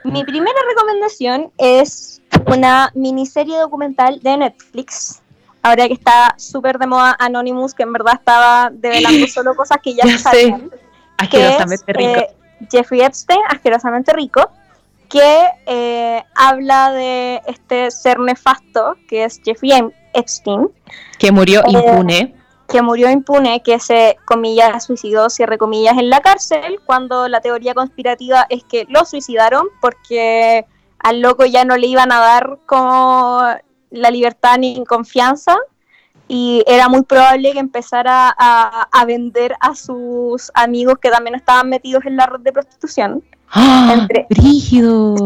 Mi 0.05 0.23
primera 0.25 0.57
recomendación 0.69 1.51
es 1.59 2.23
una 2.47 2.93
miniserie 2.95 3.59
documental 3.59 4.21
de 4.21 4.37
Netflix. 4.37 5.21
Ahora 5.63 5.89
que 5.89 5.95
está 5.95 6.35
súper 6.39 6.79
de 6.79 6.87
moda 6.87 7.17
Anonymous, 7.19 7.75
que 7.75 7.83
en 7.83 7.93
verdad 7.93 8.15
estaba 8.15 8.71
develando 8.73 9.27
solo 9.35 9.57
cosas 9.57 9.79
que 9.83 9.95
ya, 9.95 10.19
sabían. 10.19 10.71
Asquerosamente 11.17 11.93
rico. 11.93 12.21
Eh, 12.21 12.29
Jeffrey 12.71 13.01
Epstein, 13.01 13.41
asquerosamente 13.49 14.13
rico 14.13 14.49
que 15.11 15.47
eh, 15.67 16.25
habla 16.35 16.93
de 16.93 17.43
este 17.47 17.91
ser 17.91 18.19
nefasto 18.21 18.97
que 19.09 19.25
es 19.25 19.41
Jeffrey 19.45 19.73
Epstein. 20.15 20.69
Que 21.19 21.33
murió 21.33 21.61
eh, 21.61 21.73
impune. 21.73 22.35
Que 22.69 22.81
murió 22.81 23.11
impune, 23.11 23.63
que 23.63 23.81
se, 23.81 24.17
comillas, 24.25 24.85
suicidó, 24.85 25.29
cierre 25.29 25.59
comillas, 25.59 25.99
en 25.99 26.09
la 26.09 26.21
cárcel, 26.21 26.81
cuando 26.87 27.27
la 27.27 27.41
teoría 27.41 27.75
conspirativa 27.75 28.47
es 28.49 28.63
que 28.63 28.87
lo 28.89 29.05
suicidaron 29.05 29.67
porque 29.81 30.65
al 31.01 31.21
loco 31.21 31.45
ya 31.45 31.65
no 31.65 31.77
le 31.77 31.89
iban 31.89 32.13
a 32.13 32.21
dar 32.21 32.59
como 32.67 33.43
la 33.91 34.11
libertad 34.11 34.59
ni 34.59 34.85
confianza 34.85 35.59
y 36.33 36.63
era 36.65 36.89
muy 36.89 37.03
probable 37.03 37.53
que 37.53 37.59
empezara 37.59 38.33
a, 38.39 38.89
a, 38.93 39.05
vender 39.05 39.57
a 39.59 39.75
sus 39.75 40.53
amigos 40.55 40.95
que 41.03 41.11
también 41.11 41.35
estaban 41.35 41.69
metidos 41.69 42.07
en 42.07 42.17
la 42.17 42.27
red 42.27 42.39
de 42.39 42.53
prostitución. 42.53 43.25
¡Ah! 43.51 44.07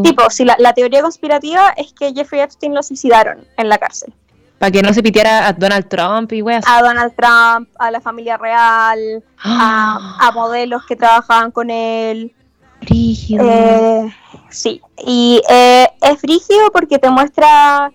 Tipo, 0.02 0.30
si 0.30 0.46
la, 0.46 0.72
teoría 0.72 1.02
conspirativa 1.02 1.74
es 1.76 1.92
que 1.92 2.14
Jeffrey 2.14 2.40
Epstein 2.40 2.74
lo 2.74 2.82
suicidaron 2.82 3.46
en 3.58 3.68
la 3.68 3.76
cárcel. 3.76 4.14
Para 4.58 4.70
que 4.72 4.80
no 4.80 4.94
se 4.94 5.02
pitiera 5.02 5.46
a 5.46 5.52
Donald 5.52 5.88
Trump 5.88 6.32
y 6.32 6.40
weas. 6.40 6.64
A 6.66 6.80
Donald 6.80 7.12
Trump, 7.14 7.68
a 7.78 7.90
la 7.90 8.00
familia 8.00 8.38
real, 8.38 9.22
a, 9.42 10.16
a 10.20 10.32
modelos 10.32 10.86
que 10.86 10.96
trabajaban 10.96 11.50
con 11.50 11.68
él. 11.68 12.34
Rígido. 12.80 13.44
Eh, 13.46 14.16
sí, 14.48 14.80
y 15.06 15.42
eh, 15.50 15.86
es 16.00 16.18
frígido 16.18 16.70
porque 16.72 16.98
te 16.98 17.10
muestra 17.10 17.92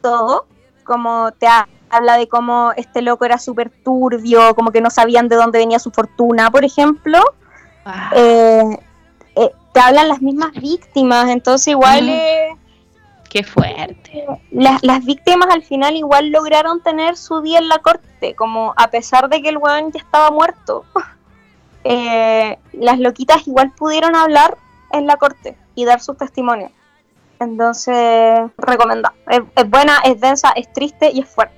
todo, 0.00 0.46
como 0.84 1.32
te 1.32 1.48
ha- 1.48 1.66
habla 1.96 2.16
de 2.16 2.28
cómo 2.28 2.72
este 2.76 3.02
loco 3.02 3.24
era 3.24 3.38
súper 3.38 3.70
turbio, 3.70 4.54
como 4.54 4.70
que 4.70 4.80
no 4.80 4.90
sabían 4.90 5.28
de 5.28 5.36
dónde 5.36 5.58
venía 5.58 5.78
su 5.78 5.90
fortuna, 5.90 6.50
por 6.50 6.64
ejemplo. 6.64 7.20
Ah, 7.84 8.10
Eh, 8.14 8.78
eh, 9.36 9.50
te 9.72 9.80
hablan 9.80 10.08
las 10.08 10.22
mismas 10.22 10.52
víctimas, 10.52 11.28
entonces 11.28 11.68
igual 11.68 12.08
eh, 12.08 12.56
qué 13.28 13.44
fuerte. 13.44 14.24
las, 14.50 14.82
las 14.82 15.04
víctimas 15.04 15.48
al 15.50 15.62
final 15.62 15.94
igual 15.94 16.30
lograron 16.30 16.82
tener 16.82 17.16
su 17.16 17.42
día 17.42 17.58
en 17.58 17.68
la 17.68 17.78
corte, 17.78 18.34
como 18.34 18.72
a 18.76 18.88
pesar 18.88 19.28
de 19.28 19.42
que 19.42 19.50
el 19.50 19.58
weón 19.58 19.92
ya 19.92 20.00
estaba 20.00 20.30
muerto. 20.30 20.84
eh, 21.84 22.58
las 22.72 22.98
loquitas 22.98 23.46
igual 23.46 23.72
pudieron 23.76 24.16
hablar 24.16 24.56
en 24.92 25.06
la 25.06 25.16
corte 25.16 25.56
y 25.74 25.84
dar 25.84 26.00
sus 26.00 26.16
testimonios. 26.16 26.70
Entonces, 27.38 28.50
recomendada. 28.56 29.14
Es, 29.28 29.42
es 29.54 29.70
buena, 29.70 29.98
es 30.04 30.18
densa, 30.20 30.52
es 30.56 30.72
triste 30.72 31.10
y 31.12 31.20
es 31.20 31.28
fuerte. 31.28 31.55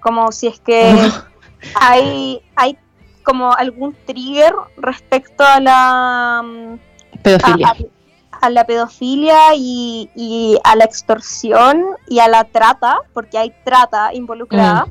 Como 0.00 0.30
si 0.32 0.46
es 0.48 0.60
que 0.60 0.96
hay, 1.74 2.40
hay 2.56 2.78
como 3.24 3.52
algún 3.52 3.94
trigger 4.06 4.54
respecto 4.76 5.44
a 5.44 5.60
la 5.60 6.42
mm, 6.44 6.78
Pedofilia. 7.22 7.68
a, 7.68 7.70
a- 7.72 7.76
a 8.40 8.50
la 8.50 8.64
pedofilia 8.64 9.36
y, 9.56 10.08
y 10.14 10.56
a 10.62 10.76
la 10.76 10.84
extorsión 10.84 11.84
y 12.06 12.20
a 12.20 12.28
la 12.28 12.44
trata, 12.44 12.98
porque 13.12 13.36
hay 13.36 13.52
trata 13.64 14.14
involucrada. 14.14 14.86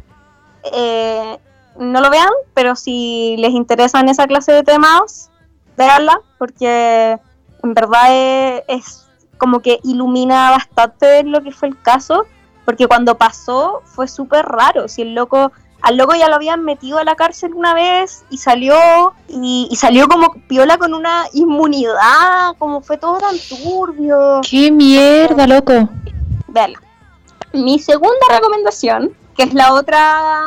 Eh, 0.73 1.37
no 1.79 2.01
lo 2.01 2.09
vean, 2.09 2.27
pero 2.53 2.75
si 2.75 3.35
les 3.37 3.51
interesan 3.51 4.09
esa 4.09 4.27
clase 4.27 4.51
de 4.51 4.63
temas, 4.63 5.31
véanla, 5.77 6.19
porque 6.37 7.17
en 7.63 7.73
verdad 7.73 8.07
es, 8.09 8.63
es 8.67 9.07
como 9.37 9.61
que 9.61 9.79
ilumina 9.85 10.51
bastante 10.51 11.23
lo 11.23 11.41
que 11.41 11.51
fue 11.51 11.69
el 11.69 11.81
caso, 11.81 12.25
porque 12.67 12.85
cuando 12.85 13.17
pasó 13.17 13.81
fue 13.85 14.09
súper 14.09 14.43
raro. 14.43 14.89
Si 14.89 15.01
el 15.01 15.15
loco, 15.15 15.53
al 15.81 15.95
loco 15.95 16.15
ya 16.15 16.27
lo 16.27 16.35
habían 16.35 16.65
metido 16.65 16.97
a 16.97 17.05
la 17.05 17.15
cárcel 17.15 17.53
una 17.53 17.73
vez 17.73 18.25
y 18.29 18.39
salió, 18.39 19.13
y, 19.29 19.69
y 19.71 19.75
salió 19.77 20.09
como 20.09 20.33
piola 20.49 20.77
con 20.77 20.93
una 20.93 21.27
inmunidad, 21.31 22.57
como 22.59 22.81
fue 22.81 22.97
todo 22.97 23.19
tan 23.19 23.37
turbio. 23.39 24.41
Qué 24.41 24.69
mierda, 24.69 25.47
loco. 25.47 25.87
Véanla. 26.49 26.81
Mi 27.53 27.79
segunda 27.79 28.25
recomendación, 28.29 29.15
que 29.37 29.43
es 29.43 29.53
la 29.53 29.73
otra 29.73 30.43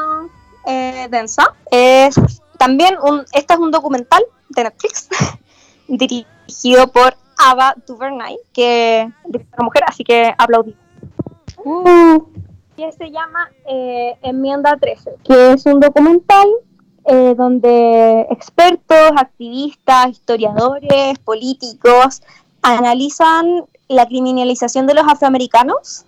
eh, 0.66 1.08
densa, 1.10 1.54
es 1.70 2.16
también 2.58 2.98
un, 3.02 3.24
este 3.32 3.54
es 3.54 3.58
un 3.58 3.70
documental 3.70 4.22
de 4.50 4.64
Netflix 4.64 5.08
dirigido 5.88 6.86
por 6.88 7.16
Ava 7.38 7.74
DuVernay, 7.86 8.36
que 8.52 9.10
es 9.32 9.42
una 9.56 9.64
mujer, 9.64 9.84
así 9.86 10.04
que 10.04 10.34
aplaudí. 11.60 12.24
Que 12.76 12.92
se 12.92 13.10
llama 13.10 13.50
eh, 13.68 14.16
Enmienda 14.22 14.76
13, 14.80 15.10
que 15.24 15.52
es 15.52 15.66
un 15.66 15.80
documental 15.80 16.48
eh, 17.06 17.34
donde 17.36 18.26
expertos, 18.30 19.10
activistas, 19.16 20.08
historiadores, 20.10 21.18
políticos 21.24 22.22
analizan 22.62 23.64
la 23.88 24.06
criminalización 24.06 24.86
de 24.86 24.94
los 24.94 25.04
afroamericanos 25.06 26.04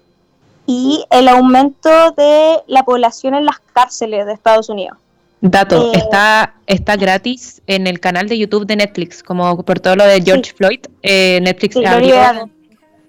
y 0.66 1.04
el 1.10 1.28
aumento 1.28 1.90
de 2.16 2.58
la 2.68 2.84
población 2.84 3.34
en 3.34 3.44
las 3.44 3.58
cárceles 3.72 4.26
de 4.26 4.32
Estados 4.32 4.68
Unidos. 4.68 4.96
Dato, 5.40 5.92
Eh, 5.92 5.98
está, 5.98 6.54
está 6.68 6.96
gratis 6.96 7.60
en 7.66 7.86
el 7.88 7.98
canal 7.98 8.28
de 8.28 8.38
YouTube 8.38 8.64
de 8.64 8.76
Netflix, 8.76 9.22
como 9.24 9.60
por 9.64 9.80
todo 9.80 9.96
lo 9.96 10.04
de 10.04 10.22
George 10.22 10.50
Sí. 10.50 10.56
Floyd. 10.56 10.80
eh, 11.02 11.40
Netflix 11.42 11.74
Sí, 11.74 11.84
abrió-. 11.84 12.48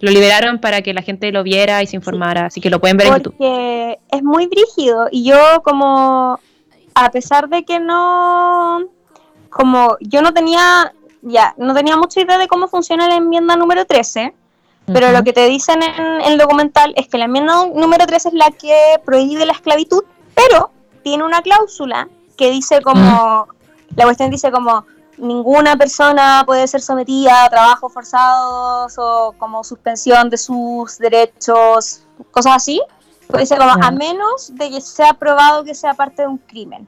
Lo 0.04 0.12
liberaron 0.12 0.60
para 0.60 0.82
que 0.82 0.94
la 0.94 1.02
gente 1.02 1.32
lo 1.32 1.44
viera 1.44 1.82
y 1.82 1.88
se 1.88 1.96
informara, 1.96 2.48
así 2.48 2.60
que 2.60 2.70
lo 2.70 2.82
pueden 2.82 2.98
ver 2.98 3.08
en 3.08 3.14
YouTube. 3.14 3.98
Es 4.12 4.22
muy 4.22 4.48
brígido 4.48 5.08
y 5.10 5.24
yo 5.24 5.38
como, 5.64 6.38
a 6.94 7.10
pesar 7.12 7.48
de 7.48 7.64
que 7.64 7.80
no, 7.80 8.82
como 9.50 9.96
yo 10.02 10.22
no 10.22 10.34
tenía, 10.34 10.94
ya, 11.22 11.56
no 11.58 11.74
tenía 11.74 11.96
mucha 11.96 12.20
idea 12.20 12.38
de 12.38 12.50
cómo 12.50 12.68
funciona 12.68 13.08
la 13.08 13.16
enmienda 13.16 13.56
número 13.56 13.86
13, 13.86 14.34
pero 14.88 15.14
lo 15.14 15.24
que 15.24 15.32
te 15.32 15.48
dicen 15.48 15.82
en, 15.82 15.94
en 15.94 16.34
el 16.34 16.38
documental 16.38 16.94
es 16.98 17.08
que 17.08 17.18
la 17.18 17.24
enmienda 17.24 17.66
número 17.74 18.06
13 18.06 18.28
es 18.28 18.34
la 18.34 18.52
que 18.52 18.76
prohíbe 19.06 19.46
la 19.46 19.54
esclavitud, 19.54 20.04
pero 20.36 20.70
tiene 21.02 21.24
una 21.24 21.42
cláusula 21.42 22.10
que 22.36 22.52
dice 22.52 22.82
como, 22.82 23.48
la 23.96 24.04
cuestión 24.04 24.30
dice 24.32 24.52
como, 24.52 24.86
ninguna 25.24 25.76
persona 25.76 26.44
puede 26.46 26.68
ser 26.68 26.82
sometida 26.82 27.46
a 27.46 27.50
trabajos 27.50 27.92
forzados 27.94 28.94
o 28.98 29.34
como 29.38 29.64
suspensión 29.64 30.30
de 30.30 30.38
sus 30.38 30.98
derechos, 30.98 32.04
cosas 32.32 32.54
así. 32.58 32.82
Como, 33.28 33.44
Ya. 33.44 33.74
a 33.82 33.92
menos 33.92 34.52
de 34.54 34.70
que 34.70 34.82
sea 34.82 35.14
probado 35.14 35.64
que 35.64 35.74
sea 35.74 35.94
parte 35.96 36.22
de 36.24 36.28
un 36.28 36.38
crimen. 36.38 36.88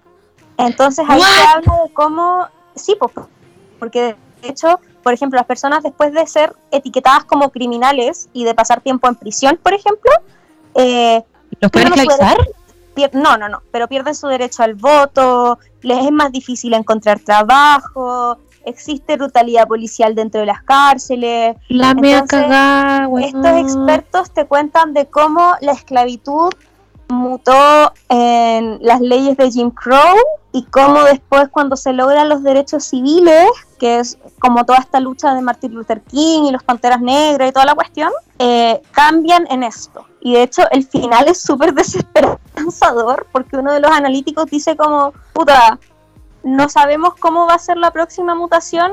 Entonces 0.57 1.03
ahí 1.07 1.19
se 1.19 1.41
habla 1.47 1.83
de 1.85 1.93
cómo, 1.93 2.47
sí, 2.75 2.95
pues, 2.99 3.11
porque 3.79 4.15
de 4.41 4.49
hecho, 4.49 4.79
por 5.01 5.13
ejemplo, 5.13 5.37
las 5.37 5.47
personas 5.47 5.81
después 5.81 6.13
de 6.13 6.27
ser 6.27 6.53
etiquetadas 6.71 7.23
como 7.25 7.49
criminales 7.51 8.29
y 8.33 8.43
de 8.43 8.53
pasar 8.53 8.81
tiempo 8.81 9.07
en 9.07 9.15
prisión, 9.15 9.59
por 9.61 9.73
ejemplo, 9.73 10.11
eh, 10.75 11.23
¿Los 11.59 11.71
pueden 11.71 11.89
puede- 11.93 12.07
no, 13.13 13.37
no, 13.37 13.49
no, 13.49 13.61
pero 13.71 13.87
pierden 13.87 14.15
su 14.15 14.27
derecho 14.27 14.63
al 14.63 14.75
voto, 14.75 15.59
les 15.81 16.05
es 16.05 16.11
más 16.11 16.31
difícil 16.31 16.73
encontrar 16.73 17.19
trabajo, 17.19 18.37
existe 18.65 19.15
brutalidad 19.15 19.67
policial 19.67 20.15
dentro 20.15 20.41
de 20.41 20.47
las 20.47 20.63
cárceles. 20.63 21.55
La 21.69 21.91
Entonces, 21.91 22.23
cagada. 22.27 23.09
Estos 23.21 23.57
expertos 23.57 24.31
te 24.31 24.45
cuentan 24.45 24.93
de 24.93 25.05
cómo 25.05 25.53
la 25.61 25.71
esclavitud 25.71 26.51
mutó 27.07 27.93
en 28.09 28.79
las 28.81 29.01
leyes 29.01 29.37
de 29.37 29.51
Jim 29.51 29.71
Crow 29.71 30.15
y 30.51 30.63
cómo 30.63 31.03
después 31.03 31.49
cuando 31.49 31.75
se 31.75 31.93
logran 31.93 32.29
los 32.29 32.41
derechos 32.41 32.85
civiles, 32.85 33.49
que 33.77 33.99
es 33.99 34.17
como 34.39 34.65
toda 34.65 34.79
esta 34.79 34.99
lucha 34.99 35.33
de 35.33 35.41
Martin 35.41 35.73
Luther 35.73 36.01
King 36.01 36.45
y 36.45 36.51
los 36.51 36.63
Panteras 36.63 37.01
Negras 37.01 37.49
y 37.49 37.51
toda 37.51 37.65
la 37.65 37.75
cuestión, 37.75 38.11
eh, 38.39 38.81
cambian 38.91 39.45
en 39.49 39.63
esto. 39.63 40.05
Y 40.21 40.33
de 40.33 40.43
hecho 40.43 40.63
el 40.71 40.87
final 40.87 41.27
es 41.27 41.41
súper 41.41 41.73
desesperanzador 41.75 43.27
porque 43.31 43.57
uno 43.57 43.73
de 43.73 43.79
los 43.79 43.91
analíticos 43.91 44.45
dice 44.45 44.75
como, 44.75 45.13
puta, 45.33 45.77
no 46.43 46.69
sabemos 46.69 47.15
cómo 47.19 47.47
va 47.47 47.55
a 47.55 47.59
ser 47.59 47.77
la 47.77 47.91
próxima 47.91 48.33
mutación, 48.33 48.91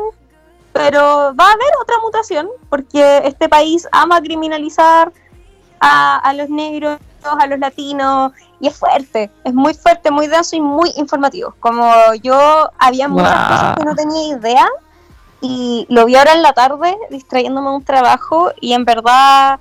pero 0.72 1.00
va 1.00 1.46
a 1.46 1.52
haber 1.52 1.70
otra 1.80 1.96
mutación 2.02 2.48
porque 2.68 3.22
este 3.24 3.48
país 3.48 3.86
ama 3.92 4.20
criminalizar 4.20 5.12
a, 5.78 6.16
a 6.16 6.32
los 6.32 6.48
negros, 6.48 6.98
a 7.30 7.46
los 7.46 7.58
latinos, 7.58 8.32
y 8.60 8.68
es 8.68 8.76
fuerte, 8.76 9.30
es 9.44 9.54
muy 9.54 9.74
fuerte, 9.74 10.10
muy 10.10 10.26
denso 10.26 10.56
y 10.56 10.60
muy 10.60 10.90
informativo. 10.96 11.54
Como 11.60 11.92
yo 12.22 12.70
había 12.78 13.08
muchas 13.08 13.48
Wow. 13.48 13.48
cosas 13.48 13.76
que 13.78 13.84
no 13.84 13.94
tenía 13.94 14.36
idea 14.36 14.68
y 15.40 15.86
lo 15.88 16.06
vi 16.06 16.14
ahora 16.16 16.32
en 16.32 16.42
la 16.42 16.52
tarde 16.52 16.96
distrayéndome 17.10 17.70
de 17.70 17.76
un 17.76 17.84
trabajo 17.84 18.52
y 18.60 18.72
en 18.74 18.84
verdad 18.84 19.58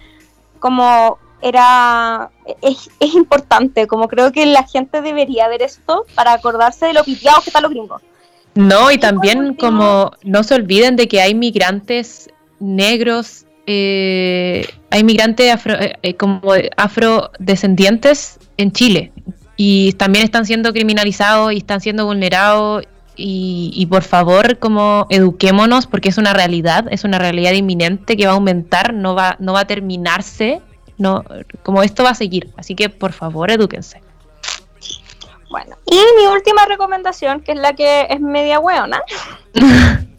como 0.60 1.18
era 1.42 2.30
es, 2.62 2.90
es 3.00 3.14
importante, 3.16 3.88
como 3.88 4.08
creo 4.08 4.32
que 4.32 4.46
la 4.46 4.64
gente 4.64 5.02
debería 5.02 5.48
ver 5.48 5.64
esto 5.64 6.06
para 6.14 6.34
acordarse 6.34 6.86
de 6.86 6.94
lo 6.94 7.04
piteados 7.04 7.44
que 7.44 7.50
están 7.50 7.64
los 7.64 7.72
gringos. 7.72 8.02
No, 8.54 8.92
y 8.92 9.00
también 9.00 9.56
como 9.56 10.12
no 10.24 10.44
se 10.44 10.56
olviden 10.56 10.96
de 10.96 11.08
que 11.08 11.22
hay 11.22 11.34
migrantes 11.34 12.30
negros, 12.60 13.46
eh, 13.68 14.66
hay 14.90 15.04
migrantes 15.04 15.52
afro, 15.54 15.74
eh, 15.80 15.94
eh, 16.02 16.16
como 16.16 16.54
de- 16.54 16.72
afrodescendientes 16.78 18.40
en 18.58 18.72
Chile. 18.72 19.12
Y 19.58 19.94
también 19.94 20.26
están 20.26 20.46
siendo 20.46 20.74
criminalizados 20.74 21.54
y 21.54 21.58
están 21.58 21.82
siendo 21.82 22.06
vulnerados. 22.06 22.84
Y, 23.18 23.72
y 23.76 23.86
por 23.88 24.04
favor 24.04 24.58
como 24.58 25.06
eduquémonos 25.10 25.86
porque 25.86 26.10
es 26.10 26.18
una 26.18 26.34
realidad, 26.34 26.86
es 26.90 27.04
una 27.04 27.20
realidad 27.20 27.52
inminente 27.52 28.16
que 28.16 28.26
va 28.26 28.32
a 28.32 28.36
aumentar, 28.36 28.94
no 28.94 29.14
va, 29.14 29.36
no 29.40 29.54
va 29.54 29.60
a 29.60 29.68
terminarse, 29.68 30.62
no, 30.98 31.24
como 31.62 31.84
esto 31.84 32.04
va 32.04 32.12
a 32.12 32.16
seguir, 32.16 32.50
así 32.56 32.74
que 32.74 32.90
por 32.90 33.12
favor 33.12 33.52
edúquense. 33.52 34.02
Bueno, 35.52 35.76
y 35.86 35.96
mi 36.18 36.26
última 36.28 36.66
recomendación, 36.66 37.42
que 37.42 37.52
es 37.52 37.60
la 37.60 37.74
que 37.74 38.08
es 38.10 38.22
media 38.22 38.60
hueona, 38.60 39.02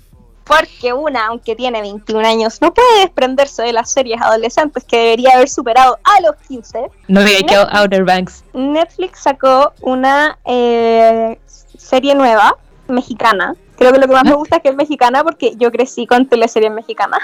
porque 0.59 0.93
una, 0.93 1.27
aunque 1.27 1.57
tiene 1.57 1.81
21 1.81 2.27
años, 2.27 2.61
no 2.61 2.73
puede 2.73 3.01
desprenderse 3.01 3.63
de 3.63 3.73
las 3.73 3.91
series 3.91 4.21
adolescentes 4.21 4.85
que 4.85 4.99
debería 4.99 5.35
haber 5.35 5.49
superado 5.49 5.99
a 6.05 6.21
los 6.21 6.37
15. 6.49 6.91
No 7.09 7.23
digáis 7.23 7.45
que 7.45 7.55
Outer 7.55 8.05
Banks. 8.05 8.45
Netflix 8.53 9.21
sacó 9.21 9.73
una 9.81 10.39
eh, 10.45 11.39
serie 11.77 12.15
nueva, 12.15 12.57
mexicana. 12.89 13.55
Creo 13.77 13.93
que 13.93 13.99
lo 13.99 14.07
que 14.07 14.13
más 14.13 14.25
me 14.25 14.35
gusta 14.35 14.57
es 14.57 14.63
que 14.63 14.69
es 14.69 14.77
mexicana 14.77 15.25
porque 15.25 15.55
yo 15.57 15.71
crecí 15.73 16.07
con 16.07 16.27
teleseries 16.27 16.73
mexicanas, 16.73 17.21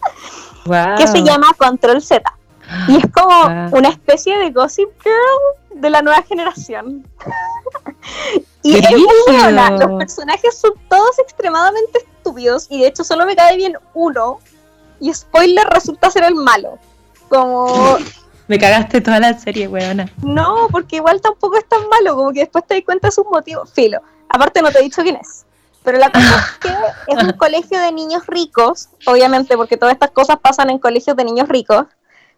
Wow. 0.64 0.96
que 0.96 1.08
se 1.08 1.22
llama 1.22 1.48
Control 1.58 2.00
Z. 2.00 2.22
Y 2.88 2.96
es 2.96 3.04
como 3.12 3.34
ah. 3.34 3.68
una 3.72 3.88
especie 3.88 4.38
de 4.38 4.50
Gossip 4.50 4.88
Girl 5.02 5.80
de 5.80 5.90
la 5.90 6.02
nueva 6.02 6.22
generación. 6.22 7.06
y 8.62 8.76
es 8.78 8.90
muy 8.90 9.06
buena. 9.26 9.70
Los 9.72 9.98
personajes 9.98 10.58
son 10.58 10.72
todos 10.88 11.18
extremadamente 11.18 12.06
estúpidos 12.22 12.66
y 12.70 12.80
de 12.80 12.86
hecho 12.86 13.04
solo 13.04 13.26
me 13.26 13.36
cae 13.36 13.56
bien 13.56 13.76
uno. 13.94 14.38
Y 15.00 15.12
spoiler 15.12 15.66
resulta 15.66 16.10
ser 16.10 16.24
el 16.24 16.34
malo. 16.34 16.78
Como. 17.28 17.98
Me 18.48 18.58
cagaste 18.58 19.00
toda 19.00 19.18
la 19.18 19.38
serie, 19.38 19.66
weona. 19.66 20.12
No, 20.22 20.68
porque 20.70 20.96
igual 20.96 21.20
tampoco 21.20 21.56
es 21.56 21.66
tan 21.68 21.88
malo, 21.88 22.16
como 22.16 22.32
que 22.32 22.40
después 22.40 22.66
te 22.66 22.74
das 22.74 22.84
cuenta 22.84 23.08
de 23.08 23.12
sus 23.12 23.24
motivos. 23.24 23.72
Filo. 23.72 24.00
Aparte 24.28 24.60
no 24.62 24.70
te 24.70 24.80
he 24.80 24.82
dicho 24.82 25.02
quién 25.02 25.16
es. 25.16 25.46
Pero 25.84 25.98
la 25.98 26.10
cosa 26.10 26.36
es 26.36 26.58
que 26.58 27.12
es 27.12 27.22
un 27.22 27.32
colegio 27.38 27.80
de 27.80 27.92
niños 27.92 28.26
ricos, 28.26 28.88
obviamente, 29.06 29.56
porque 29.56 29.76
todas 29.76 29.94
estas 29.94 30.10
cosas 30.10 30.36
pasan 30.40 30.70
en 30.70 30.78
colegios 30.78 31.16
de 31.16 31.24
niños 31.24 31.48
ricos. 31.48 31.86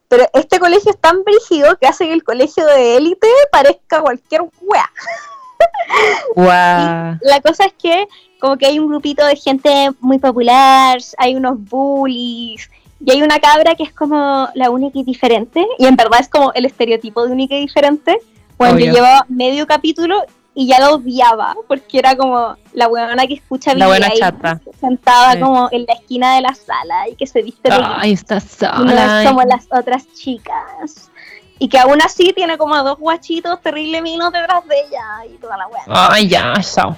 Pero 0.09 0.27
este 0.35 0.61
colegio 0.61 0.93
es 0.93 0.99
tan 0.99 1.25
brígido 1.25 1.77
que 1.79 1.87
hace 1.87 2.07
que 2.07 2.13
el 2.13 2.23
colegio 2.23 2.65
de 2.67 2.97
élite 2.97 3.29
parezca 3.51 4.01
cualquier 4.01 4.43
wea. 4.61 4.91
Wow. 6.35 7.19
La 7.21 7.41
cosa 7.43 7.67
es 7.67 7.73
que 7.75 8.07
como 8.45 8.59
que 8.59 8.67
hay 8.67 8.79
un 8.79 8.89
grupito 8.89 9.25
de 9.25 9.37
gente 9.37 9.91
muy 10.01 10.19
popular, 10.19 10.99
hay 11.17 11.35
unos 11.35 11.57
bullies, 11.65 12.71
y 13.03 13.11
hay 13.11 13.23
una 13.23 13.39
cabra 13.39 13.75
que 13.75 13.85
es 13.85 13.93
como 13.95 14.51
la 14.55 14.69
única 14.69 14.99
y 14.99 15.03
diferente, 15.03 15.67
y 15.79 15.87
en 15.87 15.97
verdad 15.97 16.21
es 16.21 16.29
como 16.29 16.53
el 16.53 16.67
estereotipo 16.67 17.25
de 17.25 17.33
única 17.33 17.55
y 17.55 17.61
diferente. 17.61 18.19
Bueno, 18.59 18.79
yo 18.79 18.93
llevaba 18.93 19.25
medio 19.31 19.67
capítulo 19.67 20.23
y 20.55 20.67
ya 20.67 20.79
la 20.79 20.91
odiaba, 20.91 21.57
porque 21.67 21.99
era 21.99 22.17
como 22.17 22.55
la 22.75 22.87
buena 22.89 23.27
que 23.27 23.33
escucha 23.33 23.75
la 23.75 23.87
buena 23.87 24.11
chata. 24.11 24.61
sentada 24.79 25.41
como 25.41 25.71
en 25.73 25.87
la 25.87 25.95
esquina 25.95 26.35
de 26.35 26.43
la 26.43 26.55
sala 26.55 27.09
y 27.09 27.15
que 27.17 27.27
se 27.27 27.41
viste 27.41 27.71
Ay, 27.73 28.13
está 28.13 28.41
sola. 28.41 29.23
como 29.27 29.43
las 29.45 29.67
otras 29.71 30.07
chicas. 30.13 31.11
Y 31.59 31.69
que 31.69 31.79
aún 31.79 32.03
así 32.03 32.35
tiene 32.35 32.59
como 32.59 32.77
dos 32.83 32.99
guachitos 32.99 33.63
terrible 33.63 34.03
minos 34.03 34.33
detrás 34.33 34.67
de 34.67 34.75
ella 34.81 35.35
y 35.35 35.39
toda 35.39 35.57
la 35.57 35.67
weá. 35.69 35.85
Ay, 35.87 36.29
ya, 36.29 36.53
chao. 36.61 36.95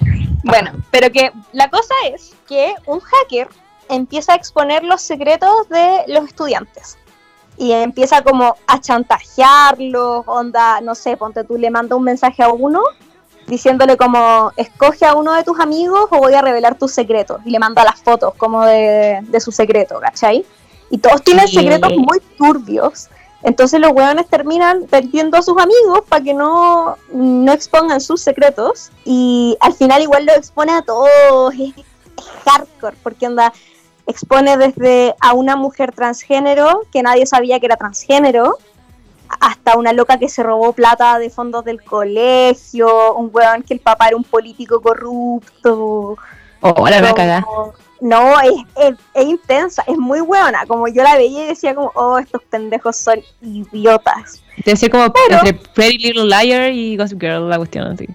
Bueno, 0.47 0.71
pero 0.91 1.11
que 1.11 1.31
la 1.51 1.69
cosa 1.69 1.93
es 2.11 2.33
que 2.47 2.73
un 2.85 3.01
hacker 3.01 3.49
empieza 3.89 4.33
a 4.33 4.35
exponer 4.35 4.83
los 4.83 5.01
secretos 5.01 5.67
de 5.69 6.03
los 6.07 6.25
estudiantes. 6.25 6.97
Y 7.57 7.71
empieza 7.71 8.21
como 8.21 8.55
a 8.67 8.79
chantajearlos, 8.79 10.23
onda, 10.25 10.79
no 10.81 10.95
sé, 10.95 11.17
ponte 11.17 11.43
tú 11.43 11.57
le 11.57 11.71
manda 11.71 11.95
un 11.95 12.03
mensaje 12.03 12.43
a 12.43 12.49
uno 12.49 12.81
diciéndole 13.47 13.97
como, 13.97 14.51
escoge 14.57 15.05
a 15.05 15.15
uno 15.15 15.33
de 15.33 15.43
tus 15.43 15.59
amigos 15.59 16.07
o 16.11 16.17
voy 16.19 16.33
a 16.33 16.41
revelar 16.41 16.77
tus 16.77 16.91
secretos. 16.91 17.41
Y 17.45 17.49
le 17.49 17.59
manda 17.59 17.83
las 17.83 18.01
fotos 18.01 18.33
como 18.35 18.63
de, 18.65 19.21
su 19.39 19.51
secreto, 19.51 19.99
¿cachai? 19.99 20.45
Y 20.89 20.97
todos 20.99 21.23
tienen 21.23 21.47
secretos 21.47 21.91
muy 21.97 22.19
turbios. 22.37 23.09
Entonces 23.43 23.79
los 23.79 23.91
hueones 23.91 24.27
terminan 24.27 24.87
perdiendo 24.89 25.37
a 25.37 25.41
sus 25.41 25.57
amigos 25.57 26.01
para 26.09 26.23
que 26.23 26.33
no, 26.33 26.97
no 27.11 27.51
expongan 27.51 28.01
sus 28.01 28.21
secretos. 28.21 28.91
Y 29.05 29.57
al 29.59 29.73
final 29.73 30.01
igual 30.01 30.25
lo 30.25 30.33
expone 30.33 30.73
a 30.73 30.81
todos. 30.81 31.53
Es, 31.53 31.77
es 31.77 31.85
hardcore, 32.45 32.97
porque 33.03 33.27
onda, 33.27 33.53
expone 34.07 34.57
desde 34.57 35.15
a 35.19 35.33
una 35.33 35.55
mujer 35.55 35.91
transgénero 35.91 36.83
que 36.91 37.03
nadie 37.03 37.25
sabía 37.25 37.59
que 37.59 37.67
era 37.67 37.75
transgénero, 37.75 38.57
hasta 39.39 39.77
una 39.77 39.93
loca 39.93 40.17
que 40.17 40.29
se 40.29 40.41
robó 40.41 40.73
plata 40.73 41.19
de 41.19 41.29
fondos 41.29 41.65
del 41.65 41.83
colegio, 41.83 43.15
un 43.15 43.29
weón 43.31 43.63
que 43.63 43.73
el 43.73 43.81
papá 43.81 44.07
era 44.07 44.17
un 44.17 44.23
político 44.23 44.81
corrupto. 44.81 46.17
Oh, 46.61 46.89
la 46.89 47.01
verdad 47.01 47.43
No, 47.99 48.39
es, 48.39 48.95
es, 49.15 49.25
intensa, 49.25 49.83
es 49.87 49.97
muy 49.97 50.21
buena. 50.21 50.65
Como 50.67 50.87
yo 50.87 51.03
la 51.03 51.15
veía 51.15 51.45
y 51.45 51.47
decía 51.47 51.73
como, 51.73 51.91
oh, 51.95 52.19
estos 52.19 52.43
pendejos 52.43 52.95
son 52.95 53.19
idiotas. 53.41 54.41
Te 54.63 54.71
decía 54.71 54.89
como 54.89 55.05
entre 55.05 55.53
Pretty 55.73 55.97
Little 55.97 56.25
Liar 56.25 56.71
y 56.71 56.97
Gossip 56.97 57.19
Girl 57.19 57.49
la 57.49 57.57
cuestión 57.57 57.85
así 57.85 58.07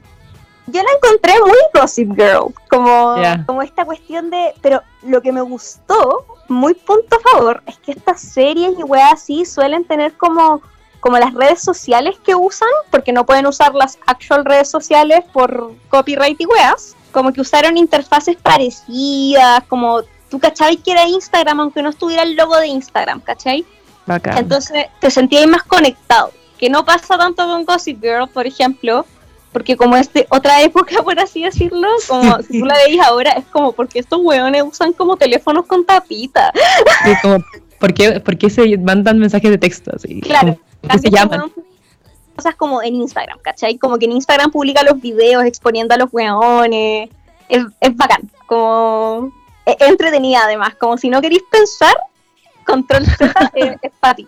yo 0.66 0.82
la 0.82 0.90
encontré 0.92 1.34
muy 1.40 1.58
Gossip 1.74 2.12
Girl, 2.14 2.54
como, 2.70 3.16
como 3.46 3.62
esta 3.62 3.84
cuestión 3.84 4.30
de, 4.30 4.54
pero 4.62 4.82
lo 5.02 5.20
que 5.20 5.32
me 5.32 5.42
gustó, 5.42 6.24
muy 6.48 6.74
punto 6.74 7.16
a 7.16 7.30
favor, 7.30 7.62
es 7.66 7.78
que 7.78 7.92
estas 7.92 8.20
series 8.20 8.78
y 8.78 8.82
weas 8.82 9.12
así 9.12 9.44
suelen 9.44 9.84
tener 9.84 10.14
como, 10.14 10.62
como 11.00 11.18
las 11.18 11.34
redes 11.34 11.60
sociales 11.60 12.16
que 12.24 12.34
usan, 12.34 12.68
porque 12.90 13.12
no 13.12 13.26
pueden 13.26 13.46
usar 13.46 13.74
las 13.74 13.98
actual 14.06 14.44
redes 14.44 14.70
sociales 14.70 15.24
por 15.32 15.72
copyright 15.88 16.40
y 16.40 16.46
weas, 16.46 16.96
como 17.12 17.32
que 17.32 17.40
usaron 17.40 17.76
interfaces 17.76 18.36
parecidas, 18.36 19.62
como 19.68 20.02
tú 20.30 20.38
cachabas 20.38 20.76
que 20.82 20.92
era 20.92 21.06
Instagram, 21.06 21.60
aunque 21.60 21.82
no 21.82 21.90
estuviera 21.90 22.22
el 22.22 22.34
logo 22.34 22.56
de 22.56 22.68
Instagram, 22.68 23.20
¿cachai? 23.20 23.64
Entonces 24.36 24.86
te 25.00 25.10
sentías 25.10 25.46
más 25.46 25.62
conectado, 25.62 26.32
que 26.58 26.68
no 26.68 26.84
pasa 26.84 27.16
tanto 27.16 27.46
con 27.46 27.64
Gossip 27.64 28.02
Girl, 28.02 28.28
por 28.28 28.46
ejemplo, 28.46 29.06
porque 29.52 29.76
como 29.76 29.96
es 29.96 30.12
de 30.12 30.26
otra 30.30 30.62
época, 30.62 31.02
por 31.04 31.18
así 31.20 31.44
decirlo, 31.44 31.88
como 32.08 32.42
si 32.42 32.60
tú 32.60 32.64
la 32.64 32.74
veis 32.86 33.00
ahora, 33.00 33.32
es 33.32 33.44
como 33.46 33.72
porque 33.72 34.00
estos 34.00 34.20
hueones 34.22 34.64
usan 34.66 34.92
como 34.92 35.16
teléfonos 35.16 35.66
con 35.66 35.84
tapita. 35.84 36.52
Sí, 37.04 37.12
como, 37.22 37.38
¿por 37.78 37.92
qué, 38.38 38.50
se 38.50 38.78
mandan 38.78 39.18
mensajes 39.18 39.50
de 39.50 39.58
texto? 39.58 39.92
Así? 39.94 40.20
Claro. 40.20 40.58
¿Qué 40.88 40.98
se 40.98 41.10
llaman? 41.10 41.52
Cosas 42.34 42.54
como 42.56 42.82
en 42.82 42.94
Instagram, 42.96 43.38
¿cachai? 43.40 43.78
Como 43.78 43.98
que 43.98 44.06
en 44.06 44.12
Instagram 44.12 44.50
publica 44.50 44.82
los 44.82 45.00
videos 45.00 45.44
exponiendo 45.44 45.94
a 45.94 45.98
los 45.98 46.12
hueones. 46.12 47.10
Es, 47.48 47.64
es 47.80 47.96
bacán, 47.96 48.30
como... 48.46 49.32
Es 49.64 49.76
entretenida 49.80 50.40
además, 50.44 50.74
como 50.74 50.98
si 50.98 51.08
no 51.08 51.20
queréis 51.20 51.44
pensar, 51.48 51.94
Control 52.66 53.06
Z 53.06 53.32
es, 53.54 53.76
es 53.80 53.92
para 54.00 54.14
ti. 54.14 54.26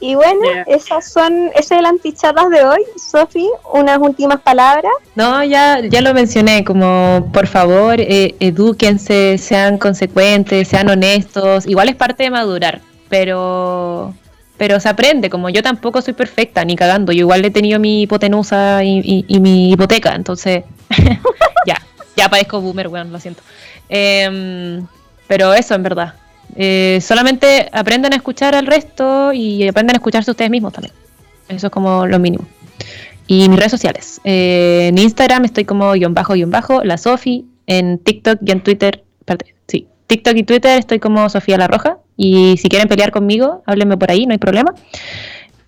Y 0.00 0.14
bueno, 0.14 0.40
esas 0.66 1.10
son, 1.10 1.48
ese 1.54 1.74
es 1.74 1.80
el 1.80 1.86
antichatas 1.86 2.48
de 2.50 2.64
hoy. 2.64 2.82
Sofi, 2.96 3.48
unas 3.72 3.98
últimas 3.98 4.40
palabras. 4.40 4.92
No, 5.16 5.42
ya, 5.42 5.80
ya 5.80 6.00
lo 6.00 6.14
mencioné, 6.14 6.64
como 6.64 7.28
por 7.32 7.48
favor, 7.48 8.00
eh, 8.00 8.36
edúquense, 8.38 9.38
sean 9.38 9.76
consecuentes, 9.76 10.68
sean 10.68 10.88
honestos. 10.88 11.66
Igual 11.66 11.88
es 11.88 11.96
parte 11.96 12.22
de 12.22 12.30
madurar, 12.30 12.80
pero 13.08 14.14
pero 14.58 14.80
se 14.80 14.88
aprende, 14.88 15.30
como 15.30 15.48
yo 15.48 15.62
tampoco 15.62 16.02
soy 16.02 16.12
perfecta, 16.12 16.64
ni 16.64 16.76
cagando. 16.76 17.12
Yo 17.12 17.20
igual 17.20 17.44
he 17.44 17.50
tenido 17.50 17.78
mi 17.78 18.02
hipotenusa 18.02 18.82
y, 18.84 19.24
mi 19.40 19.72
hipoteca, 19.72 20.14
entonces 20.14 20.64
ya, 21.66 21.80
ya 22.16 22.28
parezco 22.28 22.60
boomer, 22.60 22.88
bueno, 22.88 23.10
lo 23.10 23.20
siento. 23.20 23.42
Em, 23.88 24.84
pero 25.28 25.54
eso 25.54 25.74
en 25.74 25.82
verdad, 25.84 26.14
eh, 26.56 26.98
solamente 27.00 27.68
aprendan 27.72 28.12
a 28.12 28.16
escuchar 28.16 28.56
al 28.56 28.66
resto 28.66 29.32
y 29.32 29.66
aprendan 29.66 29.94
a 29.94 29.98
escucharse 29.98 30.32
ustedes 30.32 30.50
mismos 30.50 30.72
también. 30.72 30.92
Eso 31.48 31.68
es 31.68 31.72
como 31.72 32.06
lo 32.06 32.18
mínimo. 32.18 32.44
Y 33.28 33.48
mis 33.48 33.58
redes 33.58 33.70
sociales. 33.70 34.20
Eh, 34.24 34.88
en 34.88 34.98
Instagram 34.98 35.44
estoy 35.44 35.64
como 35.64 35.92
guion 35.92 36.14
bajo, 36.14 36.34
guion 36.34 36.50
bajo, 36.50 36.82
la 36.82 36.98
Sofi. 36.98 37.46
En 37.66 37.98
TikTok 37.98 38.38
y 38.46 38.50
en 38.50 38.62
Twitter, 38.62 39.04
sí, 39.66 39.86
TikTok 40.06 40.36
y 40.36 40.42
Twitter 40.42 40.78
estoy 40.78 40.98
como 40.98 41.28
Sofía 41.28 41.58
La 41.58 41.68
Roja. 41.68 41.98
Y 42.20 42.56
si 42.56 42.68
quieren 42.68 42.88
pelear 42.88 43.12
conmigo, 43.12 43.62
háblenme 43.64 43.96
por 43.96 44.10
ahí, 44.10 44.26
no 44.26 44.32
hay 44.32 44.38
problema. 44.38 44.74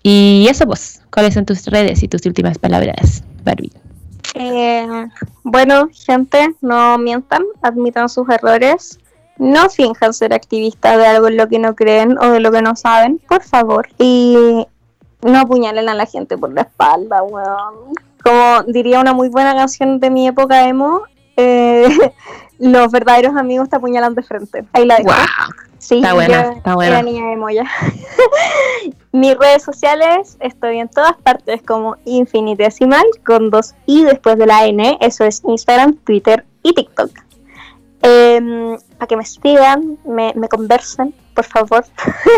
Y 0.03 0.47
eso 0.49 0.65
pues, 0.65 1.01
¿cuáles 1.09 1.33
son 1.33 1.45
tus 1.45 1.65
redes 1.67 2.03
y 2.03 2.09
tus 2.09 2.25
últimas 2.25 2.57
palabras, 2.57 3.23
Barbie? 3.45 3.71
Eh, 4.35 5.07
bueno, 5.43 5.87
gente, 5.93 6.53
no 6.59 6.97
mientan, 6.97 7.43
admitan 7.61 8.09
sus 8.09 8.27
errores, 8.29 8.99
no 9.37 9.69
finjan 9.69 10.13
ser 10.13 10.33
activistas 10.33 10.97
de 10.97 11.07
algo 11.07 11.29
en 11.29 11.37
lo 11.37 11.47
que 11.47 11.57
no 11.57 11.73
creen 11.73 12.17
o 12.19 12.31
de 12.31 12.41
lo 12.41 12.51
que 12.51 12.61
no 12.61 12.75
saben, 12.75 13.21
por 13.29 13.43
favor. 13.43 13.87
Y 13.97 14.67
no 15.21 15.39
apuñalen 15.39 15.87
a 15.87 15.95
la 15.95 16.05
gente 16.05 16.37
por 16.37 16.51
la 16.51 16.63
espalda, 16.63 17.23
weón. 17.23 17.93
Como 18.21 18.63
diría 18.67 18.99
una 18.99 19.13
muy 19.13 19.29
buena 19.29 19.55
canción 19.55 20.01
de 20.01 20.09
mi 20.09 20.27
época 20.27 20.67
emo, 20.67 21.03
eh, 21.37 21.87
los 22.61 22.91
verdaderos 22.91 23.35
amigos 23.35 23.69
te 23.69 23.75
apuñalan 23.75 24.13
de 24.13 24.21
frente. 24.21 24.63
Ahí 24.73 24.85
la 24.85 24.97
dejo. 24.97 25.09
Sí, 25.79 25.95
está 25.95 26.13
buena, 26.13 26.53
está 26.53 26.75
buena. 26.75 26.99
Era 26.99 27.01
niña 27.01 27.33
emo 27.33 27.49
ya. 27.49 27.63
Mis 29.11 29.35
redes 29.35 29.63
sociales, 29.63 30.37
estoy 30.39 30.77
en 30.77 30.87
todas 30.87 31.17
partes 31.17 31.63
como 31.63 31.97
infinitesimal, 32.05 33.03
con 33.25 33.49
dos 33.49 33.73
i 33.87 34.03
después 34.03 34.37
de 34.37 34.45
la 34.45 34.67
n, 34.67 34.97
eso 35.01 35.23
es 35.25 35.41
Instagram, 35.43 35.95
Twitter 35.97 36.45
y 36.61 36.73
TikTok. 36.73 37.09
Eh, 38.03 38.77
para 38.97 39.07
que 39.07 39.17
me 39.17 39.25
sigan, 39.25 39.97
me, 40.05 40.33
conversen, 40.47 41.15
por 41.33 41.45
favor. 41.45 41.83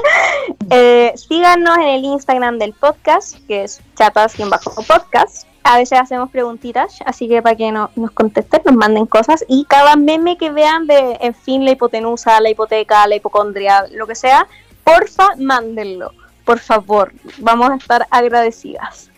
eh, 0.69 1.11
síganos 1.15 1.77
en 1.79 1.87
el 1.87 2.05
Instagram 2.05 2.59
del 2.59 2.71
podcast, 2.71 3.45
que 3.45 3.65
es 3.65 3.81
chatas-podcast. 3.95 5.47
A 5.63 5.77
veces 5.77 5.99
hacemos 5.99 6.29
preguntitas, 6.29 6.99
así 7.05 7.27
que 7.27 7.41
para 7.41 7.55
que 7.55 7.71
no, 7.71 7.89
nos 7.95 8.11
contesten, 8.11 8.61
nos 8.65 8.75
manden 8.75 9.05
cosas. 9.05 9.45
Y 9.47 9.65
cada 9.65 9.95
meme 9.95 10.37
que 10.37 10.51
vean 10.51 10.87
de, 10.87 11.17
en 11.21 11.33
fin, 11.33 11.63
la 11.63 11.71
hipotenusa, 11.71 12.41
la 12.41 12.49
hipoteca, 12.49 13.07
la 13.07 13.15
hipocondria, 13.15 13.85
lo 13.91 14.05
que 14.05 14.15
sea, 14.15 14.47
porfa, 14.83 15.29
mándenlo. 15.37 16.11
Por 16.43 16.59
favor, 16.59 17.13
vamos 17.37 17.69
a 17.69 17.75
estar 17.75 18.05
agradecidas. 18.11 19.09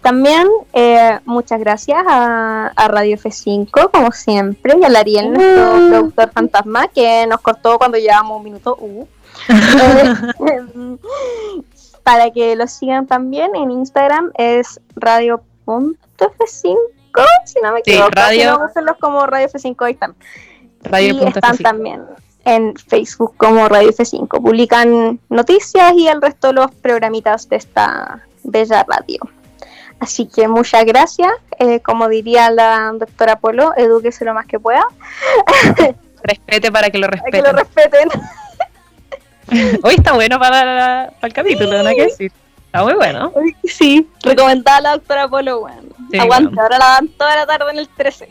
También 0.00 0.48
eh, 0.72 1.20
muchas 1.26 1.60
gracias 1.60 2.02
a, 2.08 2.72
Radio 2.88 3.18
F5, 3.18 3.90
como 3.90 4.10
siempre, 4.12 4.74
y 4.80 4.84
a 4.84 4.88
Lariel, 4.88 5.34
nuestro 5.34 5.76
mm. 5.76 5.90
productor 5.90 6.30
fantasma, 6.32 6.88
que 6.88 7.26
nos 7.26 7.42
cortó 7.42 7.76
cuando 7.76 7.98
llevábamos 7.98 8.38
un 8.38 8.44
minuto. 8.44 8.78
Uh. 8.80 9.06
para 12.02 12.30
que 12.30 12.56
lo 12.56 12.66
sigan 12.66 13.06
también 13.06 13.54
en 13.54 13.70
Instagram 13.70 14.32
es 14.34 14.80
radio.f5, 15.78 16.76
si 17.46 17.60
no 17.62 17.72
me 17.72 17.80
Sí, 17.84 17.90
equivoco. 17.92 18.10
radio- 18.12 18.60
Si 18.74 18.80
no, 18.82 18.96
como 18.98 19.26
Radio 19.26 19.48
F5 19.48 19.84
ahí 19.86 19.92
están. 19.92 20.14
Radio 20.82 21.14
y 21.14 21.24
están 21.28 21.56
F5. 21.56 21.62
también 21.62 22.02
en 22.44 22.74
Facebook 22.76 23.34
como 23.36 23.68
Radio 23.68 23.90
F5. 23.90 24.28
Publican 24.42 25.20
noticias 25.28 25.92
y 25.94 26.08
el 26.08 26.22
resto 26.22 26.48
de 26.48 26.52
los 26.54 26.70
programitas 26.74 27.48
de 27.48 27.56
esta 27.56 28.20
bella 28.44 28.84
radio. 28.88 29.18
Así 29.98 30.26
que 30.26 30.48
muchas 30.48 30.84
gracias. 30.86 31.30
Eh, 31.58 31.80
como 31.80 32.08
diría 32.08 32.50
la 32.50 32.90
doctora 32.94 33.36
Polo, 33.36 33.72
edúquese 33.76 34.24
lo 34.24 34.32
más 34.32 34.46
que 34.46 34.58
pueda. 34.58 34.84
Respete 36.22 36.70
para 36.72 36.88
que 36.90 36.98
lo 36.98 37.06
Para 37.08 37.22
que 37.30 37.42
lo 37.42 37.52
respeten. 37.52 38.08
respeten. 38.10 39.80
Hoy 39.82 39.94
está 39.96 40.12
bueno 40.12 40.38
para, 40.38 41.12
para 41.20 41.26
el 41.28 41.32
capítulo, 41.32 41.72
nada 41.72 41.92
que 41.94 42.04
decir. 42.04 42.32
Está 42.70 42.84
muy 42.84 42.94
bueno. 42.94 43.32
Sí, 43.64 44.08
recomendada 44.22 44.76
a 44.76 44.80
la 44.80 44.92
doctora 44.92 45.26
Polo. 45.26 45.58
Bueno. 45.58 45.82
Sí, 46.08 46.18
Aguante, 46.20 46.50
bueno. 46.50 46.62
ahora 46.62 46.78
la 46.78 46.84
dan 46.84 47.08
toda 47.08 47.34
la 47.34 47.44
tarde 47.44 47.72
en 47.72 47.78
el 47.80 47.88
13. 47.88 48.28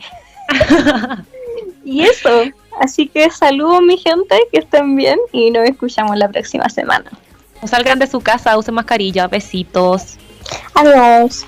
y 1.84 2.02
eso. 2.04 2.44
Así 2.80 3.06
que 3.06 3.30
saludos 3.30 3.82
mi 3.82 3.98
gente, 3.98 4.34
que 4.50 4.60
estén 4.60 4.96
bien 4.96 5.18
y 5.32 5.50
nos 5.50 5.68
escuchamos 5.68 6.16
la 6.16 6.26
próxima 6.28 6.70
semana. 6.70 7.10
No 7.60 7.68
salgan 7.68 7.98
de 7.98 8.06
su 8.06 8.22
casa, 8.22 8.56
usen 8.56 8.74
mascarilla, 8.74 9.26
besitos. 9.26 10.16
Adiós. 10.72 11.44